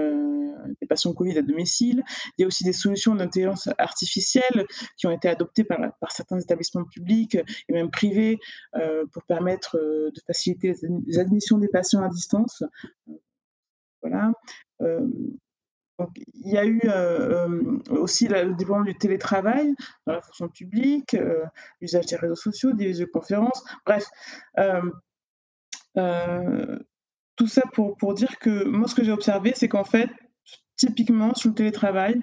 des 0.81 0.87
patients 0.87 1.13
Covid 1.13 1.37
à 1.37 1.41
domicile. 1.43 2.03
Il 2.37 2.41
y 2.41 2.43
a 2.45 2.47
aussi 2.47 2.63
des 2.63 2.73
solutions 2.73 3.13
d'intelligence 3.15 3.69
artificielle 3.77 4.65
qui 4.97 5.05
ont 5.07 5.11
été 5.11 5.29
adoptées 5.29 5.63
par 5.63 6.11
certains 6.11 6.39
établissements 6.39 6.83
publics 6.85 7.35
et 7.35 7.73
même 7.73 7.91
privés, 7.91 8.39
pour 9.11 9.23
permettre, 9.23 9.77
de 9.77 10.19
faciliter 10.25 10.73
les 11.07 11.19
admissions 11.19 11.59
des 11.59 11.67
patients 11.67 12.01
à 12.01 12.09
distance. 12.09 12.63
Voilà. 14.03 14.31
Donc 15.99 16.09
il 16.33 16.51
y 16.51 16.57
a 16.57 16.65
eu, 16.65 16.81
aussi 17.89 18.27
le 18.27 18.53
développement 18.55 18.83
du 18.83 18.95
télétravail 18.95 19.73
dans 20.05 20.13
la 20.13 20.21
fonction 20.21 20.49
publique, 20.49 21.15
l'usage 21.81 22.05
des 22.07 22.15
réseaux 22.15 22.35
sociaux, 22.35 22.73
des 22.73 22.87
visioconférences. 22.87 23.63
Bref, 23.85 24.05
tout 27.35 27.47
ça 27.47 27.61
pour 27.73 27.97
pour 27.97 28.13
dire 28.13 28.37
que 28.39 28.63
moi, 28.65 28.87
ce 28.87 28.95
que 28.95 29.03
j'ai 29.03 29.11
observé, 29.11 29.53
c'est 29.55 29.69
qu'en 29.69 29.83
fait, 29.83 30.09
typiquement 30.75 31.33
sur 31.33 31.49
le 31.49 31.55
télétravail, 31.55 32.21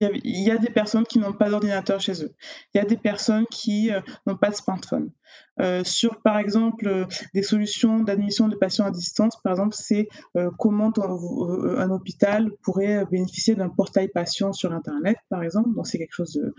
il 0.00 0.42
y 0.42 0.50
a 0.50 0.58
des 0.58 0.70
personnes 0.70 1.04
qui 1.04 1.18
n'ont 1.18 1.32
pas 1.32 1.50
d'ordinateur 1.50 2.00
chez 2.00 2.22
eux. 2.24 2.32
Il 2.74 2.78
y 2.78 2.80
a 2.80 2.84
des 2.84 2.96
personnes 2.96 3.46
qui, 3.50 3.90
heu, 3.90 4.00
n'ont 4.26 4.36
pas 4.36 4.50
de 4.50 4.54
smartphone. 4.54 5.10
Heu, 5.60 5.82
sur, 5.84 6.20
par 6.22 6.38
exemple, 6.38 6.86
heu, 6.86 7.06
des 7.34 7.42
solutions 7.42 8.00
d'admission 8.00 8.48
de 8.48 8.56
patients 8.56 8.86
à 8.86 8.90
distance, 8.90 9.40
par 9.42 9.52
exemple, 9.52 9.74
c'est, 9.78 10.08
comment 10.58 10.92
un 10.98 11.90
hôpital 11.90 12.50
pourrait, 12.62 13.04
bénéficier 13.10 13.54
d'un 13.54 13.68
portail 13.68 14.08
patient 14.08 14.52
sur 14.52 14.72
internet, 14.72 15.16
par 15.28 15.42
exemple. 15.42 15.70
Donc 15.74 15.86
c'est 15.86 15.98
quelque 15.98 16.14
chose 16.14 16.32
de 16.34 16.54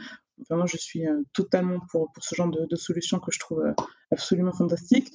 vraiment 0.49 0.65
je 0.67 0.78
suis, 0.78 1.04
totalement 1.34 1.80
pour 1.91 2.12
ce 2.19 2.34
genre 2.36 2.49
de 2.49 2.65
de 2.65 2.75
solution 2.75 3.19
que 3.19 3.32
je 3.32 3.39
trouve, 3.39 3.63
absolument 4.12 4.54
fantastique. 4.54 5.12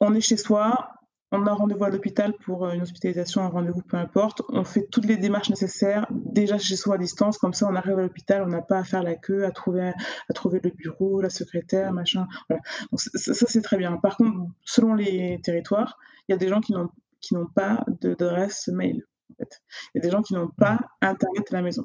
On 0.00 0.14
est 0.14 0.20
chez 0.20 0.36
soi, 0.36 0.90
on 1.38 1.46
a 1.46 1.52
rendez-vous 1.54 1.84
à 1.84 1.90
l'hôpital 1.90 2.32
pour, 2.44 2.66
heu, 2.66 2.74
une 2.74 2.82
hospitalisation, 2.82 3.42
un 3.42 3.48
rendez-vous, 3.48 3.82
peu 3.82 3.96
importe. 3.96 4.42
On 4.50 4.64
fait 4.64 4.86
toutes 4.90 5.06
les 5.06 5.16
démarches 5.16 5.50
nécessaires 5.50 6.06
déjà 6.10 6.58
chez 6.58 6.76
soi 6.76 6.94
à 6.96 6.98
distance, 6.98 7.38
comme 7.38 7.54
ça 7.54 7.66
on 7.70 7.74
arrive 7.76 7.98
à 7.98 8.02
l'hôpital, 8.02 8.42
on 8.42 8.48
n'a 8.48 8.62
pas 8.62 8.78
à 8.78 8.84
faire 8.84 9.02
la 9.02 9.14
queue, 9.16 9.44
à 9.44 9.50
trouver 9.50 9.92
à 10.28 10.32
trouver 10.34 10.60
le 10.62 10.70
bureau, 10.70 11.20
la 11.20 11.30
secrétaire, 11.30 11.92
machin, 11.92 12.26
ça 12.96 13.46
c'est 13.48 13.62
très 13.62 13.76
bien. 13.78 13.96
Par 13.98 14.16
contre, 14.16 14.38
selon 14.64 14.94
les 14.94 15.40
territoires, 15.42 15.98
il 16.28 16.32
y 16.32 16.34
a 16.34 16.38
des 16.38 16.48
gens 16.48 16.60
qui 16.60 16.72
n'ont 17.34 17.46
pas 17.54 17.84
d'adresse 18.02 18.68
mail. 18.68 19.04
Il 19.94 19.98
y 19.98 19.98
a 19.98 20.02
des 20.02 20.10
gens 20.10 20.22
qui 20.22 20.34
n'ont 20.34 20.48
pas 20.48 20.78
internet 21.02 21.46
à 21.52 21.56
la 21.56 21.62
maison. 21.62 21.84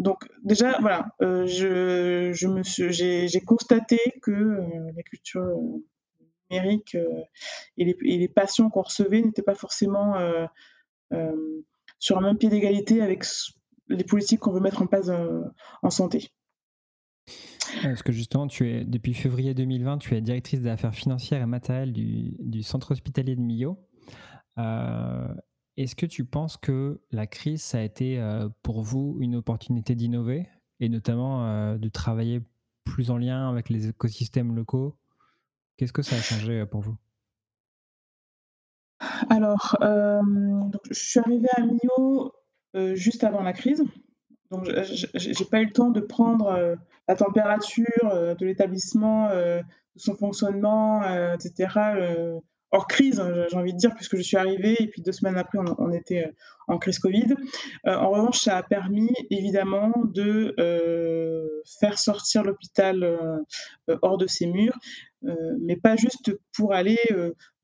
Donc 0.00 0.24
déjà 0.44 0.78
voilà, 0.80 1.06
heu, 1.22 1.46
je 1.46 2.32
je 2.34 2.90
j'ai 3.28 3.40
constaté 3.42 3.98
que, 4.22 4.32
heu, 4.32 4.62
la 4.96 5.02
culture, 5.04 5.42
heu 5.42 5.84
numérique, 6.50 6.94
heu, 6.94 7.08
et 7.76 7.96
les 8.00 8.28
patients 8.28 8.70
qu'on 8.70 8.82
recevait 8.82 9.22
n'étaient 9.22 9.42
pas 9.42 9.54
forcément, 9.54 10.18
heu, 10.18 10.46
hem, 11.10 11.62
sur 11.98 12.18
un 12.18 12.22
même 12.22 12.38
pied 12.38 12.48
d'égalité 12.48 13.02
avec 13.02 13.24
les 13.88 14.04
politiques 14.04 14.40
qu'on 14.40 14.52
veut 14.52 14.60
mettre 14.60 14.82
en 14.82 14.86
place, 14.86 15.10
en 15.82 15.90
santé. 15.90 16.30
Parce 17.82 18.02
que 18.02 18.12
justement, 18.12 18.46
depuis 18.46 19.14
février 19.14 19.54
2020, 19.54 19.98
tu 19.98 20.14
es 20.14 20.20
directrice 20.20 20.60
des 20.60 20.68
affaires 20.68 20.94
financières 20.94 21.42
et 21.42 21.46
matérielles 21.46 21.92
du 21.92 22.62
centre 22.62 22.92
hospitalier 22.92 23.36
de 23.36 23.40
Millau. 23.40 23.78
Est-ce 25.76 25.96
que 25.96 26.06
tu 26.06 26.24
penses 26.24 26.56
que 26.56 27.00
la 27.10 27.26
crise, 27.26 27.74
a 27.74 27.82
été, 27.82 28.22
pour 28.62 28.82
vous 28.82 29.16
une 29.20 29.36
opportunité 29.36 29.94
d'innover 29.94 30.46
et 30.80 30.88
notamment, 30.88 31.76
de 31.76 31.88
travailler 31.88 32.42
plus 32.84 33.10
en 33.10 33.16
lien 33.16 33.48
avec 33.48 33.70
les 33.70 33.88
écosystèmes 33.88 34.54
locaux. 34.54 34.96
Qu'est-ce 35.76 35.92
que 35.92 36.02
ça 36.02 36.16
a 36.16 36.20
changé 36.20 36.64
pour 36.66 36.80
vous? 36.80 36.96
Alors, 39.30 39.76
je 39.80 40.94
suis 40.94 41.20
arrivée 41.20 41.48
à 41.56 41.62
Millau 41.62 42.32
juste 42.94 43.24
avant 43.24 43.42
la 43.42 43.52
crise. 43.52 43.84
Donc 44.50 44.68
j'ai 45.14 45.44
pas 45.46 45.60
eu 45.60 45.66
le 45.66 45.72
temps 45.72 45.90
de 45.90 46.00
prendre 46.00 46.76
la 47.08 47.16
température 47.16 48.36
de 48.38 48.46
l'établissement, 48.46 49.28
de 49.30 49.62
son 49.96 50.14
fonctionnement, 50.14 51.02
etc 51.34 51.68
hors 52.74 52.88
crise, 52.88 53.20
hein, 53.20 53.46
j'ai 53.48 53.56
envie 53.56 53.72
de 53.72 53.78
dire, 53.78 53.94
puisque 53.94 54.16
je 54.16 54.22
suis 54.22 54.36
arrivée 54.36 54.76
et 54.80 54.88
puis 54.88 55.00
deux 55.00 55.12
semaines 55.12 55.36
après, 55.36 55.58
on, 55.78 55.92
était 55.92 56.26
euh, 56.26 56.32
en 56.66 56.78
crise 56.78 56.98
Covid. 56.98 57.34
Euh, 57.86 57.94
en 57.94 58.10
revanche, 58.10 58.40
ça 58.40 58.56
a 58.56 58.62
permis 58.62 59.12
évidemment 59.30 59.92
de 60.04 60.54
euh, 60.58 61.46
faire 61.78 61.98
sortir 61.98 62.42
l'hôpital 62.42 63.44
hors 64.02 64.18
de 64.18 64.26
ses 64.26 64.46
murs, 64.46 64.76
mais 65.60 65.76
pas 65.76 65.96
juste 65.96 66.32
pour 66.56 66.74
aller 66.74 66.98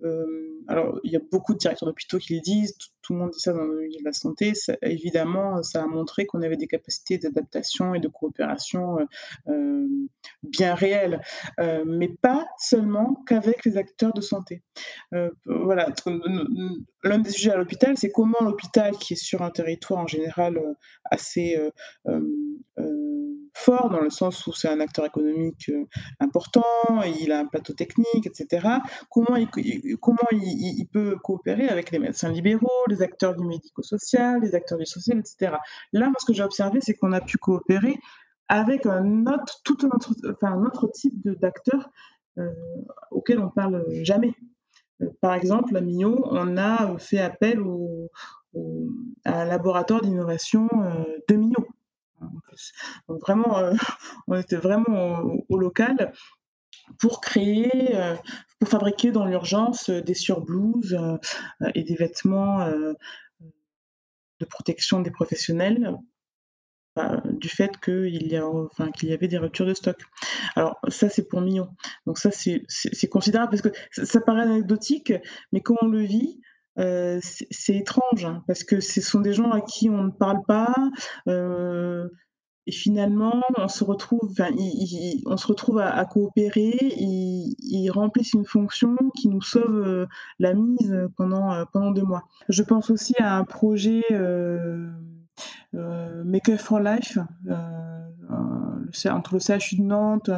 euh, 0.04 0.62
alors, 0.68 0.98
il 1.04 1.12
y 1.12 1.16
a 1.16 1.20
beaucoup 1.30 1.52
de 1.52 1.58
directeurs 1.58 1.88
d'hôpitaux 1.88 2.18
qui 2.18 2.34
le 2.34 2.40
disent, 2.40 2.76
tout, 3.02 3.12
le 3.12 3.18
monde 3.18 3.30
dit 3.30 3.40
ça 3.40 3.52
dans 3.52 3.64
le 3.64 3.80
milieu 3.80 3.98
de 3.98 4.04
la 4.04 4.12
santé. 4.12 4.52
évidemment, 4.82 5.62
ça 5.62 5.82
a 5.82 5.86
montré 5.86 6.26
qu'on 6.26 6.42
avait 6.42 6.56
des 6.56 6.66
capacités 6.66 7.18
d'adaptation 7.18 7.94
et 7.94 8.00
de 8.00 8.08
coopération 8.08 8.98
euh, 8.98 9.04
euh, 9.48 9.86
bien 10.42 10.74
réelles, 10.74 11.20
mais 11.86 12.08
pas 12.08 12.46
seulement 12.58 13.22
qu'avec 13.26 13.64
les 13.64 13.76
acteurs 13.76 14.12
de 14.12 14.20
santé. 14.20 14.62
voilà, 15.44 15.92
l'un 17.02 17.18
des 17.18 17.30
sujets 17.30 17.52
à 17.52 17.56
l'hôpital, 17.56 17.96
c'est 17.96 18.11
comment 18.11 18.40
l'hôpital, 18.40 18.96
qui 18.96 19.14
est 19.14 19.22
sur 19.22 19.42
un 19.42 19.50
territoire 19.50 20.00
en 20.00 20.06
général 20.06 20.61
assez 21.11 21.58
fort 23.55 23.90
dans 23.90 24.01
le 24.01 24.11
sens 24.11 24.46
où 24.46 24.53
c'est 24.53 24.68
un 24.68 24.80
acteur 24.80 25.05
économique 25.05 25.68
euh, 25.68 25.84
important, 26.20 26.64
il 27.05 27.32
a 27.32 27.40
un 27.40 27.46
plateau 27.46 27.72
technique, 27.72 28.26
etc. 28.26 28.66
Comment 29.11 29.36
il, 29.36 29.48
comment 29.98 30.18
il, 30.32 30.86
peut 30.92 31.16
coopérer 31.22 31.68
avec 31.68 31.90
les 31.90 31.98
médecins 31.98 32.30
libéraux, 32.30 32.84
les 32.88 33.03
acteurs 33.03 33.36
du 33.36 33.44
médico-social, 33.44 34.40
les 34.40 34.55
acteurs 34.55 34.78
du 34.78 34.86
social, 34.86 35.18
etc. 35.18 35.57
Là, 35.92 36.07
moi, 36.07 36.14
ce 36.18 36.26
que 36.26 36.32
j'ai 36.32 36.42
observé, 36.42 36.80
c'est 36.80 36.94
qu'on 36.94 37.12
a 37.12 37.20
pu 37.20 37.38
coopérer 37.38 37.98
avec 38.48 38.86
un 38.86 39.26
autre, 39.26 39.61
tout 39.64 39.78
un 39.82 39.94
autre, 39.94 40.12
enfin, 40.30 40.53
un 40.53 40.64
autre 40.64 40.88
type 40.88 41.14
d'acteurs 41.40 41.90
euh, 42.38 42.51
auquel 43.11 43.38
on 43.38 43.48
parle 43.48 43.84
jamais. 44.03 44.34
Euh, 45.03 45.07
par 45.20 45.34
exemple, 45.34 45.76
à 45.76 45.80
Mignon, 45.80 46.20
on 46.24 46.57
a 46.57 46.98
fait 46.98 47.20
appel 47.20 47.61
au, 47.61 48.11
à 49.24 49.42
un 49.42 49.44
laboratoire 49.44 50.01
d'innovation 50.01 50.68
de 51.28 51.36
Donc 53.09 53.20
vraiment, 53.20 53.59
euh, 53.59 53.72
on 54.28 54.36
était 54.36 54.57
vraiment 54.57 55.22
au, 55.48 55.59
local 55.59 56.12
pour 56.98 57.20
créer, 57.20 57.96
euh, 57.96 58.16
pour 58.59 58.68
fabriquer 58.68 59.12
dans 59.12 59.24
l'urgence 59.24 59.90
euh, 59.90 60.01
des 60.01 60.14
surblouses 60.14 60.98
et 61.74 61.82
des 61.82 61.94
vêtements 61.94 62.68
de 62.68 64.44
protection 64.46 65.01
des 65.01 65.11
professionnels 65.11 65.96
du 67.24 67.48
fait 67.48 67.78
qu'il 67.80 68.30
y, 68.30 68.38
enfin, 68.38 68.90
y 69.03 69.12
avait 69.12 69.28
des 69.28 69.38
ruptures 69.38 69.64
de 69.64 69.74
stock. 69.74 69.96
Alors 70.57 70.78
ça 70.88 71.09
c'est 71.09 71.28
pour 71.28 71.40
Millon. 71.40 71.68
Donc 72.07 72.18
ça 72.18 72.30
c'est, 72.30 72.66
considérable 73.09 73.51
parce 73.51 73.62
que 73.62 74.05
ça, 74.05 74.20
paraît 74.20 74.42
anecdotique, 74.42 75.12
mais 75.53 75.61
quand 75.61 75.76
on 75.80 75.86
le 75.86 76.01
vit, 76.01 76.40
c'est, 76.76 77.76
étrange 77.76 78.24
hein, 78.24 78.42
parce 78.46 78.64
que 78.64 78.80
ce 78.80 79.01
sont 79.01 79.20
des 79.20 79.32
gens 79.32 79.51
à 79.51 79.61
qui 79.61 79.88
on 79.88 80.05
ne 80.05 80.11
parle 80.11 80.42
pas. 80.46 80.74
Et 82.66 82.72
finalement, 82.72 83.40
on 83.56 83.68
se 83.68 83.84
retrouve, 83.84 84.34
on 85.26 85.36
se 85.36 85.46
retrouve 85.46 85.78
à, 85.78 86.04
coopérer. 86.04 86.76
Ils, 86.80 87.90
remplissent 87.90 88.34
une 88.34 88.44
fonction 88.44 88.96
qui 89.16 89.28
nous 89.28 89.40
sauve 89.40 89.82
euh, 89.82 90.06
la 90.38 90.54
mise 90.54 91.08
pendant, 91.16 91.52
euh, 91.52 91.64
pendant 91.72 91.90
deux 91.90 92.04
mois. 92.04 92.24
Je 92.48 92.62
pense 92.62 92.90
aussi 92.90 93.14
à 93.18 93.36
un 93.36 93.44
projet 93.44 94.04
euh, 94.12 94.90
Maker 95.72 96.61
for 96.61 96.80
Life 96.80 97.18
entre 99.06 99.34
le 99.34 99.40
CHU 99.40 99.76
de 99.76 99.82
Nantes, 99.82 100.30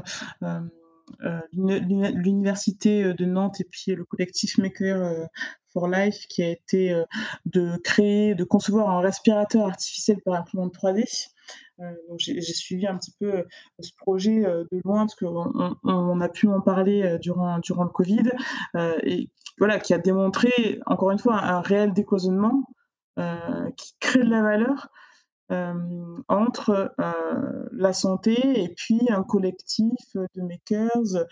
l'université 1.53 3.13
de 3.13 3.25
Nantes 3.25 3.61
et 3.61 3.65
puis 3.65 3.95
le 3.95 4.05
collectif 4.05 4.59
Maker 4.59 5.29
for 5.73 5.89
Life 5.89 6.27
qui 6.29 6.43
a 6.43 6.51
été 6.51 7.03
de 7.47 7.77
créer, 7.79 8.35
de 8.35 8.45
concevoir 8.45 8.91
un 8.91 9.01
respirateur 9.01 9.67
artificiel 9.67 10.19
par 10.25 10.35
imprimante 10.35 10.75
3D. 10.75 11.33
Euh, 11.81 11.93
j'ai 12.19 12.41
suivi 12.41 12.87
un 12.87 12.97
petit 12.97 13.13
peu 13.19 13.33
euh, 13.33 13.43
ce 13.81 13.91
projet 13.97 14.45
euh, 14.45 14.65
de 14.71 14.81
loin 14.85 15.07
parce 15.07 15.15
qu'on 15.15 15.77
on, 15.83 16.21
a 16.21 16.29
pu 16.29 16.47
en 16.49 16.61
parler 16.61 17.19
durant, 17.21 17.59
durant 17.61 17.85
le 17.85 17.91
Covid 17.91 18.31
et 18.75 19.31
voilà, 19.59 19.79
qui 19.79 19.95
a 19.95 19.99
démontré 19.99 20.81
encore 20.87 21.11
une 21.11 21.19
fois 21.19 21.39
un, 21.39 21.61
réel 21.61 21.93
décloisonnement 21.93 22.65
qui 23.77 23.95
crée 24.01 24.23
de 24.23 24.31
la 24.31 24.43
valeur 24.43 24.89
entre 26.29 26.95
la 27.73 27.93
santé 27.93 28.63
et 28.63 28.69
puis 28.75 29.01
un 29.11 29.23
collectif 29.23 30.17
de 30.35 30.43
makers. 30.43 31.27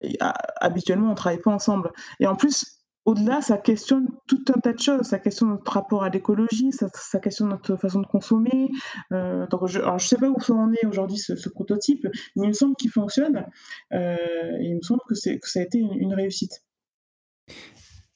Et, 0.00 0.16
habituellement, 0.60 1.08
on 1.08 1.10
ne 1.10 1.16
travaille 1.16 1.40
pas 1.40 1.52
ensemble. 1.52 1.92
Et 2.20 2.26
en 2.26 2.36
plus, 2.36 2.75
au-delà, 3.06 3.40
ça 3.40 3.56
questionne 3.56 4.08
tout 4.26 4.44
un 4.54 4.60
tas 4.60 4.72
de 4.72 4.80
choses. 4.80 5.06
Ça 5.06 5.20
questionne 5.20 5.50
notre 5.50 5.72
rapport 5.72 6.02
à 6.02 6.10
l'écologie, 6.10 6.72
ça, 6.72 7.20
questionne 7.20 7.48
notre 7.48 7.76
façon 7.76 8.00
de 8.00 8.06
consommer. 8.06 8.68
Euh, 9.12 9.46
je 9.66 9.78
ne 9.78 9.98
sais 9.98 10.16
pas 10.16 10.28
où 10.28 10.40
ça 10.40 10.52
en 10.52 10.72
est 10.72 10.84
aujourd'hui, 10.84 11.16
ce, 11.16 11.48
prototype, 11.48 12.04
mais 12.34 12.44
il 12.44 12.48
me 12.48 12.52
semble 12.52 12.74
qu'il 12.74 12.90
fonctionne. 12.90 13.46
Euh, 13.92 14.16
il 14.60 14.76
me 14.76 14.82
semble 14.82 15.00
que, 15.08 15.14
ça 15.14 15.60
a 15.60 15.62
été 15.62 15.78
une, 15.78 16.14
réussite. 16.14 16.64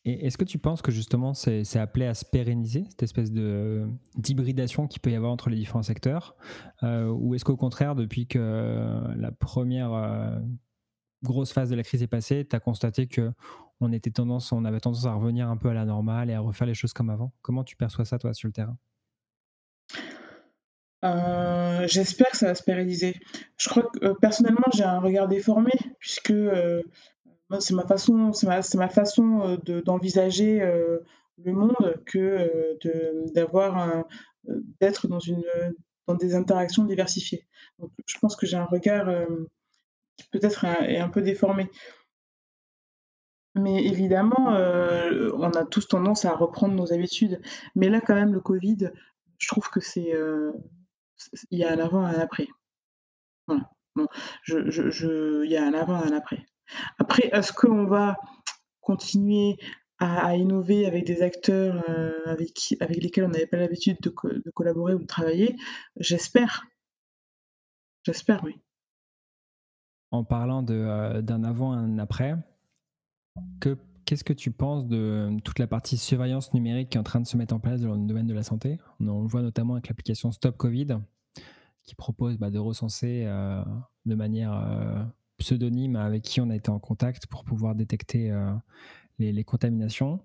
Et 0.04 0.26
est-ce 0.26 0.36
que 0.36 0.44
tu 0.44 0.58
penses 0.58 0.82
que 0.82 0.90
justement 0.90 1.34
c'est 1.34 1.76
appelé 1.76 2.06
à 2.06 2.14
se 2.14 2.24
pérenniser, 2.24 2.84
cette 2.88 3.02
espèce 3.04 3.30
d'hybridation 4.16 4.88
qu'il 4.88 5.00
peut 5.00 5.10
y 5.10 5.14
avoir 5.14 5.30
entre 5.30 5.50
les 5.50 5.56
différents 5.56 5.82
secteurs 5.82 6.34
euh, 6.82 7.06
Ou 7.06 7.34
est-ce 7.34 7.44
qu'au 7.44 7.56
contraire, 7.56 7.94
depuis 7.94 8.26
que 8.26 9.04
la 9.16 9.30
première 9.30 10.40
grosse 11.22 11.52
phase 11.52 11.70
de 11.70 11.76
la 11.76 11.82
crise 11.82 12.02
est 12.02 12.08
passée, 12.08 12.46
tu 12.48 12.56
as 12.56 12.60
constaté 12.60 13.06
que 13.06 13.30
on 13.80 13.92
était 13.92 14.10
tendance, 14.10 14.52
on 14.52 14.64
avait 14.64 14.80
tendance 14.80 15.06
à 15.06 15.14
revenir 15.14 15.48
un 15.48 15.56
peu 15.56 15.68
à 15.68 15.74
la 15.74 15.84
normale 15.84 16.30
et 16.30 16.34
à 16.34 16.40
refaire 16.40 16.66
les 16.66 16.74
choses 16.74 16.92
comme 16.92 17.10
avant. 17.10 17.32
Comment 17.42 17.64
tu 17.64 17.76
perçois 17.76 18.04
ça, 18.04 18.18
toi, 18.18 18.34
sur 18.34 18.48
le 18.48 18.52
terrain? 18.52 18.76
Euh, 21.04 21.86
J'espère 21.88 22.28
que 22.30 22.36
ça 22.36 22.46
va 22.48 22.54
se 22.54 22.62
pérenniser. 22.62 23.16
Je 23.56 23.68
crois 23.68 23.84
que 23.84 24.04
euh, 24.04 24.14
personnellement, 24.20 24.66
j'ai 24.74 24.84
un 24.84 25.00
regard 25.00 25.28
déformé, 25.28 25.72
puisque 25.98 26.30
euh, 26.30 26.82
c'est 27.58 27.74
ma 27.74 27.86
façon, 27.86 28.32
c'est 28.32 28.46
d'envisager 29.84 30.58
le 30.58 31.52
monde 31.52 32.00
que 32.06 32.78
d'avoir 33.34 34.04
d'être 34.80 35.08
dans 35.08 35.18
une 35.18 35.42
dans 36.06 36.14
des 36.14 36.34
interactions 36.34 36.84
diversifiées. 36.84 37.48
Je 38.06 38.18
pense 38.18 38.36
que 38.36 38.46
j'ai 38.46 38.56
un 38.56 38.66
regard 38.66 39.08
qui 40.16 40.28
peut-être 40.30 40.64
est 40.64 40.98
un 40.98 41.08
peu 41.08 41.22
déformé. 41.22 41.68
Mais 43.56 43.84
évidemment, 43.84 44.54
euh, 44.54 45.30
on 45.34 45.50
a 45.50 45.64
tous 45.64 45.88
tendance 45.88 46.24
à 46.24 46.34
reprendre 46.34 46.74
nos 46.74 46.92
habitudes. 46.92 47.40
Mais 47.74 47.88
là, 47.88 48.00
quand 48.00 48.14
même, 48.14 48.32
le 48.32 48.40
Covid, 48.40 48.90
je 49.38 49.48
trouve 49.48 49.68
que 49.70 49.80
c'est, 49.80 50.14
euh, 50.14 50.52
il 51.50 51.58
y 51.58 51.64
a 51.64 51.72
un 51.72 51.78
avant 51.78 52.08
et 52.08 52.14
un 52.14 52.20
après. 52.20 52.48
Voilà. 53.46 53.70
Bon, 53.96 54.06
je 54.44 54.70
je 54.70 55.44
il 55.44 55.50
y 55.50 55.56
a 55.56 55.64
un 55.66 55.74
avant 55.74 56.00
et 56.00 56.08
un 56.08 56.16
après. 56.16 56.46
Après, 56.98 57.28
est-ce 57.32 57.52
qu'on 57.52 57.86
va 57.86 58.16
continuer 58.80 59.56
à 59.98 60.34
innover 60.36 60.86
avec 60.86 61.04
des 61.04 61.22
acteurs, 61.22 61.84
euh, 61.90 62.12
avec 62.26 62.76
avec 62.80 63.02
lesquels 63.02 63.24
on 63.24 63.28
n'avait 63.28 63.46
pas 63.46 63.58
l'habitude 63.58 63.98
de 64.00 64.10
collaborer 64.54 64.94
ou 64.94 65.00
de 65.00 65.06
travailler? 65.06 65.56
J'espère. 65.96 66.64
J'espère, 68.04 68.42
oui. 68.44 68.56
En 70.12 70.24
parlant 70.24 70.62
d'un 70.62 71.44
avant 71.44 71.74
et 71.74 71.78
un 71.78 71.98
après 71.98 72.34
Qu'est-ce 74.10 74.24
que 74.24 74.32
tu 74.32 74.50
penses 74.50 74.88
de 74.88 74.96
euh, 74.96 75.36
toute 75.44 75.60
la 75.60 75.68
partie 75.68 75.96
surveillance 75.96 76.52
numérique 76.52 76.88
qui 76.88 76.96
est 76.96 77.00
en 77.00 77.04
train 77.04 77.20
de 77.20 77.28
se 77.28 77.36
mettre 77.36 77.54
en 77.54 77.60
place 77.60 77.80
dans 77.80 77.94
le 77.94 78.06
domaine 78.06 78.26
de 78.26 78.34
la 78.34 78.42
santé? 78.42 78.80
On 78.98 79.22
le 79.22 79.28
voit 79.28 79.40
notamment 79.40 79.74
avec 79.74 79.86
l'application 79.86 80.32
Stop 80.32 80.56
Covid, 80.56 80.98
qui 81.84 81.94
propose 81.94 82.36
bah, 82.36 82.50
de 82.50 82.58
recenser 82.58 83.22
euh, 83.26 83.62
de 84.06 84.14
manière 84.16 84.52
euh, 84.52 85.04
pseudonyme 85.38 85.94
avec 85.94 86.24
qui 86.24 86.40
on 86.40 86.50
a 86.50 86.56
été 86.56 86.70
en 86.70 86.80
contact 86.80 87.28
pour 87.28 87.44
pouvoir 87.44 87.76
détecter 87.76 88.34
les, 89.20 89.44
contaminations. 89.44 90.20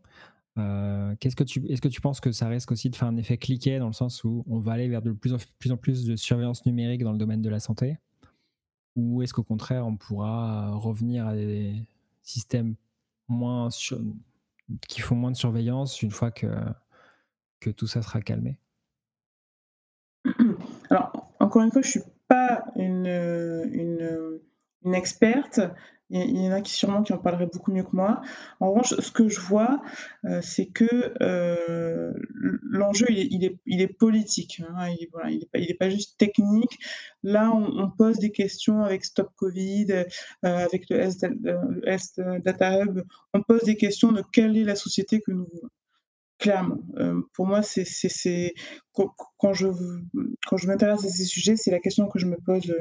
Est-ce 0.57 1.35
que, 1.35 1.43
tu, 1.87 2.01
penses 2.01 2.19
que 2.19 2.31
ça 2.31 2.47
risque 2.47 2.71
aussi 2.71 2.89
de 2.89 2.95
faire 2.95 3.07
un 3.07 3.17
effet 3.17 3.37
cliquet 3.37 3.77
dans 3.77 3.85
le 3.85 3.93
sens 3.93 4.23
où 4.23 4.43
on 4.47 4.57
va 4.57 4.73
aller 4.73 4.87
vers 4.87 5.03
de 5.03 5.11
plus, 5.11 5.31
en 5.71 5.77
plus 5.77 6.05
de 6.05 6.15
surveillance 6.15 6.65
numérique 6.65 7.03
dans 7.03 7.11
le 7.11 7.19
domaine 7.19 7.43
de 7.43 7.49
la 7.51 7.59
santé? 7.59 7.99
Ou 8.95 9.21
est-ce 9.21 9.33
qu'au 9.33 9.43
contraire, 9.43 9.85
on 9.85 9.95
pourra 9.95 10.71
revenir 10.71 11.27
à 11.27 11.35
des 11.35 11.85
systèmes 12.23 12.75
moins 13.27 13.69
qui 14.87 15.01
font 15.01 15.15
moins 15.15 15.31
de 15.31 15.37
surveillance 15.37 16.01
une 16.01 16.11
fois 16.11 16.31
que, 16.31 16.47
que 17.59 17.69
tout 17.69 17.87
ça 17.87 18.01
sera 18.01 18.21
calmé 18.21 18.59
Alors, 20.89 21.31
encore 21.39 21.61
une 21.61 21.71
fois, 21.71 21.81
je 21.81 21.89
suis 21.89 22.03
pas 22.27 22.65
une, 22.75 23.05
une 24.83 24.95
experte. 24.95 25.59
Il 26.11 26.39
y, 26.39 26.47
en 26.47 26.51
a 26.51 26.61
qui 26.61 26.71
sûrement 26.73 27.01
qui 27.01 27.13
en 27.13 27.17
parleraient 27.17 27.49
beaucoup 27.51 27.71
mieux 27.71 27.83
que 27.83 27.95
moi. 27.95 28.21
En 28.59 28.69
revanche, 28.71 28.93
ce 28.99 29.11
que 29.11 29.27
je 29.27 29.39
vois, 29.39 29.81
heu, 30.25 30.39
c'est 30.43 30.67
que, 30.67 30.85
heu, 31.23 32.13
l'enjeu 32.61 33.07
il 33.09 33.43
est 33.43 33.57
il 33.65 33.81
est 33.81 33.87
politique, 33.87 34.61
hein. 34.69 34.87
Il 34.89 35.07
voilà, 35.11 35.31
il 35.31 35.41
est 35.43 35.73
pas 35.79 35.85
pas 35.87 35.89
juste 35.89 36.17
technique. 36.19 36.77
Là, 37.23 37.51
on 37.51 37.89
pose 37.89 38.19
des 38.19 38.31
questions 38.31 38.83
avec 38.83 39.03
Stop 39.03 39.29
Covid, 39.35 39.87
heu, 39.91 40.05
avec 40.43 40.89
le 40.91 40.97
Health 40.99 41.23
le 41.43 41.81
Health 41.89 42.19
Data 42.43 42.83
Hub. 42.83 43.01
On 43.33 43.41
pose 43.41 43.63
des 43.63 43.75
questions 43.75 44.11
de 44.11 44.21
quelle 44.31 44.55
est 44.57 44.63
la 44.63 44.75
société 44.75 45.21
que 45.21 45.31
nous 45.31 45.47
voulons. 45.51 45.69
Clairement, 46.39 46.79
pour 47.33 47.47
moi, 47.47 47.61
c'est 47.63 48.53
quand 48.93 49.53
je 49.53 49.67
quand 50.47 50.57
je 50.57 50.67
m'intéresse 50.67 51.05
à 51.05 51.09
ces 51.09 51.25
sujets, 51.25 51.55
c'est 51.55 51.71
la 51.71 51.79
question 51.79 52.07
que 52.09 52.19
je 52.19 52.25
me 52.27 52.37
pose, 52.45 52.73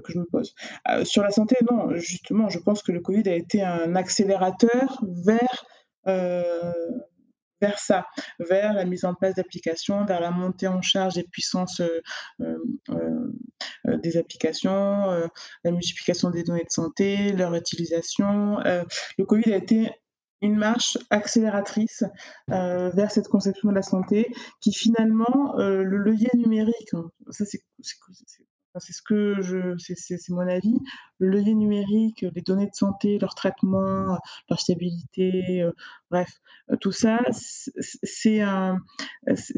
que 0.00 0.12
je 0.12 0.18
me 0.18 0.24
pose. 0.24 0.54
Heu, 0.88 1.04
sur 1.04 1.22
la 1.22 1.30
santé, 1.30 1.56
non, 1.70 1.94
justement, 1.96 2.48
je 2.48 2.58
pense 2.58 2.82
que 2.82 2.92
le 2.92 3.00
Covid 3.00 3.28
a 3.28 3.34
été 3.34 3.62
un 3.62 3.94
accélérateur 3.96 5.02
vers, 5.24 5.64
heu, 6.08 7.02
vers 7.60 7.78
ça, 7.78 8.06
vers 8.40 8.72
la 8.72 8.84
mise 8.84 9.04
en 9.04 9.14
place 9.14 9.34
d'applications, 9.36 10.04
vers 10.04 10.20
la 10.20 10.30
montée 10.30 10.68
en 10.68 10.82
charge 10.82 11.14
des 11.14 11.22
puissances, 11.24 11.80
des 13.86 14.16
applications, 14.16 15.28
la 15.64 15.70
multiplication 15.70 16.30
des 16.30 16.42
données 16.42 16.64
de 16.64 16.70
santé, 16.70 17.32
leur 17.32 17.54
utilisation. 17.54 18.58
Le 19.18 19.24
Covid 19.24 19.52
a 19.52 19.56
été 19.56 19.90
une 20.40 20.56
marche 20.56 20.98
accélératrice, 21.10 22.02
vers 22.48 23.12
cette 23.12 23.28
conception 23.28 23.68
de 23.68 23.76
la 23.76 23.82
santé 23.82 24.26
qui 24.60 24.72
finalement, 24.72 25.54
le 25.56 25.84
levier 25.98 26.30
numérique, 26.34 26.94
hein, 26.94 27.08
ça 27.30 27.44
c'est 27.44 27.60
c'est 28.80 28.92
ce 28.92 29.02
que 29.02 29.40
je 29.42 29.74
c'est 29.78 30.28
mon 30.30 30.46
avis. 30.48 30.78
Le 31.18 31.28
levier 31.30 31.54
numérique, 31.54 32.24
les 32.34 32.42
données 32.42 32.66
de 32.68 32.74
santé, 32.74 33.18
leur 33.18 33.34
traitement, 33.34 34.18
leur 34.50 34.60
stabilité, 34.60 35.62
heu, 35.62 35.72
bref, 36.10 36.28
heu, 36.72 36.76
tout 36.78 36.92
ça, 36.92 37.20
c'est 37.30 38.40
un 38.40 38.78
c'est 39.36 39.54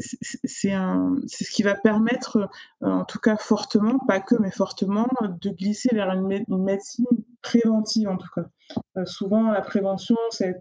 c'est 0.51 1.43
ce 1.45 1.51
qui 1.51 1.63
va 1.63 1.75
permettre, 1.75 2.49
en 2.81 3.05
tout 3.05 3.19
cas 3.19 3.37
fortement, 3.37 3.99
pas 4.07 4.19
que, 4.21 4.35
mais 4.41 4.51
fortement, 4.51 5.07
de 5.41 5.49
glisser 5.49 5.89
vers 5.93 6.11
une 6.11 6.27
mé 6.27 6.43
une 6.49 6.63
médecine 6.63 7.05
préventive, 7.41 8.09
en 8.09 8.17
tout 8.17 8.27
cas. 8.35 9.05
Souvent 9.05 9.51
la 9.51 9.61
prévention, 9.61 10.17
c'est 10.31 10.55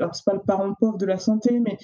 alors 0.00 0.14
c'est 0.16 0.24
pas 0.26 0.34
le 0.34 0.40
parent 0.42 0.74
pauvre 0.74 0.98
de 0.98 1.06
la 1.06 1.18
santé, 1.18 1.60
mais, 1.60 1.78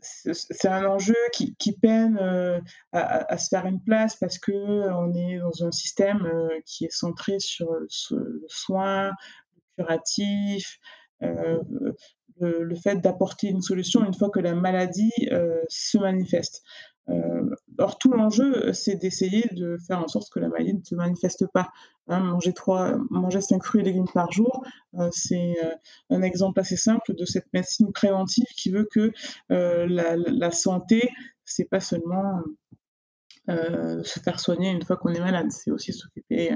c'est 0.00 0.34
c'est 0.34 0.68
un 0.68 0.84
enjeu 0.86 1.14
qui 1.32 1.72
peine, 1.80 2.18
heu, 2.20 2.60
à 2.92 3.38
se 3.38 3.48
faire 3.48 3.66
une 3.66 3.82
place 3.82 4.16
parce 4.16 4.38
qu'on 4.38 5.14
est 5.14 5.38
dans 5.38 5.66
un 5.66 5.72
système, 5.72 6.28
qui 6.66 6.84
est 6.84 6.92
centré 6.92 7.38
sur 7.38 7.72
le 7.72 7.86
so 7.88 8.16
le 8.18 8.44
soin, 8.48 9.12
le 9.78 9.84
curatif, 9.84 10.78
le 11.20 12.74
fait 12.76 12.96
d'apporter 12.96 13.48
une 13.48 13.62
solution 13.62 14.04
une 14.04 14.14
fois 14.14 14.30
que 14.30 14.40
la 14.40 14.54
maladie, 14.54 15.12
se 15.68 15.98
manifeste. 15.98 16.62
Or 17.78 17.98
tout 17.98 18.12
l'enjeu, 18.12 18.72
c'est 18.72 18.96
d'essayer 18.96 19.44
de 19.52 19.76
faire 19.86 19.98
en 20.02 20.08
sorte 20.08 20.30
que 20.32 20.38
la 20.40 20.48
maladie 20.48 20.74
ne 20.74 20.82
se 20.84 20.94
manifeste 20.94 21.46
pas, 21.52 21.70
hein. 22.08 22.20
Manger 22.20 22.52
3 22.52 22.96
manger 23.10 23.40
5 23.40 23.64
fruits 23.64 23.80
et 23.82 23.84
légumes 23.84 24.06
par 24.14 24.30
jour, 24.32 24.62
heu, 24.98 25.08
c'est, 25.12 25.54
heu, 25.64 25.72
un 26.10 26.22
exemple 26.22 26.60
assez 26.60 26.76
simple 26.76 27.14
de 27.14 27.24
cette 27.24 27.46
médecine 27.52 27.92
préventive 27.92 28.46
qui 28.56 28.70
veut 28.70 28.88
que, 28.92 29.12
la 29.48 30.16
la 30.16 30.50
santé, 30.52 31.10
c'est 31.44 31.68
pas 31.68 31.80
seulement, 31.80 32.40
heu, 33.48 34.02
se 34.04 34.20
faire 34.20 34.40
soigner 34.40 34.70
une 34.70 34.82
fois 34.84 34.96
qu'on 34.96 35.12
est 35.14 35.20
malade, 35.20 35.50
c'est 35.50 35.70
aussi 35.70 35.92
s'occuper, 35.92 36.52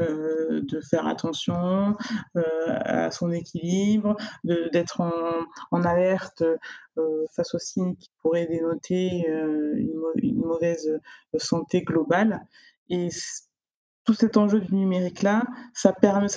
heu, 0.00 0.60
de 0.62 0.80
faire 0.80 1.06
attention, 1.06 1.96
heu, 2.36 2.44
à 2.68 3.10
son 3.10 3.30
équilibre, 3.32 4.16
d'être 4.44 5.00
en 5.70 5.84
alerte, 5.84 6.42
heu, 6.98 7.26
face 7.36 7.54
aux 7.54 7.58
signes 7.58 7.96
qui 7.96 8.10
pourraient 8.22 8.46
dénoter, 8.46 9.26
une 9.28 9.94
mau 9.94 10.12
une 10.16 10.36
mauvaise, 10.36 10.98
santé 11.38 11.82
globale. 11.82 12.40
Et 12.88 13.08
tout 14.04 14.14
cet 14.14 14.36
enjeu 14.36 14.60
du 14.60 14.74
numérique-là, 14.74 15.44
ça 15.74 15.92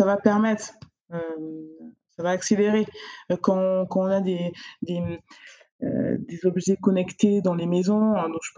va 0.06 0.18
permettre, 0.18 0.74
ça 1.10 2.24
va 2.24 2.30
accélérer, 2.32 2.86
quand 3.42 3.88
on 3.96 4.06
a 4.08 4.22
des, 4.22 4.52
heu, 5.84 6.18
des 6.20 6.46
objets 6.46 6.78
connectés 6.78 7.42
dans 7.42 7.56
les 7.56 7.66
maisons, 7.68 8.16
hein, 8.16 8.30
donc 8.30 8.42
je 8.44 8.52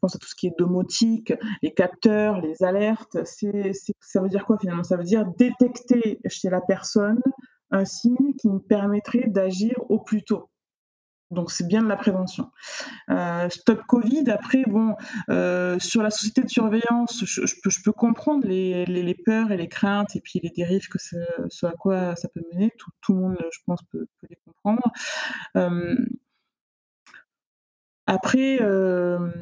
pense 0.00 0.14
à 0.14 0.18
tout 0.18 0.26
ce 0.28 0.34
qui 0.34 0.48
est 0.48 0.54
domotique, 0.58 1.32
les 1.62 1.72
capteurs, 1.72 2.40
les 2.40 2.62
alertes, 2.62 3.18
ça 3.24 4.20
veut 4.20 4.28
dire 4.28 4.44
quoi 4.44 4.58
finalement? 4.58 4.84
Ça 4.84 4.96
veut 4.96 5.04
dire 5.04 5.24
détecter 5.38 6.20
chez 6.26 6.50
la 6.50 6.60
personne 6.60 7.20
un 7.70 7.84
signe 7.84 8.34
qui 8.38 8.48
nous 8.48 8.60
permettrait 8.60 9.24
d'agir 9.28 9.74
au 9.88 9.98
plus 9.98 10.22
tôt. 10.22 10.48
Donc 11.30 11.50
c'est 11.50 11.66
bien 11.66 11.82
de 11.82 11.88
la 11.88 11.96
prévention. 11.96 12.50
Heu, 13.10 13.48
Stop 13.50 13.82
Covid 13.88 14.30
après 14.30 14.64
bon, 14.68 14.94
heu, 15.30 15.76
sur 15.80 16.02
la 16.02 16.10
société 16.10 16.42
de 16.42 16.48
surveillance, 16.48 17.24
je 17.24 17.82
peux 17.84 17.92
comprendre 17.92 18.46
les 18.46 19.16
peurs 19.24 19.52
et 19.52 19.56
les 19.56 19.68
craintes 19.68 20.14
et 20.16 20.20
puis 20.20 20.40
les 20.42 20.50
dérives 20.50 20.88
que 20.88 20.98
ce 20.98 21.66
à 21.66 21.72
quoi 21.72 22.16
ça 22.16 22.28
peut 22.28 22.42
mener. 22.54 22.72
Tout 23.02 23.14
le 23.14 23.20
monde, 23.20 23.38
je 23.52 23.58
pense, 23.66 23.80
peut 23.90 24.06
les 24.30 24.38
comprendre. 24.44 24.82
Après, 28.06 28.56
hem, 28.60 29.32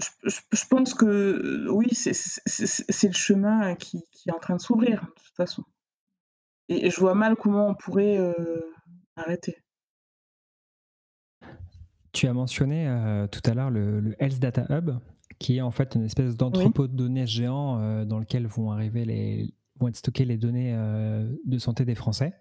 je 0.00 0.08
je 0.30 0.40
je 0.52 0.64
pense 0.68 0.94
que, 0.94 1.68
oui, 1.70 1.86
c'est 1.92 2.12
c'est 2.14 2.42
c'est 2.46 2.84
c'est 2.88 3.06
le 3.08 3.12
chemin 3.14 3.74
qui 3.76 4.02
qui 4.12 4.28
est 4.28 4.32
en 4.32 4.38
train 4.40 4.56
de 4.56 4.60
s'ouvrir, 4.60 5.00
de 5.02 5.06
toute 5.22 5.36
façon 5.36 5.64
et 6.68 6.86
et 6.86 6.90
je 6.90 7.00
vois 7.00 7.14
mal 7.14 7.36
comment 7.36 7.68
on 7.68 7.74
pourrait, 7.74 8.16
heu, 8.18 8.72
arrêter. 9.16 9.64
Tu 12.12 12.28
as 12.28 12.32
mentionné, 12.32 12.86
heu, 12.88 13.26
tout 13.28 13.40
à 13.44 13.54
l'heure 13.54 13.70
le 13.70 14.00
le 14.00 14.14
Health 14.22 14.38
Data 14.38 14.66
Hub, 14.70 14.90
qui 15.38 15.56
est 15.56 15.60
en 15.60 15.70
fait 15.72 15.94
une 15.96 16.04
espèce 16.04 16.36
Oui. 16.52 16.72
d'entrepôt 16.72 16.86
de 16.86 16.92
données 16.94 17.26
géant, 17.26 17.80
heu, 17.80 18.04
dans 18.06 18.18
lequel 18.20 18.46
vont 18.46 18.70
arriver 18.70 19.04
les 19.04 19.54
vont 19.80 19.88
être 19.88 19.96
stockées 19.96 20.24
les 20.24 20.38
données, 20.38 20.74
heu, 20.74 21.40
de 21.44 21.58
santé 21.58 21.84
des 21.84 21.94
Français 21.94 22.34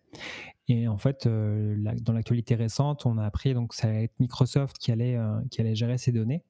et 0.69 0.87
en 0.87 0.97
fait, 0.97 1.25
la 1.25 1.93
dans 1.95 2.13
l'actualité 2.13 2.55
récente, 2.55 3.05
on 3.05 3.17
a 3.17 3.25
appris 3.25 3.53
donc 3.53 3.73
ça 3.73 3.87
allait 3.87 4.05
être 4.05 4.19
Microsoft 4.19 4.77
qui 4.77 4.91
allait, 4.91 5.15
heu, 5.17 5.41
qui 5.51 5.59
allait 5.59 5.75
gérer 5.75 5.97
ces 5.97 6.11
données. 6.11 6.43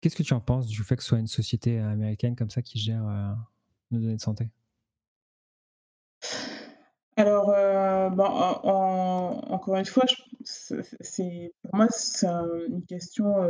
Qu'est-ce 0.00 0.16
que 0.16 0.22
tu 0.22 0.32
en 0.32 0.40
penses 0.40 0.66
du 0.66 0.82
fait 0.84 0.96
que 0.96 1.02
ce 1.02 1.08
soit 1.08 1.18
une 1.18 1.26
société 1.26 1.78
américaine 1.78 2.36
comme 2.36 2.50
ça 2.50 2.62
qui 2.62 2.78
gère, 2.78 3.02
nos 3.90 3.98
données 3.98 4.16
de 4.16 4.20
santé? 4.20 4.48
Alors, 7.16 7.50
en 7.50 9.40
encore 9.50 9.76
une 9.76 9.84
fois, 9.84 10.04
c'est 10.44 11.52
pour 11.62 11.74
moi, 11.74 11.86
c'est 11.90 12.26
un 12.26 12.46
une 12.68 12.84
question, 12.84 13.42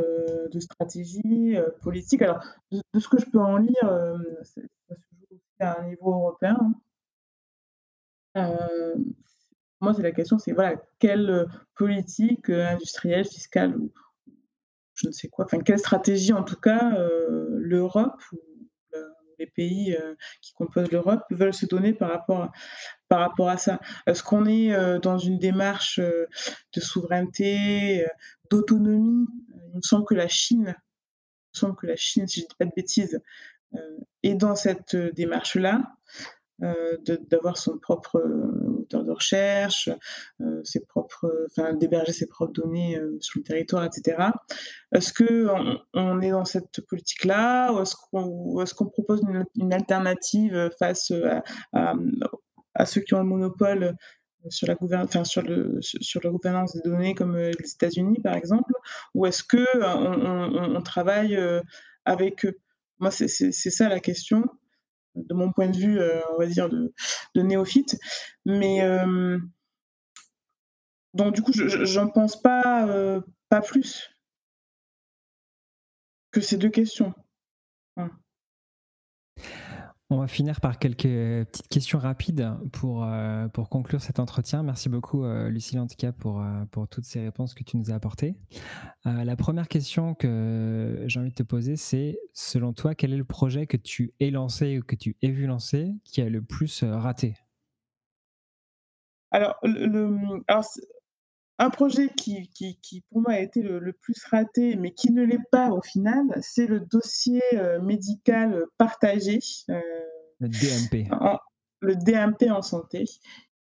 de 0.51 0.59
stratégie, 0.59 1.57
politique. 1.83 2.23
Alors, 2.23 2.43
de 2.73 2.99
ce 2.99 3.09
que 3.09 3.21
je 3.21 3.27
peux 3.27 3.39
en 3.39 3.59
lire, 3.59 4.21
ça 4.43 4.61
se 4.61 4.61
joue 4.61 5.39
à 5.61 5.81
un 5.81 5.89
niveau 5.89 6.13
européen, 6.13 6.57
hein. 6.61 6.75
Hem, 8.35 9.13
moi, 9.81 9.95
c'est 9.95 10.03
la 10.03 10.13
question, 10.13 10.39
c'est 10.39 10.53
voilà, 10.53 10.77
quelle, 10.99 11.31
heu, 11.31 11.47
politique, 11.75 12.51
heu, 12.51 12.63
industrielle, 12.67 13.25
fiscale 13.25 13.77
je 14.95 15.09
ne 15.09 15.13
sais 15.13 15.29
quoi, 15.29 15.47
enfin, 15.47 15.61
quelle 15.61 15.79
stratégie 15.79 16.33
en 16.33 16.43
tout 16.43 16.57
cas, 16.61 16.93
l'Europe 17.29 18.21
ou 18.33 18.39
le 18.93 19.09
les 19.39 19.47
pays, 19.47 19.97
qui 20.43 20.53
composent 20.53 20.91
l'Europe 20.93 21.23
veulent 21.31 21.55
se 21.55 21.65
donner 21.67 21.95
par 21.95 22.11
rapport 22.11 22.43
à 22.43 22.53
par 23.09 23.21
rapport 23.21 23.49
à 23.49 23.57
ça? 23.57 23.81
Est-ce 24.07 24.23
qu'on 24.23 24.47
est, 24.47 25.01
dans 25.01 25.19
une 25.19 25.39
démarche, 25.39 26.01
de 26.01 26.81
souveraineté, 26.81 28.07
d'autonomie? 28.51 29.27
Il 29.73 29.77
me 29.77 29.83
semble 29.83 30.05
que 30.07 30.15
la 30.15 30.29
Chine 30.29 30.75
il 31.55 31.59
me 31.59 31.61
semble 31.69 31.77
que 31.77 31.87
la 31.87 31.97
Chine, 31.97 32.29
si 32.29 32.43
je 32.43 32.47
dis 32.47 32.55
pas 32.59 32.67
de 32.67 32.73
bêtises, 32.77 33.21
heu, 33.77 33.99
est 34.25 34.35
dans 34.35 34.57
cette, 34.57 34.95
heu, 34.95 35.13
démarche-là, 35.13 35.83
de 36.63 37.17
d'avoir 37.31 37.57
son 37.59 37.79
propre, 37.79 38.19
heu, 38.19 38.53
moteur 38.69 39.05
de 39.05 39.13
recherche, 39.13 39.91
ses 40.65 40.81
propres, 40.87 41.47
enfin 41.51 41.73
d'héberger 41.75 42.13
ses 42.13 42.27
propres 42.27 42.53
données, 42.53 43.01
sur 43.21 43.41
le 43.41 43.45
territoire 43.45 43.85
et 43.85 43.91
cetera. 43.93 44.35
Est-ce 44.95 45.13
qu'on 45.15 45.79
on 45.95 46.21
est 46.23 46.31
dans 46.33 46.45
cette 46.47 46.81
politique-là 46.89 47.73
ou 47.75 47.83
est-ce 48.63 48.75
qu'on 48.75 48.87
propose 48.89 49.23
une 49.57 49.73
alternative, 49.75 50.71
face, 50.79 51.13
à 51.73 52.87
ceux 52.87 53.01
qui 53.03 53.15
ont 53.15 53.21
le 53.21 53.25
monopole, 53.27 53.97
sur 54.51 54.67
la 54.69 54.77
enfin 55.05 55.25
sur 55.25 55.43
le 55.43 55.81
su 55.83 55.99
sur 56.03 56.21
la 56.25 56.31
gouvernance 56.31 56.75
des 56.75 56.83
données 56.83 57.15
comme, 57.15 57.37
les 57.39 57.73
États-Unis 57.75 58.21
par 58.23 58.35
exemple? 58.37 58.73
Ou 59.15 59.27
est-ce 59.27 59.45
que, 59.45 59.65
on 59.85 60.55
on 60.55 60.77
on 60.77 60.83
travaille, 60.83 61.39
avec 62.07 62.45
eux? 62.47 62.59
Moi 63.01 63.11
c'est 63.11 63.29
ça 63.53 63.89
la 63.89 64.01
question, 64.01 64.45
de 65.17 65.35
mon 65.35 65.53
point 65.53 65.69
de 65.69 65.77
vue, 65.77 65.99
heu, 66.01 66.23
on 66.35 66.39
va 66.39 66.47
dire 66.47 66.69
de 66.71 66.93
néophyte. 67.43 67.99
Mais, 68.47 68.81
donc 71.15 71.35
du 71.35 71.43
coup 71.43 71.53
je 71.53 71.85
je 71.85 72.01
pense 72.13 72.41
pas, 72.41 72.87
heu, 72.87 73.23
pas 73.49 73.61
plus. 73.61 74.11
que 76.33 76.41
ces 76.41 76.57
2 76.57 76.71
questions. 76.71 77.13
On 80.13 80.19
va 80.19 80.27
finir 80.27 80.61
par 80.61 80.81
quelques 80.81 81.03
petites 81.03 81.69
questions 81.69 82.01
rapides 82.01 82.53
pour, 82.73 83.05
euh, 83.05 83.47
conclure 83.71 84.01
cet 84.01 84.19
entretien. 84.19 84.65
Merci 84.65 84.89
beaucoup, 84.89 85.25
euh, 85.25 85.49
Lucille, 85.49 85.79
en 85.79 85.87
euh, 85.87 86.65
pour 86.73 86.89
toutes 86.89 87.05
ces 87.05 87.21
réponses 87.21 87.55
que 87.55 87.63
tu 87.63 87.77
nous 87.77 87.93
as 87.93 87.95
apportées. 87.95 88.35
la 89.05 89.37
première 89.37 89.69
question 89.69 90.15
que 90.15 91.05
j'ai 91.07 91.21
envie 91.21 91.31
de 91.31 91.35
te 91.35 91.45
poser, 91.45 91.77
c'est 91.77 92.19
selon 92.35 92.73
toi, 92.73 92.97
quel 92.97 93.13
est 93.13 93.17
le 93.17 93.25
projet 93.25 93.69
que 93.69 93.77
tu 93.77 94.13
aies 94.19 94.33
lancé 94.33 94.81
ou 94.81 94.83
que 94.83 94.97
tu 94.97 95.17
aies 95.23 95.31
vu 95.31 95.47
lancer 95.47 95.95
qui 96.05 96.21
a 96.21 96.29
le 96.29 96.43
plus 96.43 96.83
raté? 96.83 97.37
Alors, 99.31 99.55
le, 99.63 100.43
un 101.61 101.69
projet 101.69 102.09
qui, 102.09 102.49
qui, 102.55 102.79
qui, 102.81 103.03
pour 103.11 103.21
moi 103.21 103.33
a 103.33 103.39
été 103.39 103.61
le, 103.61 103.93
plus 103.93 104.25
raté, 104.31 104.77
mais 104.77 104.93
qui 104.93 105.13
ne 105.13 105.23
l'est 105.23 105.39
pas 105.53 105.71
au 105.71 105.83
final, 105.83 106.25
c'est 106.41 106.67
le 106.67 106.81
dossier 106.81 107.43
médical 107.83 108.65
partagé. 108.79 109.41
le 109.69 110.49
DMP. 110.49 111.09
le 111.81 111.95
DMP 111.97 112.51
en 112.51 112.63
santé, 112.63 113.05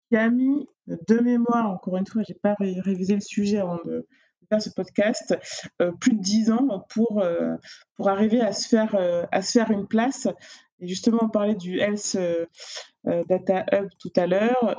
qui 0.09 0.17
a 0.17 0.29
mis 0.29 0.67
de 0.87 1.19
mémoire, 1.19 1.71
encore 1.71 1.95
une 1.95 2.05
fois, 2.05 2.21
j'ai 2.27 2.33
pas 2.33 2.55
révisé 2.59 3.15
le 3.15 3.21
sujet 3.21 3.59
avant 3.59 3.79
de, 3.85 4.05
faire 4.49 4.61
ce 4.61 4.69
podcast, 4.69 5.35
plus 6.01 6.13
de 6.13 6.21
dix 6.21 6.51
ans 6.51 6.85
pour, 6.89 7.23
pour 7.95 8.09
arriver 8.09 8.41
à 8.41 8.51
se, 8.51 8.67
faire, 8.67 8.95
à 9.31 9.41
se 9.41 9.51
faire 9.53 9.71
une 9.71 9.87
place. 9.87 10.27
Et 10.79 10.87
justement, 10.89 11.19
on 11.21 11.29
parlait 11.29 11.55
du 11.55 11.79
Health 11.79 12.17
Data 13.05 13.65
Hub 13.71 13.87
tout 13.99 14.11
à 14.17 14.27
l'heure. 14.27 14.75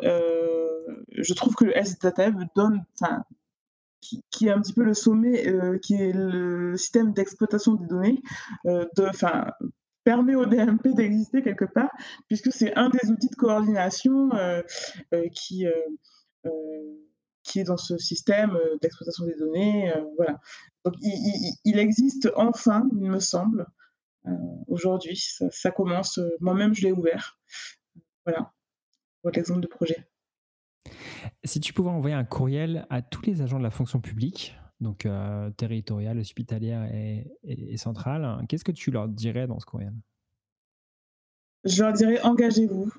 Je 1.11 1.35
trouve 1.35 1.55
que 1.55 1.65
le 1.65 1.77
Hub 1.77 2.45
donne, 2.55 2.85
qui, 4.01 4.47
est 4.47 4.51
un 4.51 4.61
petit 4.61 4.73
peu 4.73 4.85
le 4.85 4.95
sommet, 4.95 5.45
qui 5.83 5.95
est 5.95 6.13
le 6.13 6.77
système 6.77 7.13
d'exploitation 7.13 7.75
des 7.75 7.87
données, 7.87 8.23
de, 8.65 9.11
permet 10.05 10.37
au 10.37 10.47
DMP 10.47 10.95
d'exister 10.95 11.43
quelque 11.43 11.65
part, 11.65 11.91
puisque 12.29 12.53
c'est 12.53 12.75
un 12.77 12.91
des 12.91 13.11
outils 13.11 13.29
de 13.29 13.37
coordination 13.37 14.31
qui, 15.33 15.65
est 15.65 17.65
dans 17.65 17.77
ce 17.77 17.99
système 17.99 18.57
d'exploitation 18.81 19.27
des 19.27 19.35
données. 19.35 19.93
voilà. 20.17 20.39
Il, 21.65 21.79
existe 21.79 22.31
enfin, 22.37 22.89
il 23.01 23.11
me 23.11 23.19
semble, 23.19 23.67
aujourd'hui. 24.69 25.21
Ça, 25.51 25.71
commence. 25.71 26.21
Moi-même, 26.41 26.75
je 26.75 26.83
l'ai 26.83 26.93
ouvert. 26.93 27.39
Voilà, 28.25 28.53
pour 29.23 29.31
l'exemple 29.33 29.61
de 29.61 29.69
projet. 29.69 30.07
Si 31.45 31.61
tu 31.61 31.73
pouvais 31.73 31.91
envoyer 31.91 32.15
un 32.15 32.25
courriel 32.25 32.87
à 32.91 33.03
tous 33.03 33.23
les 33.23 33.43
agents 33.43 33.59
de 33.59 33.63
la 33.63 33.71
fonction 33.71 34.01
publique, 34.01 34.57
donc 34.81 35.07
euh, 35.07 35.51
territoriale, 35.51 36.19
hospitalière 36.19 36.85
et, 36.93 37.77
centrale, 37.77 38.45
qu'est-ce 38.49 38.65
que 38.65 38.73
tu 38.73 38.91
leur 38.91 39.09
dirais 39.09 39.47
dans 39.47 39.59
ce 39.59 39.67
courriel? 39.67 39.95
Je 41.65 41.83
leur 41.83 41.93
dirais 41.93 42.21
engagez-vous. 42.23 42.93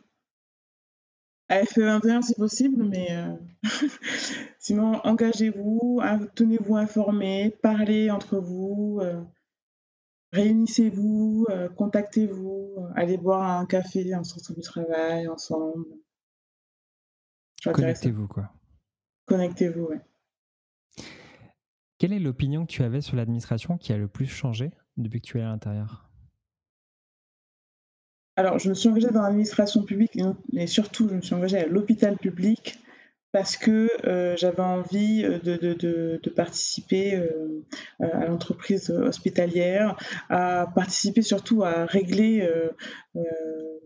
À 1.50 1.62
FE21 1.62 2.24
si 2.24 2.34
possible, 2.36 2.84
mais 2.84 3.08
euh, 3.12 3.34
sinon 4.60 5.00
engagez-vous, 5.06 6.02
tenez-vous 6.36 6.76
informés, 6.76 7.56
parlez 7.62 8.12
entre 8.12 8.38
vous. 8.38 9.00
Euh, 9.02 9.22
réunissez-vous, 10.34 11.46
contactez-vous, 11.78 12.88
allez 12.96 13.18
boire 13.18 13.60
un 13.60 13.66
café 13.66 14.14
en 14.14 14.26
sortant 14.26 14.54
du 14.54 14.62
travail 14.62 15.28
ensemble. 15.30 15.86
Connectez-vous, 17.64 18.28
quoi. 18.28 18.52
Connectez-vous, 19.26 19.86
ouais. 19.86 20.00
Quelle 22.00 22.14
est 22.14 22.20
l'opinion 22.20 22.66
que 22.66 22.72
tu 22.72 22.84
avais 22.84 23.02
sur 23.02 23.16
l'administration 23.16 23.78
qui 23.78 23.92
a 23.92 23.98
le 23.98 24.08
plus 24.08 24.28
changé 24.28 24.72
depuis 24.98 25.20
que 25.20 25.28
tu 25.28 25.40
es 25.40 25.42
à 25.42 25.48
l'intérieur? 25.48 26.10
Alors, 28.36 28.60
je 28.60 28.70
me 28.70 28.76
suis 28.76 28.88
engagée 28.88 29.10
dans 29.10 29.24
l'administration 29.24 29.82
publique, 29.82 30.18
mais 30.54 30.68
surtout, 30.68 31.10
je 31.10 31.16
me 31.16 31.22
suis 31.22 31.34
engagée 31.34 31.58
à 31.58 31.66
l'hôpital 31.66 32.18
public 32.18 32.80
parce 33.32 33.58
que 33.58 33.90
j'avais 34.38 34.62
envie 34.62 35.24
de, 35.24 36.30
participer 36.36 37.22
à 38.00 38.26
l'entreprise 38.26 38.92
hospitalière, 38.92 39.98
à 40.30 40.72
participer 40.76 41.24
surtout 41.24 41.64
à 41.64 41.86
régler 41.86 42.48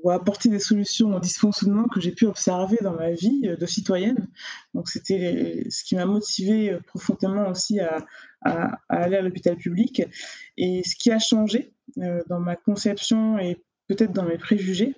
ou 0.04 0.10
apporter 0.10 0.50
des 0.50 0.60
solutions 0.60 1.16
aux 1.16 1.20
dysfonctionnements 1.20 1.88
que 1.88 2.00
j'ai 2.00 2.12
pu 2.12 2.26
observer 2.26 2.78
dans 2.82 2.94
ma 2.94 3.12
vie 3.12 3.42
de 3.42 3.66
citoyenne. 3.66 4.28
Donc 4.74 4.90
c'était 4.90 5.66
ce 5.70 5.84
qui 5.84 5.96
m'a 5.96 6.06
motivée 6.06 6.78
profondément 6.88 7.50
aussi 7.50 7.80
à, 7.80 8.06
à 8.42 8.78
aller 8.90 9.18
à 9.18 9.22
l'hôpital 9.22 9.56
public. 9.58 10.04
Et 10.58 10.84
ce 10.84 10.96
qui 10.96 11.12
a 11.12 11.20
changé 11.20 11.74
dans 12.28 12.40
ma 12.40 12.56
conception 12.56 13.38
et 13.38 13.62
peut-être 13.92 14.14
dans 14.14 14.24
mes 14.24 14.38
préjugés, 14.38 14.96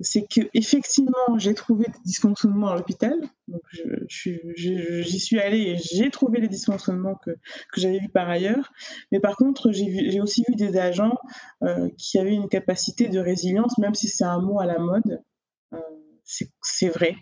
c'est 0.00 0.26
que 0.28 0.42
effectivement 0.52 1.38
j'ai 1.38 1.54
trouvé 1.54 1.86
des 1.86 1.98
dysfonctionnements 2.04 2.68
à 2.68 2.76
l'hôpital. 2.76 3.14
Donc 3.48 3.62
j'y 4.06 5.20
suis 5.20 5.40
allée 5.40 5.60
et 5.60 5.76
j'ai 5.78 6.10
trouvé 6.10 6.40
les 6.40 6.48
dysfonctionnements 6.48 7.14
que, 7.24 7.30
j'avais 7.76 8.00
vus 8.00 8.10
par 8.10 8.28
ailleurs. 8.28 8.70
Mais 9.12 9.20
par 9.20 9.36
contre, 9.36 9.72
j'ai 9.72 10.20
aussi 10.20 10.44
vu 10.46 10.56
des 10.56 10.76
agents 10.76 11.16
euh, 11.62 11.88
qui 11.96 12.18
avaient 12.18 12.34
une 12.34 12.48
capacité 12.48 13.08
de 13.08 13.18
résilience, 13.18 13.78
même 13.78 13.94
si 13.94 14.08
c'est 14.08 14.24
un 14.24 14.40
mot 14.40 14.60
à 14.60 14.66
la 14.66 14.78
mode. 14.78 15.22
Euh, 15.72 15.78
c'est 16.62 16.88
vrai. 16.88 17.16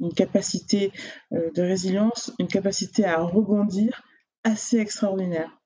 Une 0.00 0.12
capacité 0.12 0.90
euh, 1.32 1.50
de 1.54 1.62
résilience, 1.62 2.32
une 2.40 2.48
capacité 2.48 3.04
à 3.04 3.20
rebondir 3.20 4.02
assez 4.42 4.78
extraordinaire. 4.78 5.61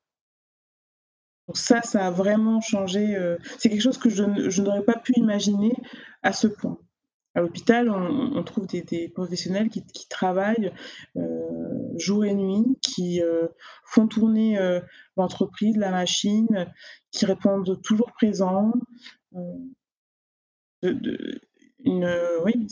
Donc 1.46 1.56
ça, 1.56 1.80
ça 1.82 2.06
a 2.06 2.10
vraiment 2.10 2.60
changé, 2.60 3.16
euh, 3.16 3.36
c'est 3.58 3.68
quelque 3.68 3.82
chose 3.82 3.98
que 3.98 4.10
je 4.10 4.62
n'aurais 4.62 4.84
pas 4.84 4.98
pu 4.98 5.12
imaginer 5.16 5.72
à 6.22 6.32
ce 6.32 6.48
point. 6.48 6.78
À 7.34 7.40
l'hôpital, 7.40 7.90
on 7.90 8.42
trouve 8.44 8.66
des 8.66 9.08
professionnels 9.14 9.68
qui 9.68 10.08
travaillent, 10.08 10.72
euh, 11.16 11.98
jour 11.98 12.24
et 12.24 12.34
nuit, 12.34 12.64
qui, 12.80 13.20
euh, 13.22 13.46
font 13.84 14.08
tourner, 14.08 14.58
l'entreprise, 15.18 15.76
la 15.76 15.90
machine, 15.90 16.66
qui 17.10 17.26
répondent 17.26 17.78
toujours 17.82 18.10
présents, 18.12 18.72
oui, 20.82 22.66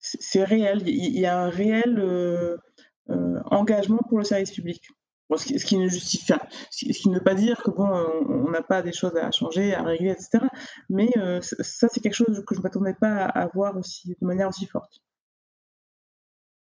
c'est 0.00 0.44
réel. 0.44 0.82
Il 0.88 1.20
y 1.20 1.26
a 1.26 1.42
un 1.42 1.48
réel, 1.48 2.58
engagement 3.08 4.00
pour 4.08 4.18
le 4.18 4.24
service 4.24 4.50
public 4.50 4.82
ce, 5.36 5.64
qui, 5.64 5.78
ne 5.78 5.88
justifie, 5.88 6.32
ce 6.70 6.84
qui 6.86 7.08
ne 7.08 7.14
veut 7.14 7.24
pas 7.24 7.34
dire 7.34 7.62
que 7.62 7.70
bon, 7.70 7.88
on 8.28 8.50
n'a 8.50 8.62
pas 8.62 8.82
des 8.82 8.92
choses 8.92 9.16
à 9.16 9.30
changer, 9.30 9.74
à 9.74 9.82
régler, 9.82 10.10
etc. 10.10 10.46
Mais 10.88 11.10
euh, 11.16 11.40
ça, 11.40 11.88
c'est 11.90 12.00
quelque 12.00 12.14
chose 12.14 12.42
que 12.46 12.54
je 12.54 12.60
ne 12.60 12.62
m'attendais 12.62 12.94
pas 12.94 13.24
à 13.24 13.46
voir 13.48 13.76
aussi 13.76 14.16
de 14.20 14.26
manière 14.26 14.48
aussi 14.48 14.66
forte. 14.66 15.00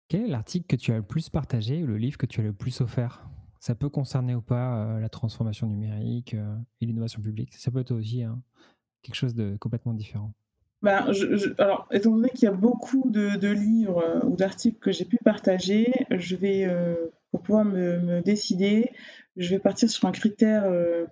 Quel 0.09 0.23
est 0.23 0.29
l'article 0.29 0.67
que 0.67 0.77
tu 0.77 0.93
as 0.93 0.97
le 0.97 1.03
plus 1.03 1.29
partagé 1.29 1.83
ou 1.83 1.87
le 1.87 1.97
livre 1.97 2.19
que 2.19 2.27
tu 2.27 2.41
as 2.41 2.45
le 2.45 2.53
plus 2.53 2.81
offert? 2.81 3.25
Ça 3.61 3.75
peut 3.75 3.89
concerner 3.89 4.35
ou 4.35 4.41
pas 4.41 4.77
euh, 4.77 5.01
la 5.01 5.09
transformation 5.09 5.67
numérique 5.67 6.35
euh, 6.35 6.57
et 6.81 6.87
l'innovation 6.87 7.21
publique? 7.21 7.55
Ça 7.55 7.71
peut 7.71 7.81
être 7.81 7.93
aussi 7.93 8.23
hein, 8.23 8.41
quelque 9.03 9.15
chose 9.15 9.35
de 9.35 9.57
complètement 9.59 9.95
différent. 9.95 10.33
Ben, 10.83 11.13
alors, 11.59 11.87
étant 11.91 12.11
donné 12.11 12.31
qu'il 12.31 12.45
y 12.45 12.47
a 12.49 12.53
beaucoup 12.53 13.11
de, 13.11 13.49
livres 13.49 14.25
ou 14.25 14.35
d'articles 14.35 14.79
que 14.79 14.91
j'ai 14.91 15.05
pu 15.05 15.19
partager, 15.23 15.93
je 16.11 16.37
vais 16.37 16.67
pour 17.31 17.43
pouvoir 17.43 17.65
me, 17.65 18.21
décider, 18.23 18.93
je 19.37 19.51
vais 19.51 19.59
partir 19.59 19.89
sur 19.89 20.07
un 20.07 20.13
critère 20.13 20.65
euh, 20.65 21.07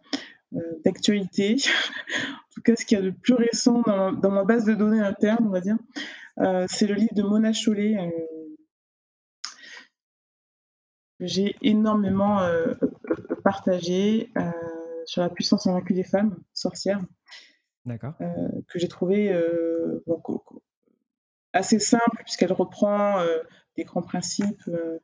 euh, 0.55 0.61
d'actualité. 0.85 1.57
en 2.25 2.55
tout 2.55 2.63
cas, 2.63 2.75
ce 2.77 2.85
qu'il 2.85 2.99
y 2.99 3.01
a 3.01 3.05
de 3.05 3.11
plus 3.11 3.35
récent 3.35 3.83
dans, 3.83 4.31
ma 4.31 4.45
base 4.45 4.65
de 4.65 4.75
données 4.75 5.01
interne, 5.01 5.47
on 5.47 5.51
va 5.51 5.61
dire, 5.61 5.77
euh, 6.39 6.67
c'est 6.69 6.87
le 6.87 6.95
livre 6.95 7.15
de 7.15 7.23
Mona 7.23 7.53
Chollet. 7.53 7.97
que 11.21 11.27
j'ai 11.27 11.57
énormément 11.63 12.41
partagé 13.43 14.33
sur 15.05 15.23
la 15.23 15.29
puissance 15.29 15.67
invaincue 15.67 15.95
des 15.95 16.05
femmes, 16.05 16.37
sorcières. 16.53 17.01
D'accord. 17.85 18.15
que 18.19 18.79
j'ai 18.79 18.89
trouvé 18.89 19.35
assez 21.53 21.79
simple, 21.79 22.23
puisqu'elle 22.25 22.53
reprend 22.53 23.25
des 23.79 23.85
grands 23.85 24.03
principes 24.03 24.69
euh, 24.69 24.99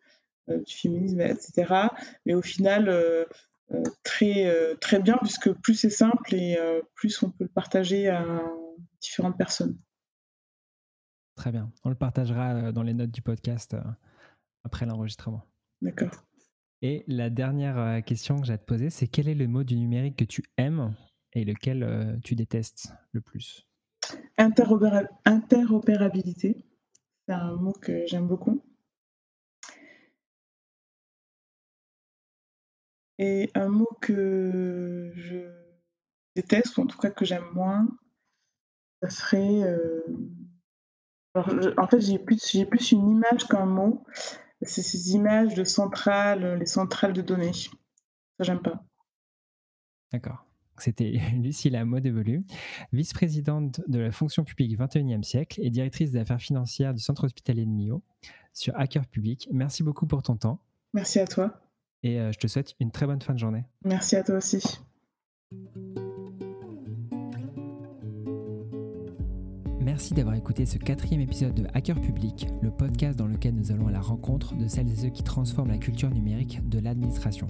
du 0.49 0.75
féminisme, 0.75 1.21
etc. 1.21 1.73
Mais 2.27 2.35
au 2.35 2.43
final, 2.43 2.89
euh, 2.89 3.25
euh, 3.73 3.83
très, 4.03 4.77
très 4.81 5.01
bien, 5.01 5.17
puisque 5.21 5.53
plus 5.53 5.75
c'est 5.75 5.91
simple 5.91 6.35
et 6.35 6.59
plus 6.95 7.23
on 7.23 7.31
peut 7.31 7.45
le 7.45 7.51
partager 7.51 8.09
à 8.09 8.25
différentes 9.01 9.39
personnes. 9.39 9.79
Très 11.37 11.51
bien. 11.51 11.73
On 11.85 11.89
le 11.89 11.95
partagera 11.95 12.73
dans 12.73 12.83
les 12.83 12.95
notes 12.95 13.11
du 13.11 13.23
podcast 13.23 13.77
après 14.65 14.87
l'enregistrement. 14.87 15.43
D'accord. 15.81 16.11
Et 16.83 17.05
la 17.09 17.31
dernière 17.31 18.05
question 18.05 18.39
que 18.39 18.47
j'ai 18.47 18.53
à 18.53 18.59
te 18.59 18.65
poser, 18.65 18.91
c'est 18.91 19.09
quel 19.09 19.29
est 19.29 19.35
le 19.35 19.49
mot 19.49 19.65
du 19.65 19.77
numérique 19.77 20.17
que 20.17 20.25
tu 20.25 20.45
aimes 20.59 20.95
et 21.33 21.45
lequel 21.45 22.21
tu 22.23 22.35
détestes 22.35 22.93
le 23.13 23.23
plus? 23.23 23.67
Interopérabilité, 24.37 26.67
c'est 27.27 27.35
un 27.35 27.57
mot 27.57 27.73
que 27.73 28.07
j'aime 28.07 28.29
beaucoup. 28.29 28.63
Et 33.19 33.51
un 33.55 33.69
mot 33.69 33.89
que 34.01 35.13
je 35.15 35.51
déteste 36.35 36.77
ou 36.77 36.83
en 36.83 36.87
tout 36.87 36.99
cas 36.99 37.11
que 37.11 37.25
j'aime 37.25 37.49
moins, 37.53 37.87
ça 39.03 39.11
serait, 39.11 39.63
heu, 39.63 40.05
alors 41.35 41.51
je 41.51 41.71
en 41.79 41.87
fait, 41.87 42.01
j'ai 42.01 42.19
plus 42.19 42.41
j'ai 42.51 42.67
plus 42.67 42.93
une 42.93 43.09
image 43.09 43.47
qu'un 43.49 43.67
mot. 43.67 44.05
C'est 44.63 44.83
ces 44.83 45.15
images 45.15 45.55
de 45.55 45.65
centrales, 45.65 46.59
les 46.59 46.67
centrales 46.67 47.13
de 47.13 47.21
données. 47.21 47.53
Ça, 47.53 47.69
j'aime 48.41 48.63
pas. 48.63 48.83
D'accord. 50.11 50.47
C'était 50.79 51.21
Lucie 51.35 51.71
Lamotte 51.71 52.07
Evolu, 52.07 52.45
vice-présidente 52.93 53.81
de 53.87 53.99
la 53.99 54.11
fonction 54.11 54.45
publique 54.45 54.79
21e 54.79 55.23
siècle 55.23 55.61
et 55.63 55.71
directrice 55.71 56.13
des 56.13 56.19
affaires 56.19 56.41
financières 56.41 56.95
du 56.95 57.03
centre 57.03 57.25
hospitalier 57.25 57.65
de 57.65 57.71
Millau 57.71 58.03
sur 58.53 58.79
Hacker 58.79 59.07
Public. 59.07 59.49
Merci 59.53 59.83
beaucoup 59.83 60.07
pour 60.07 60.23
ton 60.23 60.37
temps 60.37 60.61
Merci 60.95 61.19
à 61.19 61.27
toi. 61.27 61.61
Et 62.05 62.21
euh, 62.21 62.31
je 62.31 62.39
te 62.39 62.47
souhaite 62.47 62.75
une 62.79 62.93
très 62.93 63.07
bonne 63.07 63.21
fin 63.21 63.33
de 63.33 63.39
journée. 63.39 63.65
Merci 63.85 64.15
à 64.15 64.23
toi 64.23 64.37
aussi. 64.37 64.63
Merci 69.81 70.15
d'avoir 70.15 70.35
écouté 70.35 70.67
ce 70.67 70.79
quatrième 70.79 71.21
épisode 71.21 71.55
de 71.55 71.67
Hacker 71.75 72.01
Public, 72.01 72.47
le 72.63 72.71
podcast 72.71 73.19
dans 73.19 73.27
lequel 73.27 73.55
nous 73.55 73.71
allons 73.73 73.89
à 73.89 73.93
la 73.93 74.01
rencontre 74.01 74.55
de 74.55 74.67
celles 74.67 74.91
et 74.91 74.97
ceux 74.97 75.09
qui 75.09 75.23
transforment 75.23 75.71
la 75.71 75.79
culture 75.79 76.11
numérique 76.11 76.67
de 76.69 76.79
l'administration. 76.79 77.47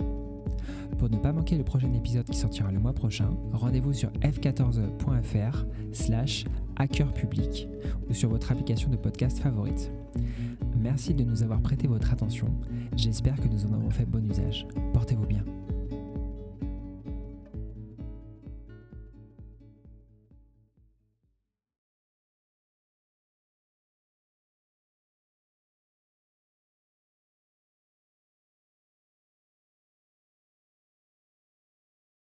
Pour 0.99 1.11
ne 1.11 1.17
pas 1.17 1.33
manquer 1.33 1.57
le 1.57 1.65
prochain 1.65 1.93
épisode 1.93 2.27
qui 2.27 2.37
sortira 2.37 2.71
le 2.71 2.79
mois 2.79 2.93
prochain, 2.93 3.31
rendez-vous 3.53 3.93
sur 3.93 4.11
f14.fr 4.21 5.65
slash 5.93 6.45
hackerpublic 6.77 7.69
ou 8.09 8.15
sur 8.15 8.29
votre 8.29 8.53
application 8.53 8.91
de 8.91 8.97
podcast 8.97 9.39
favorite. 9.39 9.91
Merci 10.77 11.15
de 11.15 11.25
nous 11.25 11.43
avoir 11.43 11.61
prêté 11.61 11.87
votre 11.87 12.12
attention. 12.12 12.49
J'espère 12.97 13.37
que 13.37 13.49
nous 13.49 13.67
en 13.67 13.73
avons 13.73 13.91
fait 13.91 14.07
bon 14.07 14.25
usage. 14.25 14.67
Portez-vous 14.93 15.27
bien. 15.27 15.45